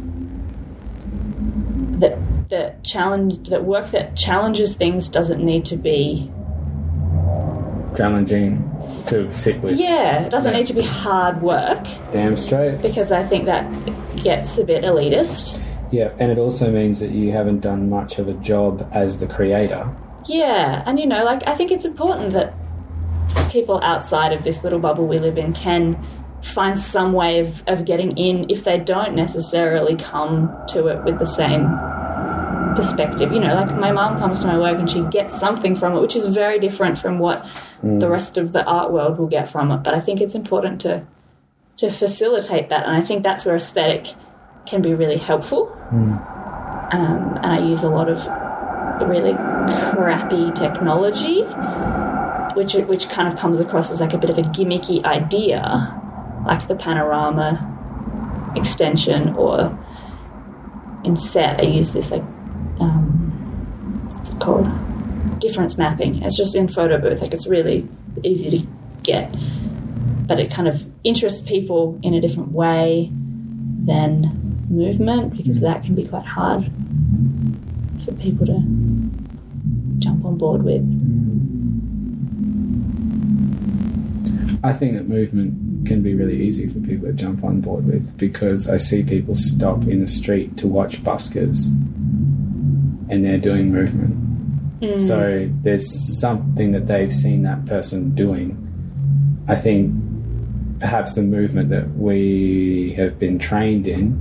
that 2.00 2.18
that 2.48 2.82
challenge 2.82 3.48
that 3.48 3.64
work 3.64 3.90
that 3.90 4.16
challenges 4.16 4.74
things 4.74 5.08
doesn't 5.08 5.44
need 5.44 5.64
to 5.66 5.76
be 5.76 6.30
Challenging 7.96 8.71
to 9.06 9.30
sit 9.32 9.60
with. 9.62 9.76
yeah 9.78 10.22
it 10.24 10.30
doesn't 10.30 10.52
Yeah. 10.52 10.58
need 10.58 10.66
to 10.66 10.74
be 10.74 10.82
hard 10.82 11.42
work 11.42 11.86
Damn 12.10 12.36
straight. 12.36 12.80
because 12.82 13.12
i 13.12 13.22
think 13.22 13.44
that 13.46 13.64
gets 14.22 14.58
a 14.58 14.64
bit 14.64 14.84
elitist 14.84 15.58
Yeah, 15.90 16.10
and 16.18 16.30
it 16.32 16.38
also 16.38 16.70
means 16.72 17.00
that 17.00 17.10
you 17.10 17.32
haven't 17.32 17.60
done 17.60 17.90
much 17.90 18.18
of 18.18 18.26
a 18.28 18.34
job 18.34 18.88
as 18.92 19.20
the 19.20 19.26
creator. 19.26 19.88
yeah 20.26 20.82
and 20.86 20.98
you 20.98 21.06
know 21.06 21.24
like 21.24 21.42
i 21.46 21.54
think 21.54 21.70
it's 21.70 21.84
important 21.84 22.32
that 22.32 22.54
people 23.50 23.80
outside 23.82 24.32
of 24.32 24.42
this 24.44 24.62
little 24.64 24.78
bubble 24.78 25.06
we 25.06 25.18
live 25.18 25.38
in 25.38 25.52
can 25.52 25.96
find 26.42 26.78
some 26.78 27.12
way 27.12 27.38
of, 27.38 27.62
of 27.68 27.84
getting 27.84 28.16
in 28.18 28.46
if 28.50 28.64
they 28.64 28.78
don't 28.78 29.14
necessarily 29.14 29.94
come 29.96 30.50
to 30.68 30.88
it 30.88 31.02
with 31.04 31.18
the 31.18 31.26
same 31.26 31.62
perspective. 32.74 33.32
You 33.32 33.40
know, 33.40 33.54
like 33.54 33.74
my 33.78 33.92
mom 33.92 34.18
comes 34.18 34.40
to 34.40 34.46
my 34.46 34.58
work 34.58 34.78
and 34.78 34.88
she 34.88 35.02
gets 35.02 35.38
something 35.38 35.74
from 35.74 35.94
it, 35.94 36.00
which 36.00 36.16
is 36.16 36.26
very 36.28 36.58
different 36.58 36.98
from 36.98 37.18
what 37.18 37.46
the 37.82 38.08
rest 38.08 38.38
of 38.38 38.52
the 38.52 38.64
art 38.64 38.92
world 38.92 39.18
will 39.18 39.26
get 39.26 39.48
from 39.48 39.70
it. 39.70 39.78
But 39.78 39.94
I 39.94 40.00
think 40.00 40.20
it's 40.20 40.34
important 40.34 40.80
to 40.82 41.06
to 41.78 41.90
facilitate 41.90 42.68
that, 42.68 42.86
and 42.86 42.94
I 42.94 43.00
think 43.00 43.22
that's 43.22 43.44
where 43.44 43.56
aesthetic 43.56 44.14
can 44.66 44.82
be 44.82 44.94
really 44.94 45.16
helpful. 45.16 45.76
Um, 46.92 47.38
and 47.42 47.46
I 47.46 47.58
use 47.58 47.82
a 47.82 47.88
lot 47.88 48.08
of 48.08 48.18
really 49.08 49.32
crappy 49.94 50.52
technology, 50.52 51.42
which 52.54 52.74
which 52.74 53.08
kind 53.08 53.26
of 53.26 53.38
comes 53.38 53.58
across 53.60 53.90
as 53.90 54.00
like 54.00 54.12
a 54.12 54.18
bit 54.18 54.30
of 54.30 54.38
a 54.38 54.42
gimmicky 54.42 55.02
idea, 55.04 55.62
like 56.46 56.68
the 56.68 56.76
panorama 56.76 57.68
extension, 58.54 59.34
or 59.34 59.76
in 61.04 61.16
set 61.16 61.58
I 61.58 61.64
use 61.64 61.92
this 61.92 62.10
like 62.10 62.22
um, 62.82 64.10
what's 64.12 64.30
it 64.30 64.40
called? 64.40 64.68
Difference 65.40 65.78
mapping. 65.78 66.22
It's 66.22 66.36
just 66.36 66.54
in 66.54 66.68
photo 66.68 66.98
booth. 66.98 67.20
Like 67.20 67.32
it's 67.32 67.46
really 67.46 67.88
easy 68.22 68.50
to 68.50 68.66
get, 69.02 69.34
but 70.26 70.38
it 70.38 70.50
kind 70.50 70.68
of 70.68 70.84
interests 71.04 71.46
people 71.46 71.98
in 72.02 72.14
a 72.14 72.20
different 72.20 72.52
way 72.52 73.10
than 73.84 74.66
movement 74.68 75.36
because 75.36 75.60
that 75.60 75.82
can 75.84 75.94
be 75.94 76.06
quite 76.06 76.24
hard 76.24 76.64
for 78.04 78.12
people 78.12 78.46
to 78.46 78.60
jump 79.98 80.24
on 80.24 80.38
board 80.38 80.62
with. 80.62 80.82
I 84.64 84.72
think 84.72 84.94
that 84.94 85.08
movement 85.08 85.86
can 85.86 86.02
be 86.02 86.14
really 86.14 86.40
easy 86.40 86.68
for 86.68 86.78
people 86.80 87.08
to 87.08 87.12
jump 87.12 87.42
on 87.42 87.60
board 87.60 87.84
with 87.84 88.16
because 88.16 88.68
I 88.68 88.76
see 88.76 89.02
people 89.02 89.34
stop 89.34 89.82
in 89.82 90.00
the 90.00 90.06
street 90.06 90.56
to 90.58 90.68
watch 90.68 91.02
buskers 91.02 91.68
and 93.12 93.24
they're 93.24 93.38
doing 93.38 93.70
movement. 93.70 94.18
So 94.98 95.48
there's 95.62 95.86
something 96.20 96.72
that 96.72 96.86
they've 96.86 97.12
seen 97.12 97.42
that 97.42 97.66
person 97.66 98.16
doing. 98.16 98.58
I 99.46 99.54
think 99.54 99.94
perhaps 100.80 101.14
the 101.14 101.22
movement 101.22 101.68
that 101.70 101.94
we 101.96 102.92
have 102.96 103.16
been 103.16 103.38
trained 103.38 103.86
in 103.86 104.18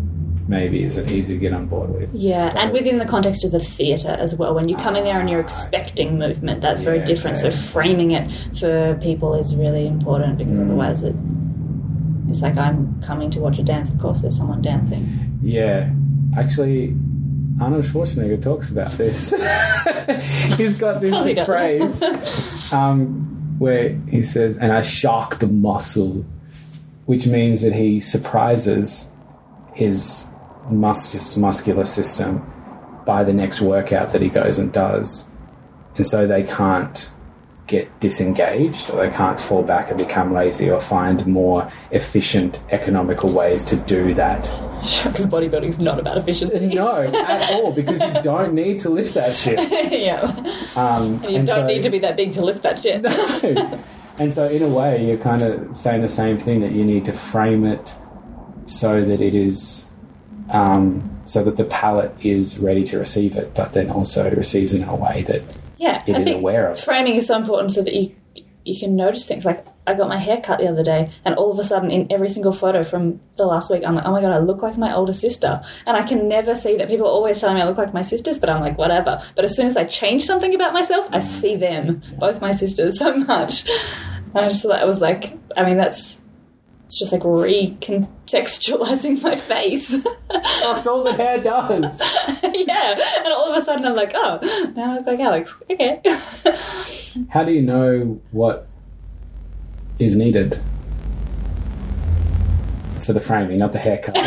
maybe 0.48 0.84
isn't 0.84 1.10
easy 1.10 1.34
to 1.34 1.40
get 1.40 1.54
on 1.54 1.66
board 1.66 1.90
with. 1.96 2.14
Yeah, 2.14 2.54
and 2.56 2.72
within 2.74 3.00
the 3.00 3.06
context 3.06 3.44
of 3.44 3.52
the 3.52 3.60
theatre 3.60 4.16
as 4.20 4.36
well, 4.36 4.54
when 4.54 4.70
you 4.70 4.76
come 4.76 4.96
in 4.96 5.04
there 5.04 5.20
and 5.20 5.28
you're 5.30 5.40
expecting 5.40 6.20
movement, 6.20 6.62
that's 6.62 6.82
very 6.82 7.00
Yeah, 7.00 7.06
different. 7.06 7.38
So 7.38 7.50
framing 7.50 8.12
it 8.12 8.32
for 8.60 8.96
people 9.02 9.34
is 9.34 9.56
really 9.56 9.88
important 9.88 10.38
because 10.38 10.58
Mm. 10.58 10.66
otherwise 10.66 11.04
it 11.04 11.16
it's 12.30 12.42
like 12.42 12.58
I'm 12.58 13.02
coming 13.02 13.30
to 13.32 13.40
watch 13.42 13.58
a 13.60 13.64
dance. 13.64 13.90
Of 13.90 14.00
course, 14.00 14.22
there's 14.22 14.38
someone 14.38 14.62
dancing. 14.62 15.10
Yeah, 15.42 15.90
actually, 16.38 16.96
Arnold 17.62 17.86
Schwarzenegger 17.86 18.42
talks 18.42 18.72
about 18.72 18.92
this. 18.94 19.32
He's 20.58 20.74
got 20.74 21.00
this 21.00 21.14
Oh, 21.16 21.46
phrase 21.46 22.02
um, 22.74 23.56
where 23.60 23.90
he 24.10 24.24
says, 24.24 24.58
"And 24.58 24.72
I 24.72 24.82
shock 24.82 25.38
the 25.38 25.48
muscle," 25.48 26.26
which 27.06 27.28
means 27.28 27.62
that 27.62 27.74
he 27.74 28.00
surprises 28.00 29.12
his 29.76 30.28
mus- 30.72 31.38
muscular 31.38 31.86
system 31.86 32.42
by 33.06 33.24
the 33.24 33.34
next 33.34 33.62
workout 33.62 34.10
that 34.10 34.24
he 34.24 34.30
goes 34.30 34.58
and 34.58 34.74
does, 34.74 35.30
and 35.98 36.06
so 36.06 36.26
they 36.26 36.42
can't 36.44 37.12
get 37.68 38.00
disengaged 38.00 38.90
or 38.90 38.98
they 39.06 39.10
can't 39.16 39.40
fall 39.40 39.62
back 39.62 39.90
and 39.90 40.00
become 40.00 40.34
lazy 40.34 40.70
or 40.70 40.80
find 40.80 41.26
more 41.28 41.72
efficient 41.92 42.60
economical 42.72 43.32
ways 43.32 43.64
to 43.64 43.76
do 43.78 44.14
that 44.16 44.50
Because 44.82 45.28
bodybuilding's 45.36 45.80
not 45.80 46.00
about 46.00 46.18
efficiency. 46.18 46.68
no, 46.68 47.02
at 47.02 47.52
all, 47.54 47.72
because 47.74 48.02
you 48.02 48.14
don't 48.22 48.54
need 48.54 48.80
to 48.80 48.90
lift 48.90 49.14
that 49.14 49.36
shit. 49.36 49.58
yeah, 49.92 50.22
Um, 50.76 51.24
you 51.24 51.38
and 51.38 51.48
don't 51.48 51.62
so- 51.62 51.68
need 51.68 51.84
to 51.84 51.90
be 51.90 52.00
that 52.00 52.18
big 52.18 52.34
to 52.34 52.42
lift 52.42 52.64
that 52.64 52.80
shit. 52.82 53.06
And 54.20 54.34
so, 54.34 54.48
in 54.48 54.62
a 54.62 54.68
way, 54.68 55.06
you're 55.08 55.18
kind 55.18 55.42
of 55.42 55.76
saying 55.76 56.02
the 56.02 56.08
same 56.10 56.38
thing 56.38 56.60
that 56.62 56.72
you 56.74 56.84
need 56.84 57.06
to 57.06 57.14
frame 57.14 57.66
it 57.66 57.96
so 58.66 59.04
that 59.04 59.22
it 59.22 59.34
is, 59.34 59.90
um, 60.50 61.10
so 61.26 61.44
that 61.44 61.58
the 61.58 61.64
palate 61.64 62.14
is 62.24 62.60
ready 62.60 62.84
to 62.86 63.00
receive 63.00 63.36
it, 63.36 63.54
but 63.56 63.74
then 63.74 63.90
also 63.90 64.30
receives 64.32 64.74
it 64.74 64.82
in 64.82 64.88
a 64.88 64.96
way 64.96 65.24
that 65.24 65.42
Yeah, 65.78 66.04
it 66.06 66.16
I 66.16 66.20
is 66.20 66.28
aware 66.28 66.70
of. 66.70 66.80
framing 66.80 67.16
is 67.16 67.28
so 67.28 67.36
important 67.36 67.72
so 67.72 67.82
that 67.82 67.94
you 67.96 68.14
you 68.64 68.78
can 68.80 68.96
notice 68.96 69.28
things. 69.28 69.44
Like 69.44 69.66
I 69.88 69.96
got 69.96 70.10
my 70.10 70.18
hair 70.18 70.40
cut 70.40 70.60
the 70.60 70.68
other 70.68 70.84
day, 70.84 71.12
and 71.26 71.34
all 71.36 71.52
of 71.52 71.58
a 71.58 71.64
sudden, 71.64 71.90
in 71.90 72.08
every 72.12 72.30
single 72.30 72.54
photo 72.54 72.84
from 72.84 73.20
the 73.38 73.46
last 73.46 73.72
week, 73.72 73.84
I'm 73.86 73.96
like, 73.96 74.06
oh 74.06 74.12
my 74.12 74.22
god, 74.22 74.32
I 74.32 74.38
look 74.38 74.62
like 74.62 74.78
my 74.78 74.94
older 74.94 75.14
sister, 75.14 75.60
and 75.88 75.98
I 75.98 76.04
can 76.04 76.28
never 76.28 76.56
see 76.56 76.78
that. 76.78 76.88
People 76.88 77.08
are 77.08 77.12
always 77.12 77.42
telling 77.42 77.56
me 77.56 77.62
I 77.62 77.66
look 77.66 77.78
like 77.78 77.94
my 77.94 78.04
sisters, 78.04 78.38
but 78.38 78.50
I'm 78.50 78.62
like, 78.62 78.78
whatever. 78.78 79.24
But 79.36 79.46
as 79.46 79.56
soon 79.56 79.66
as 79.66 79.78
I 79.78 79.86
change 79.86 80.26
something 80.26 80.54
about 80.54 80.74
myself, 80.74 81.08
I 81.12 81.20
see 81.20 81.56
them, 81.56 82.04
both 82.20 82.42
my 82.42 82.52
sisters, 82.52 83.00
so 83.04 83.16
much. 83.16 83.68
And 84.34 84.46
I 84.46 84.50
just 84.50 84.64
thought 84.64 84.82
it 84.82 84.88
was 84.88 85.02
like, 85.02 85.38
I 85.58 85.64
mean, 85.64 85.78
that's. 85.78 86.22
It's 86.86 87.00
just 87.00 87.14
like 87.14 87.22
recontextualizing 87.22 89.24
my 89.24 89.38
face. 89.38 89.96
That's 90.30 90.86
all 90.86 91.06
the 91.06 91.14
hair 91.14 91.42
does. 91.42 92.02
yeah. 92.44 92.96
And 93.18 93.28
all 93.28 93.50
of 93.50 93.58
a 93.58 93.62
sudden 93.64 93.86
I'm 93.86 93.96
like, 93.96 94.12
oh, 94.14 94.72
now 94.76 94.92
I 94.92 94.96
look 94.98 95.08
like 95.08 95.22
Alex. 95.22 95.58
Okay. 95.70 96.02
How 97.30 97.46
do 97.46 97.54
you 97.54 97.62
know 97.62 98.20
what 98.32 98.68
is 100.02 100.16
needed 100.16 100.60
for 103.06 103.14
the 103.14 103.20
framing, 103.20 103.58
not 103.58 103.72
the 103.72 103.78
haircut? 103.80 104.18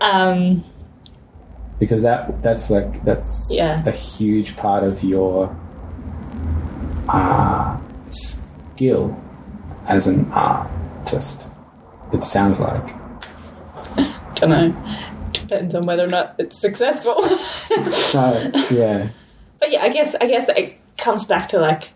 um, 0.00 0.62
because 1.80 2.02
that 2.02 2.40
that's 2.42 2.70
like 2.70 3.04
that's 3.04 3.50
Yeah. 3.52 3.82
a 3.86 3.90
huge 3.90 4.56
part 4.56 4.84
of 4.84 5.02
your 5.02 5.54
uh, 7.08 7.76
skill 8.10 9.20
as 9.86 10.06
an 10.06 10.30
artist. 10.32 11.50
It 12.12 12.22
sounds 12.22 12.60
like. 12.60 12.86
don't 14.36 14.50
know. 14.50 14.74
Depends 15.32 15.74
on 15.74 15.86
whether 15.86 16.04
or 16.04 16.08
not 16.08 16.36
it's 16.38 16.60
successful. 16.60 17.20
So 17.24 18.50
yeah, 18.70 19.08
but 19.58 19.70
yeah, 19.72 19.82
I 19.82 19.88
guess 19.88 20.14
I 20.20 20.26
guess 20.26 20.48
it 20.48 20.76
comes 20.96 21.24
back 21.24 21.48
to 21.48 21.58
like 21.58 21.90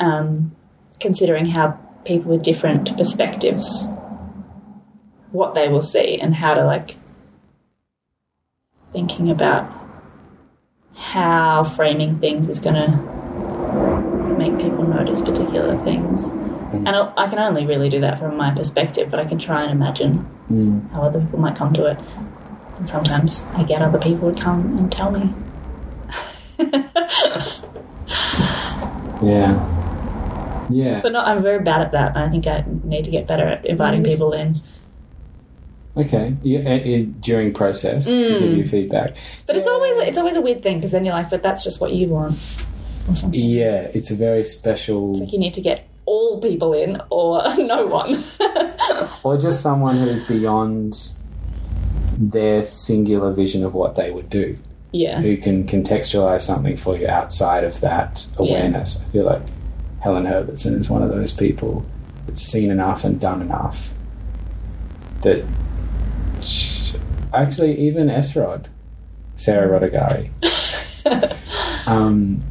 um, 0.00 0.54
considering 1.00 1.46
how 1.46 1.78
people 2.04 2.30
with 2.30 2.42
different 2.42 2.96
perspectives 2.96 3.88
what 5.30 5.54
they 5.54 5.68
will 5.68 5.82
see 5.82 6.18
and 6.18 6.36
how 6.36 6.54
to 6.54 6.64
like 6.64 6.96
thinking 8.92 9.30
about 9.30 9.70
how 10.94 11.64
framing 11.64 12.18
things 12.18 12.48
is 12.48 12.60
going 12.60 12.74
to 12.74 14.34
make 14.38 14.56
people 14.58 14.84
notice 14.84 15.20
particular 15.20 15.78
things. 15.78 16.30
And 16.72 16.88
I 16.88 17.12
I 17.16 17.28
can 17.28 17.38
only 17.38 17.66
really 17.66 17.88
do 17.88 18.00
that 18.00 18.18
from 18.18 18.36
my 18.36 18.52
perspective, 18.54 19.10
but 19.10 19.20
I 19.20 19.24
can 19.24 19.38
try 19.38 19.62
and 19.62 19.70
imagine 19.70 20.26
Mm. 20.50 20.90
how 20.92 21.02
other 21.02 21.20
people 21.20 21.38
might 21.38 21.56
come 21.56 21.74
to 21.74 21.84
it. 21.84 21.98
And 22.78 22.88
sometimes 22.88 23.44
I 23.54 23.64
get 23.64 23.82
other 23.82 23.98
people 23.98 24.32
to 24.32 24.40
come 24.40 24.78
and 24.78 24.90
tell 24.90 25.10
me. 25.10 25.34
yeah, 29.22 29.58
yeah. 30.70 31.00
But 31.02 31.12
no, 31.12 31.20
I'm 31.20 31.42
very 31.42 31.62
bad 31.62 31.80
at 31.80 31.92
that, 31.92 32.14
and 32.16 32.24
I 32.24 32.28
think 32.28 32.46
I 32.46 32.64
need 32.84 33.04
to 33.04 33.10
get 33.10 33.26
better 33.26 33.46
at 33.46 33.64
inviting 33.66 34.04
Yes. 34.04 34.14
people 34.14 34.32
in. 34.32 34.56
Okay, 35.96 36.36
you, 36.44 36.58
uh, 36.60 36.70
uh, 36.70 37.04
during 37.20 37.52
process 37.52 38.04
to 38.04 38.10
Mm. 38.12 38.38
give 38.40 38.56
you 38.58 38.66
feedback. 38.66 39.16
But 39.46 39.56
it's 39.56 39.66
always 39.66 40.06
it's 40.08 40.18
always 40.18 40.36
a 40.36 40.40
weird 40.40 40.62
thing 40.62 40.76
because 40.76 40.92
then 40.92 41.04
you're 41.04 41.14
like, 41.14 41.28
but 41.30 41.42
that's 41.42 41.64
just 41.64 41.80
what 41.80 41.92
you 41.92 42.08
want, 42.08 42.38
or. 43.08 43.30
Yeah, 43.32 43.90
it's 43.94 44.10
a 44.10 44.14
very 44.14 44.44
special, 44.44 45.14
Like 45.14 45.32
you 45.32 45.38
need 45.40 45.54
to 45.54 45.60
get 45.60 45.88
all 46.06 46.40
people 46.40 46.72
in 46.72 47.00
or 47.10 47.42
no 47.58 47.86
one. 47.86 48.22
or 49.24 49.36
just 49.36 49.60
someone 49.60 49.96
who's 49.98 50.24
beyond 50.28 50.94
their 52.16 52.62
singular 52.62 53.32
vision 53.32 53.64
of 53.64 53.74
what 53.74 53.96
they 53.96 54.10
would 54.10 54.30
do. 54.30 54.56
yeah, 54.92 55.20
who 55.20 55.36
can 55.36 55.64
contextualize 55.66 56.42
something 56.42 56.76
for 56.76 56.96
you 56.96 57.06
outside 57.08 57.64
of 57.64 57.80
that 57.80 58.24
awareness. 58.38 59.00
I 59.02 59.04
feel 59.12 59.24
like 59.26 59.42
Helen 60.00 60.24
Herbertson 60.26 60.74
is 60.74 60.88
one 60.88 61.02
of 61.02 61.08
those 61.10 61.32
people 61.32 61.84
that's 62.26 62.42
seen 62.42 62.70
enough 62.70 63.04
and 63.04 63.18
done 63.20 63.42
enough 63.42 63.90
that 65.22 65.44
sh 66.42 66.92
actually 67.34 67.76
even 67.78 68.06
Esrod, 68.08 68.66
Sarah 69.36 69.68
Rodigari, 69.80 70.30
um, 71.86 72.42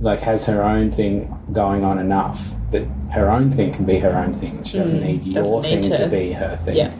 like 0.00 0.20
has 0.20 0.46
her 0.46 0.62
own 0.62 0.90
thing 0.92 1.34
going 1.52 1.84
on 1.84 1.98
enough 1.98 2.50
that 2.70 2.84
her 3.12 3.30
own 3.30 3.50
thing 3.50 3.72
can 3.72 3.84
be 3.84 3.98
her 3.98 4.16
own 4.16 4.32
thing. 4.32 4.62
She 4.64 4.78
doesn't 4.78 5.00
Mm, 5.00 5.04
need 5.06 5.34
doesn't 5.34 5.44
your 5.52 5.62
need 5.62 5.82
thing 5.82 5.82
to. 5.92 5.96
to- 6.04 6.08
be 6.08 6.32
her 6.32 6.56
thing. 6.64 6.76
yeah, 6.76 6.92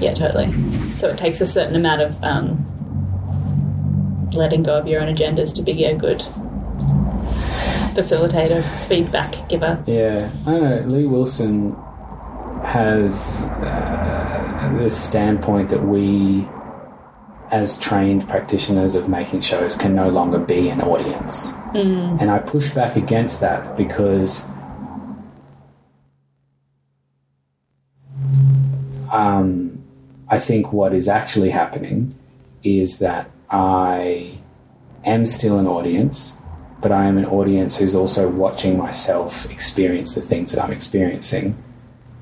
yeah, 0.00 0.14
totally. 0.14 0.52
So 0.96 1.08
it 1.08 1.18
takes 1.18 1.40
a 1.40 1.46
certain 1.46 1.76
amount 1.76 2.00
of 2.02 2.22
um, 2.24 2.64
letting 4.34 4.62
go 4.62 4.76
of 4.78 4.86
your 4.86 5.00
own 5.02 5.14
agendas 5.14 5.54
to 5.56 5.62
be 5.62 5.84
a 5.84 5.94
good 5.94 6.24
facilitator, 7.94 8.62
feedback 8.86 9.48
giver. 9.48 9.82
Yeah, 9.86 10.30
I 10.46 10.50
don't 10.50 10.88
know. 10.88 10.96
Lee 10.96 11.06
Wilson 11.06 11.76
has 12.64 13.48
uh, 13.62 14.76
this 14.78 15.00
standpoint 15.02 15.68
that 15.70 15.84
we, 15.84 16.48
as 17.50 17.78
trained 17.78 18.28
practitioners 18.28 18.94
of 18.94 19.08
making 19.08 19.40
shows, 19.40 19.74
can 19.74 19.94
no 19.94 20.08
longer 20.08 20.38
be 20.38 20.68
an 20.68 20.80
audience. 20.80 21.52
And 21.74 22.30
I 22.30 22.38
push 22.38 22.70
back 22.70 22.96
against 22.96 23.40
that 23.40 23.76
because 23.76 24.50
um, 29.10 29.82
I 30.28 30.38
think 30.38 30.72
what 30.72 30.92
is 30.92 31.08
actually 31.08 31.50
happening 31.50 32.14
is 32.62 32.98
that 32.98 33.30
I 33.50 34.38
am 35.04 35.26
still 35.26 35.58
an 35.58 35.66
audience, 35.66 36.36
but 36.82 36.92
I 36.92 37.06
am 37.06 37.16
an 37.16 37.24
audience 37.24 37.76
who's 37.76 37.94
also 37.94 38.28
watching 38.28 38.76
myself 38.76 39.50
experience 39.50 40.14
the 40.14 40.20
things 40.20 40.52
that 40.52 40.62
I'm 40.62 40.72
experiencing 40.72 41.56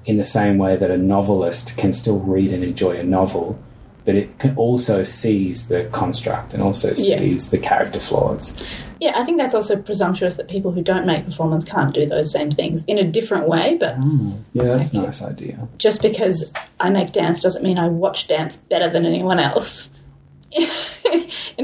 in 0.05 0.17
the 0.19 0.25
same 0.25 0.59
way 0.59 0.77
that 0.77 0.91
a 0.91 0.97
novelist 0.97 1.77
can 1.77 1.93
still 1.93 2.19
read 2.21 2.53
and 2.53 2.63
enjoy 2.63 2.97
a 2.97 3.03
novel, 3.03 3.59
but 4.05 4.15
it 4.15 4.39
can 4.39 4.55
also 4.57 5.03
sees 5.03 5.69
the 5.69 5.85
construct 5.93 6.55
and 6.55 6.63
also 6.63 6.89
Yeah. 6.97 7.19
sees 7.19 7.51
the 7.51 7.59
character 7.59 7.99
flaws. 8.01 8.65
Yeah, 9.01 9.13
I 9.17 9.25
think 9.25 9.39
that's 9.39 9.55
also 9.55 9.81
presumptuous 9.81 10.37
that 10.37 10.49
people 10.49 10.73
who 10.73 10.83
don't 10.83 11.07
make 11.07 11.25
performance 11.25 11.65
can't 11.65 11.95
do 11.95 12.05
those 12.07 12.31
same 12.31 12.51
things 12.51 12.85
in 12.87 12.99
a 12.99 13.05
different 13.05 13.49
way, 13.49 13.79
but 13.81 13.99
mm, 13.99 14.39
Yeah, 14.53 14.65
that's 14.65 14.93
a 14.93 15.01
nice 15.03 15.23
idea. 15.23 15.67
just 15.79 16.03
because 16.03 16.53
I 16.81 16.91
make 16.91 17.13
dance 17.13 17.41
doesn't 17.41 17.63
mean 17.63 17.79
I 17.79 17.89
watch 17.89 18.29
dance 18.29 18.57
better 18.57 18.91
than 18.91 19.07
anyone 19.07 19.39
else. 19.41 19.89
you 20.53 20.67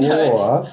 know, 0.01 0.31
Or 0.31 0.71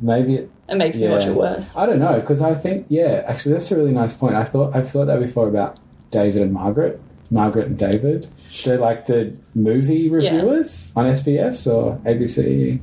maybe 0.00 0.36
it 0.36 0.50
it 0.70 0.76
makes 0.76 0.98
me 0.98 1.08
watch 1.08 1.26
it 1.26 1.34
worse. 1.34 1.76
I 1.76 1.86
don't 1.86 1.98
know 1.98 2.20
because 2.20 2.40
I 2.40 2.54
think 2.54 2.86
yeah, 2.88 3.24
actually 3.26 3.52
that's 3.52 3.70
a 3.70 3.76
really 3.76 3.92
nice 3.92 4.14
point. 4.14 4.34
I 4.34 4.44
thought 4.44 4.74
I've 4.74 4.88
thought 4.88 5.06
that 5.06 5.20
before 5.20 5.48
about 5.48 5.78
David 6.10 6.42
and 6.42 6.52
Margaret, 6.52 7.00
Margaret 7.30 7.66
and 7.66 7.78
David. 7.78 8.28
They're 8.64 8.78
like 8.78 9.06
the 9.06 9.34
movie 9.54 10.08
reviewers 10.08 10.92
on 10.96 11.06
SBS 11.06 11.72
or 11.72 11.96
ABC. 12.04 12.80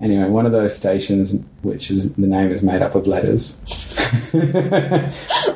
Anyway, 0.00 0.28
one 0.30 0.46
of 0.46 0.52
those 0.52 0.74
stations, 0.74 1.34
which 1.62 1.90
is 1.90 2.14
the 2.14 2.26
name 2.26 2.50
is 2.50 2.62
made 2.62 2.82
up 2.82 2.94
of 2.94 3.06
letters. 3.06 3.58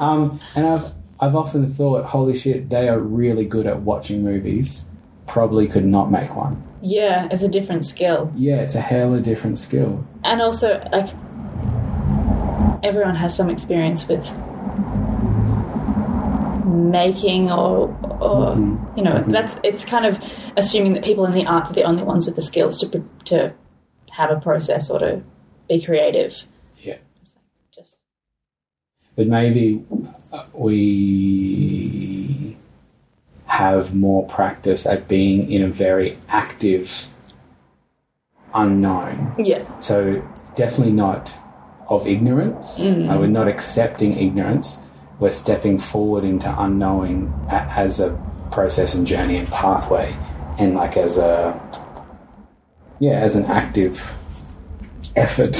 um, 0.00 0.38
and 0.54 0.66
I've 0.66 0.92
I've 1.20 1.36
often 1.36 1.72
thought, 1.72 2.04
holy 2.04 2.36
shit, 2.36 2.68
they 2.68 2.88
are 2.88 2.98
really 2.98 3.46
good 3.46 3.66
at 3.66 3.80
watching 3.80 4.22
movies. 4.22 4.90
Probably 5.26 5.66
could 5.66 5.86
not 5.86 6.10
make 6.10 6.34
one. 6.36 6.62
Yeah, 6.84 7.28
it's 7.30 7.42
a 7.42 7.48
different 7.48 7.84
skill. 7.84 8.30
Yeah, 8.36 8.56
it's 8.56 8.74
a 8.74 8.80
hell 8.80 9.14
of 9.14 9.20
a 9.20 9.22
different 9.22 9.56
skill. 9.56 10.06
And 10.22 10.42
also, 10.42 10.86
like, 10.92 11.08
everyone 12.84 13.16
has 13.16 13.34
some 13.34 13.48
experience 13.48 14.06
with 14.06 14.30
making 16.66 17.50
or, 17.50 17.88
or 18.20 18.54
mm-hmm. 18.54 18.98
you 18.98 19.02
know, 19.02 19.14
mm-hmm. 19.14 19.32
that's 19.32 19.58
it's 19.64 19.84
kind 19.84 20.04
of 20.04 20.22
assuming 20.58 20.92
that 20.92 21.02
people 21.02 21.24
in 21.24 21.32
the 21.32 21.46
arts 21.46 21.70
are 21.70 21.74
the 21.74 21.84
only 21.84 22.02
ones 22.02 22.26
with 22.26 22.36
the 22.36 22.42
skills 22.42 22.78
to 22.78 23.04
to 23.24 23.54
have 24.10 24.30
a 24.30 24.38
process 24.38 24.90
or 24.90 24.98
to 24.98 25.22
be 25.68 25.80
creative. 25.80 26.44
Yeah. 26.78 26.98
Just 27.72 27.96
but 29.16 29.26
maybe 29.26 29.84
we 30.52 32.23
have 33.54 33.94
more 33.94 34.26
practice 34.26 34.84
at 34.84 35.06
being 35.06 35.48
in 35.48 35.62
a 35.62 35.68
very 35.68 36.18
active 36.28 37.06
unknown. 38.52 39.32
yeah, 39.38 39.64
So 39.78 40.20
definitely 40.56 40.92
not 40.92 41.32
of 41.88 42.04
ignorance. 42.04 42.80
Uh, 43.08 43.16
we're 43.16 43.28
not 43.28 43.46
accepting 43.46 44.18
ignorance. 44.18 44.82
We're 45.20 45.30
stepping 45.30 45.78
forward 45.78 46.24
into 46.24 46.52
unknowing 46.60 47.32
as 47.48 48.00
a 48.00 48.20
process 48.50 48.92
and 48.94 49.06
journey 49.06 49.36
and 49.36 49.46
pathway, 49.48 50.16
and 50.58 50.74
like 50.74 50.96
as 50.96 51.16
a 51.18 51.54
yeah, 52.98 53.20
as 53.20 53.36
an 53.36 53.44
active 53.44 54.16
effort. 55.14 55.56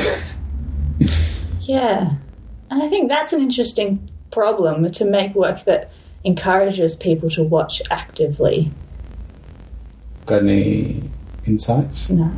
yeah. 1.60 2.16
And 2.70 2.82
I 2.82 2.88
think 2.88 3.08
that's 3.08 3.32
an 3.32 3.40
interesting 3.40 4.10
problem 4.32 4.90
to 4.90 5.04
make 5.04 5.32
work 5.36 5.62
that 5.64 5.92
encourages 6.24 6.96
people 6.96 7.30
to 7.30 7.42
watch 7.42 7.80
actively. 7.90 8.70
Got 10.26 10.42
any 10.42 11.02
insights, 11.46 12.08
No. 12.10 12.30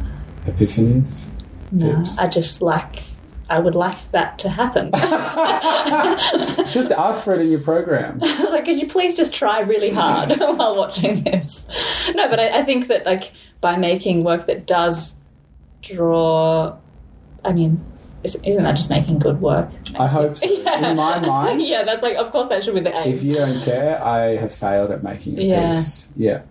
epiphanies? 0.44 1.28
No, 1.72 1.96
Tips. 1.96 2.18
I 2.18 2.28
just 2.28 2.62
like. 2.62 3.02
I 3.48 3.60
would 3.60 3.76
like 3.76 4.10
that 4.10 4.40
to 4.40 4.48
happen. 4.48 4.90
Just 6.72 6.90
ask 6.90 7.22
for 7.22 7.32
it 7.32 7.40
in 7.40 7.48
your 7.48 7.60
program. 7.60 8.18
like, 8.50 8.64
could 8.64 8.80
you 8.80 8.88
please 8.88 9.14
just 9.14 9.32
try 9.32 9.60
really 9.60 9.90
hard 9.90 10.30
while 10.38 10.76
watching 10.76 11.22
this? 11.22 11.64
No, 12.16 12.28
but 12.28 12.40
I, 12.40 12.58
I 12.58 12.62
think 12.64 12.88
that 12.88 13.06
like 13.06 13.32
by 13.60 13.76
making 13.76 14.24
work 14.24 14.46
that 14.46 14.66
does 14.66 15.14
draw, 15.80 16.76
I 17.44 17.52
mean, 17.52 17.80
isn't 18.34 18.62
that 18.62 18.74
just 18.76 18.90
making 18.90 19.18
good 19.20 19.40
work? 19.40 19.70
I 19.98 20.06
hope 20.08 20.36
so. 20.38 20.46
Yeah. 20.50 20.90
In 20.90 20.96
my 20.96 21.18
mind, 21.26 21.62
yeah, 21.62 21.84
that's 21.84 22.02
like, 22.02 22.16
of 22.16 22.32
course, 22.32 22.48
that 22.48 22.62
should 22.64 22.74
be 22.74 22.80
the 22.80 22.96
aim. 22.96 23.12
if 23.12 23.22
you 23.22 23.34
don't 23.34 23.60
care, 23.62 24.02
I 24.04 24.36
have 24.36 24.52
failed 24.54 24.90
at 24.90 25.02
making 25.04 25.38
a 25.38 25.42
Yeah. 25.42 25.72
piece. 25.74 26.08
Yeah. 26.16 26.42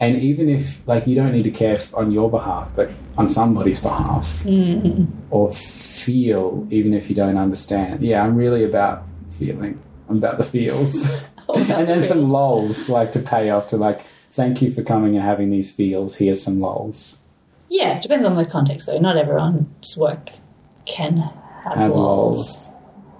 And 0.00 0.16
even 0.16 0.48
if, 0.48 0.86
like, 0.88 1.06
you 1.06 1.14
don't 1.14 1.32
need 1.32 1.44
to 1.44 1.50
care 1.50 1.78
on 1.94 2.10
your 2.10 2.28
behalf, 2.30 2.70
but 2.74 2.90
on 3.16 3.28
somebody's 3.28 3.78
behalf, 3.78 4.42
Mm. 4.44 5.06
or 5.30 5.52
feel, 5.52 6.66
even 6.70 6.92
if 6.94 7.08
you 7.08 7.14
don't 7.14 7.36
understand. 7.36 8.02
Yeah, 8.02 8.22
I'm 8.24 8.34
really 8.34 8.64
about 8.64 9.04
feeling. 9.30 9.80
I'm 10.08 10.16
about 10.18 10.38
the 10.38 10.44
feels. 10.44 11.08
and 11.54 11.86
then 11.88 12.00
some 12.00 12.28
lulls, 12.30 12.88
like, 12.88 13.12
to 13.12 13.20
pay 13.20 13.50
off 13.50 13.68
to, 13.68 13.76
like, 13.76 14.00
thank 14.30 14.60
you 14.62 14.70
for 14.72 14.82
coming 14.82 15.14
and 15.16 15.24
having 15.24 15.50
these 15.50 15.70
feels. 15.70 16.16
Here's 16.16 16.42
some 16.42 16.60
lulls. 16.60 17.18
Yeah, 17.68 17.96
it 17.96 18.02
depends 18.02 18.24
on 18.24 18.34
the 18.36 18.44
context, 18.44 18.86
though. 18.88 18.98
Not 18.98 19.16
everyone's 19.16 19.96
work 19.96 20.30
can 20.92 21.16
have, 21.64 21.74
Have 21.76 21.90
lulls. 21.94 22.68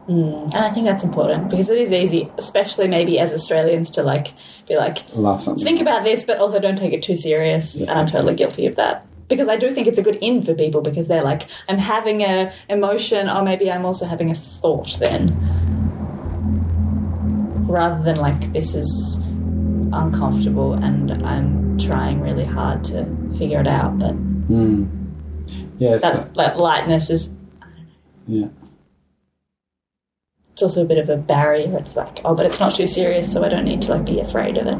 lulls. 0.08 0.52
And 0.54 0.56
I 0.56 0.68
think 0.70 0.84
that's 0.86 1.04
important 1.04 1.48
because 1.48 1.68
it 1.70 1.78
is 1.78 1.92
easy, 1.92 2.30
especially 2.36 2.88
maybe 2.88 3.18
as 3.18 3.32
Australians, 3.32 3.88
to 3.92 4.02
like 4.02 4.34
be 4.68 4.76
like, 4.76 4.98
think 4.98 5.80
about 5.80 6.02
this, 6.04 6.24
but 6.24 6.38
also 6.38 6.58
don't 6.58 6.76
take 6.76 6.92
it 6.92 7.02
too 7.02 7.16
serious. 7.16 7.76
Yeah. 7.76 7.90
And 7.90 7.98
I'm 8.00 8.06
totally 8.06 8.34
guilty 8.34 8.66
of 8.66 8.74
that. 8.76 9.06
Because 9.28 9.48
I 9.48 9.56
do 9.56 9.70
think 9.72 9.86
it's 9.86 9.98
a 9.98 10.02
good 10.02 10.16
in 10.20 10.42
for 10.42 10.54
people 10.54 10.82
because 10.82 11.06
they're 11.08 11.22
like, 11.22 11.48
I'm 11.68 11.78
having 11.78 12.22
a 12.22 12.52
emotion, 12.68 13.30
or 13.30 13.42
maybe 13.42 13.70
I'm 13.70 13.84
also 13.86 14.04
having 14.04 14.30
a 14.30 14.34
thought 14.34 14.96
then. 14.98 15.38
Rather 17.68 18.02
than 18.02 18.16
like, 18.16 18.52
this 18.52 18.74
is 18.74 19.18
uncomfortable 19.92 20.74
and 20.74 21.12
I'm 21.24 21.78
trying 21.78 22.20
really 22.20 22.44
hard 22.44 22.84
to 22.84 23.06
figure 23.38 23.60
it 23.60 23.66
out. 23.68 23.98
But 23.98 24.14
Mm. 24.48 24.88
Yeah, 25.78 25.98
so, 25.98 26.10
that, 26.10 26.34
that 26.34 26.56
lightness 26.58 27.08
is, 27.08 27.30
yeah. 28.26 28.48
it's 30.52 30.62
also 30.62 30.82
a 30.82 30.84
bit 30.84 30.98
of 30.98 31.08
a 31.08 31.16
barrier. 31.16 31.76
It's 31.78 31.96
like, 31.96 32.20
oh, 32.24 32.34
but 32.34 32.46
it's 32.46 32.60
not 32.60 32.74
too 32.74 32.86
serious, 32.86 33.32
so 33.32 33.44
I 33.44 33.48
don't 33.48 33.64
need 33.64 33.82
to 33.82 33.90
like 33.92 34.04
be 34.04 34.20
afraid 34.20 34.58
of 34.58 34.66
it. 34.66 34.78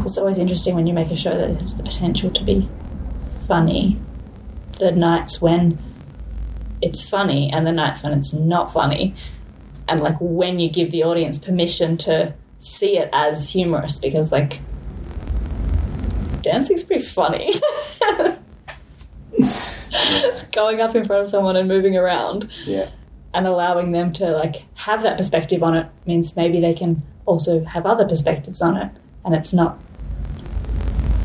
So 0.00 0.06
it's 0.06 0.18
always 0.18 0.38
interesting 0.38 0.74
when 0.74 0.86
you 0.86 0.94
make 0.94 1.10
a 1.10 1.16
show 1.16 1.36
that 1.36 1.50
has 1.60 1.76
the 1.76 1.82
potential 1.82 2.30
to 2.30 2.44
be 2.44 2.68
funny. 3.46 4.00
The 4.78 4.92
nights 4.92 5.42
when 5.42 5.78
it's 6.80 7.06
funny 7.06 7.50
and 7.52 7.66
the 7.66 7.72
nights 7.72 8.02
when 8.02 8.12
it's 8.12 8.32
not 8.32 8.72
funny, 8.72 9.14
and 9.88 10.00
like 10.00 10.16
when 10.20 10.58
you 10.58 10.70
give 10.70 10.90
the 10.90 11.04
audience 11.04 11.38
permission 11.38 11.96
to 11.98 12.34
see 12.58 12.96
it 12.96 13.10
as 13.12 13.50
humorous, 13.50 13.98
because 13.98 14.32
like 14.32 14.60
dancing's 16.42 16.82
pretty 16.82 17.04
funny. 17.04 17.52
It's 19.42 20.42
going 20.48 20.80
up 20.80 20.94
in 20.94 21.04
front 21.04 21.22
of 21.22 21.28
someone 21.28 21.56
and 21.56 21.66
moving 21.68 21.96
around 21.96 22.48
Yeah. 22.66 22.88
and 23.34 23.46
allowing 23.46 23.92
them 23.92 24.12
to 24.14 24.30
like 24.32 24.64
have 24.74 25.02
that 25.02 25.16
perspective 25.16 25.62
on 25.62 25.74
it 25.76 25.86
means 26.06 26.36
maybe 26.36 26.60
they 26.60 26.74
can 26.74 27.02
also 27.26 27.64
have 27.64 27.86
other 27.86 28.06
perspectives 28.06 28.60
on 28.62 28.76
it 28.76 28.90
and 29.24 29.34
it's 29.34 29.52
not 29.52 29.78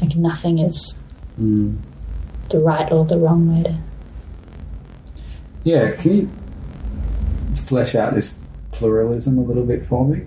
like 0.02 0.16
nothing 0.16 0.60
is 0.60 1.02
Mm. 1.40 1.78
the 2.50 2.60
right 2.60 2.90
or 2.92 3.04
the 3.06 3.18
wrong 3.18 3.54
way 3.56 3.64
to 3.64 3.76
Yeah, 5.64 5.92
can 5.92 6.14
you 6.14 6.30
flesh 7.56 7.96
out 7.96 8.14
this 8.14 8.40
pluralism 8.72 9.38
a 9.38 9.42
little 9.42 9.66
bit 9.66 9.86
for 9.88 10.06
me? 10.06 10.22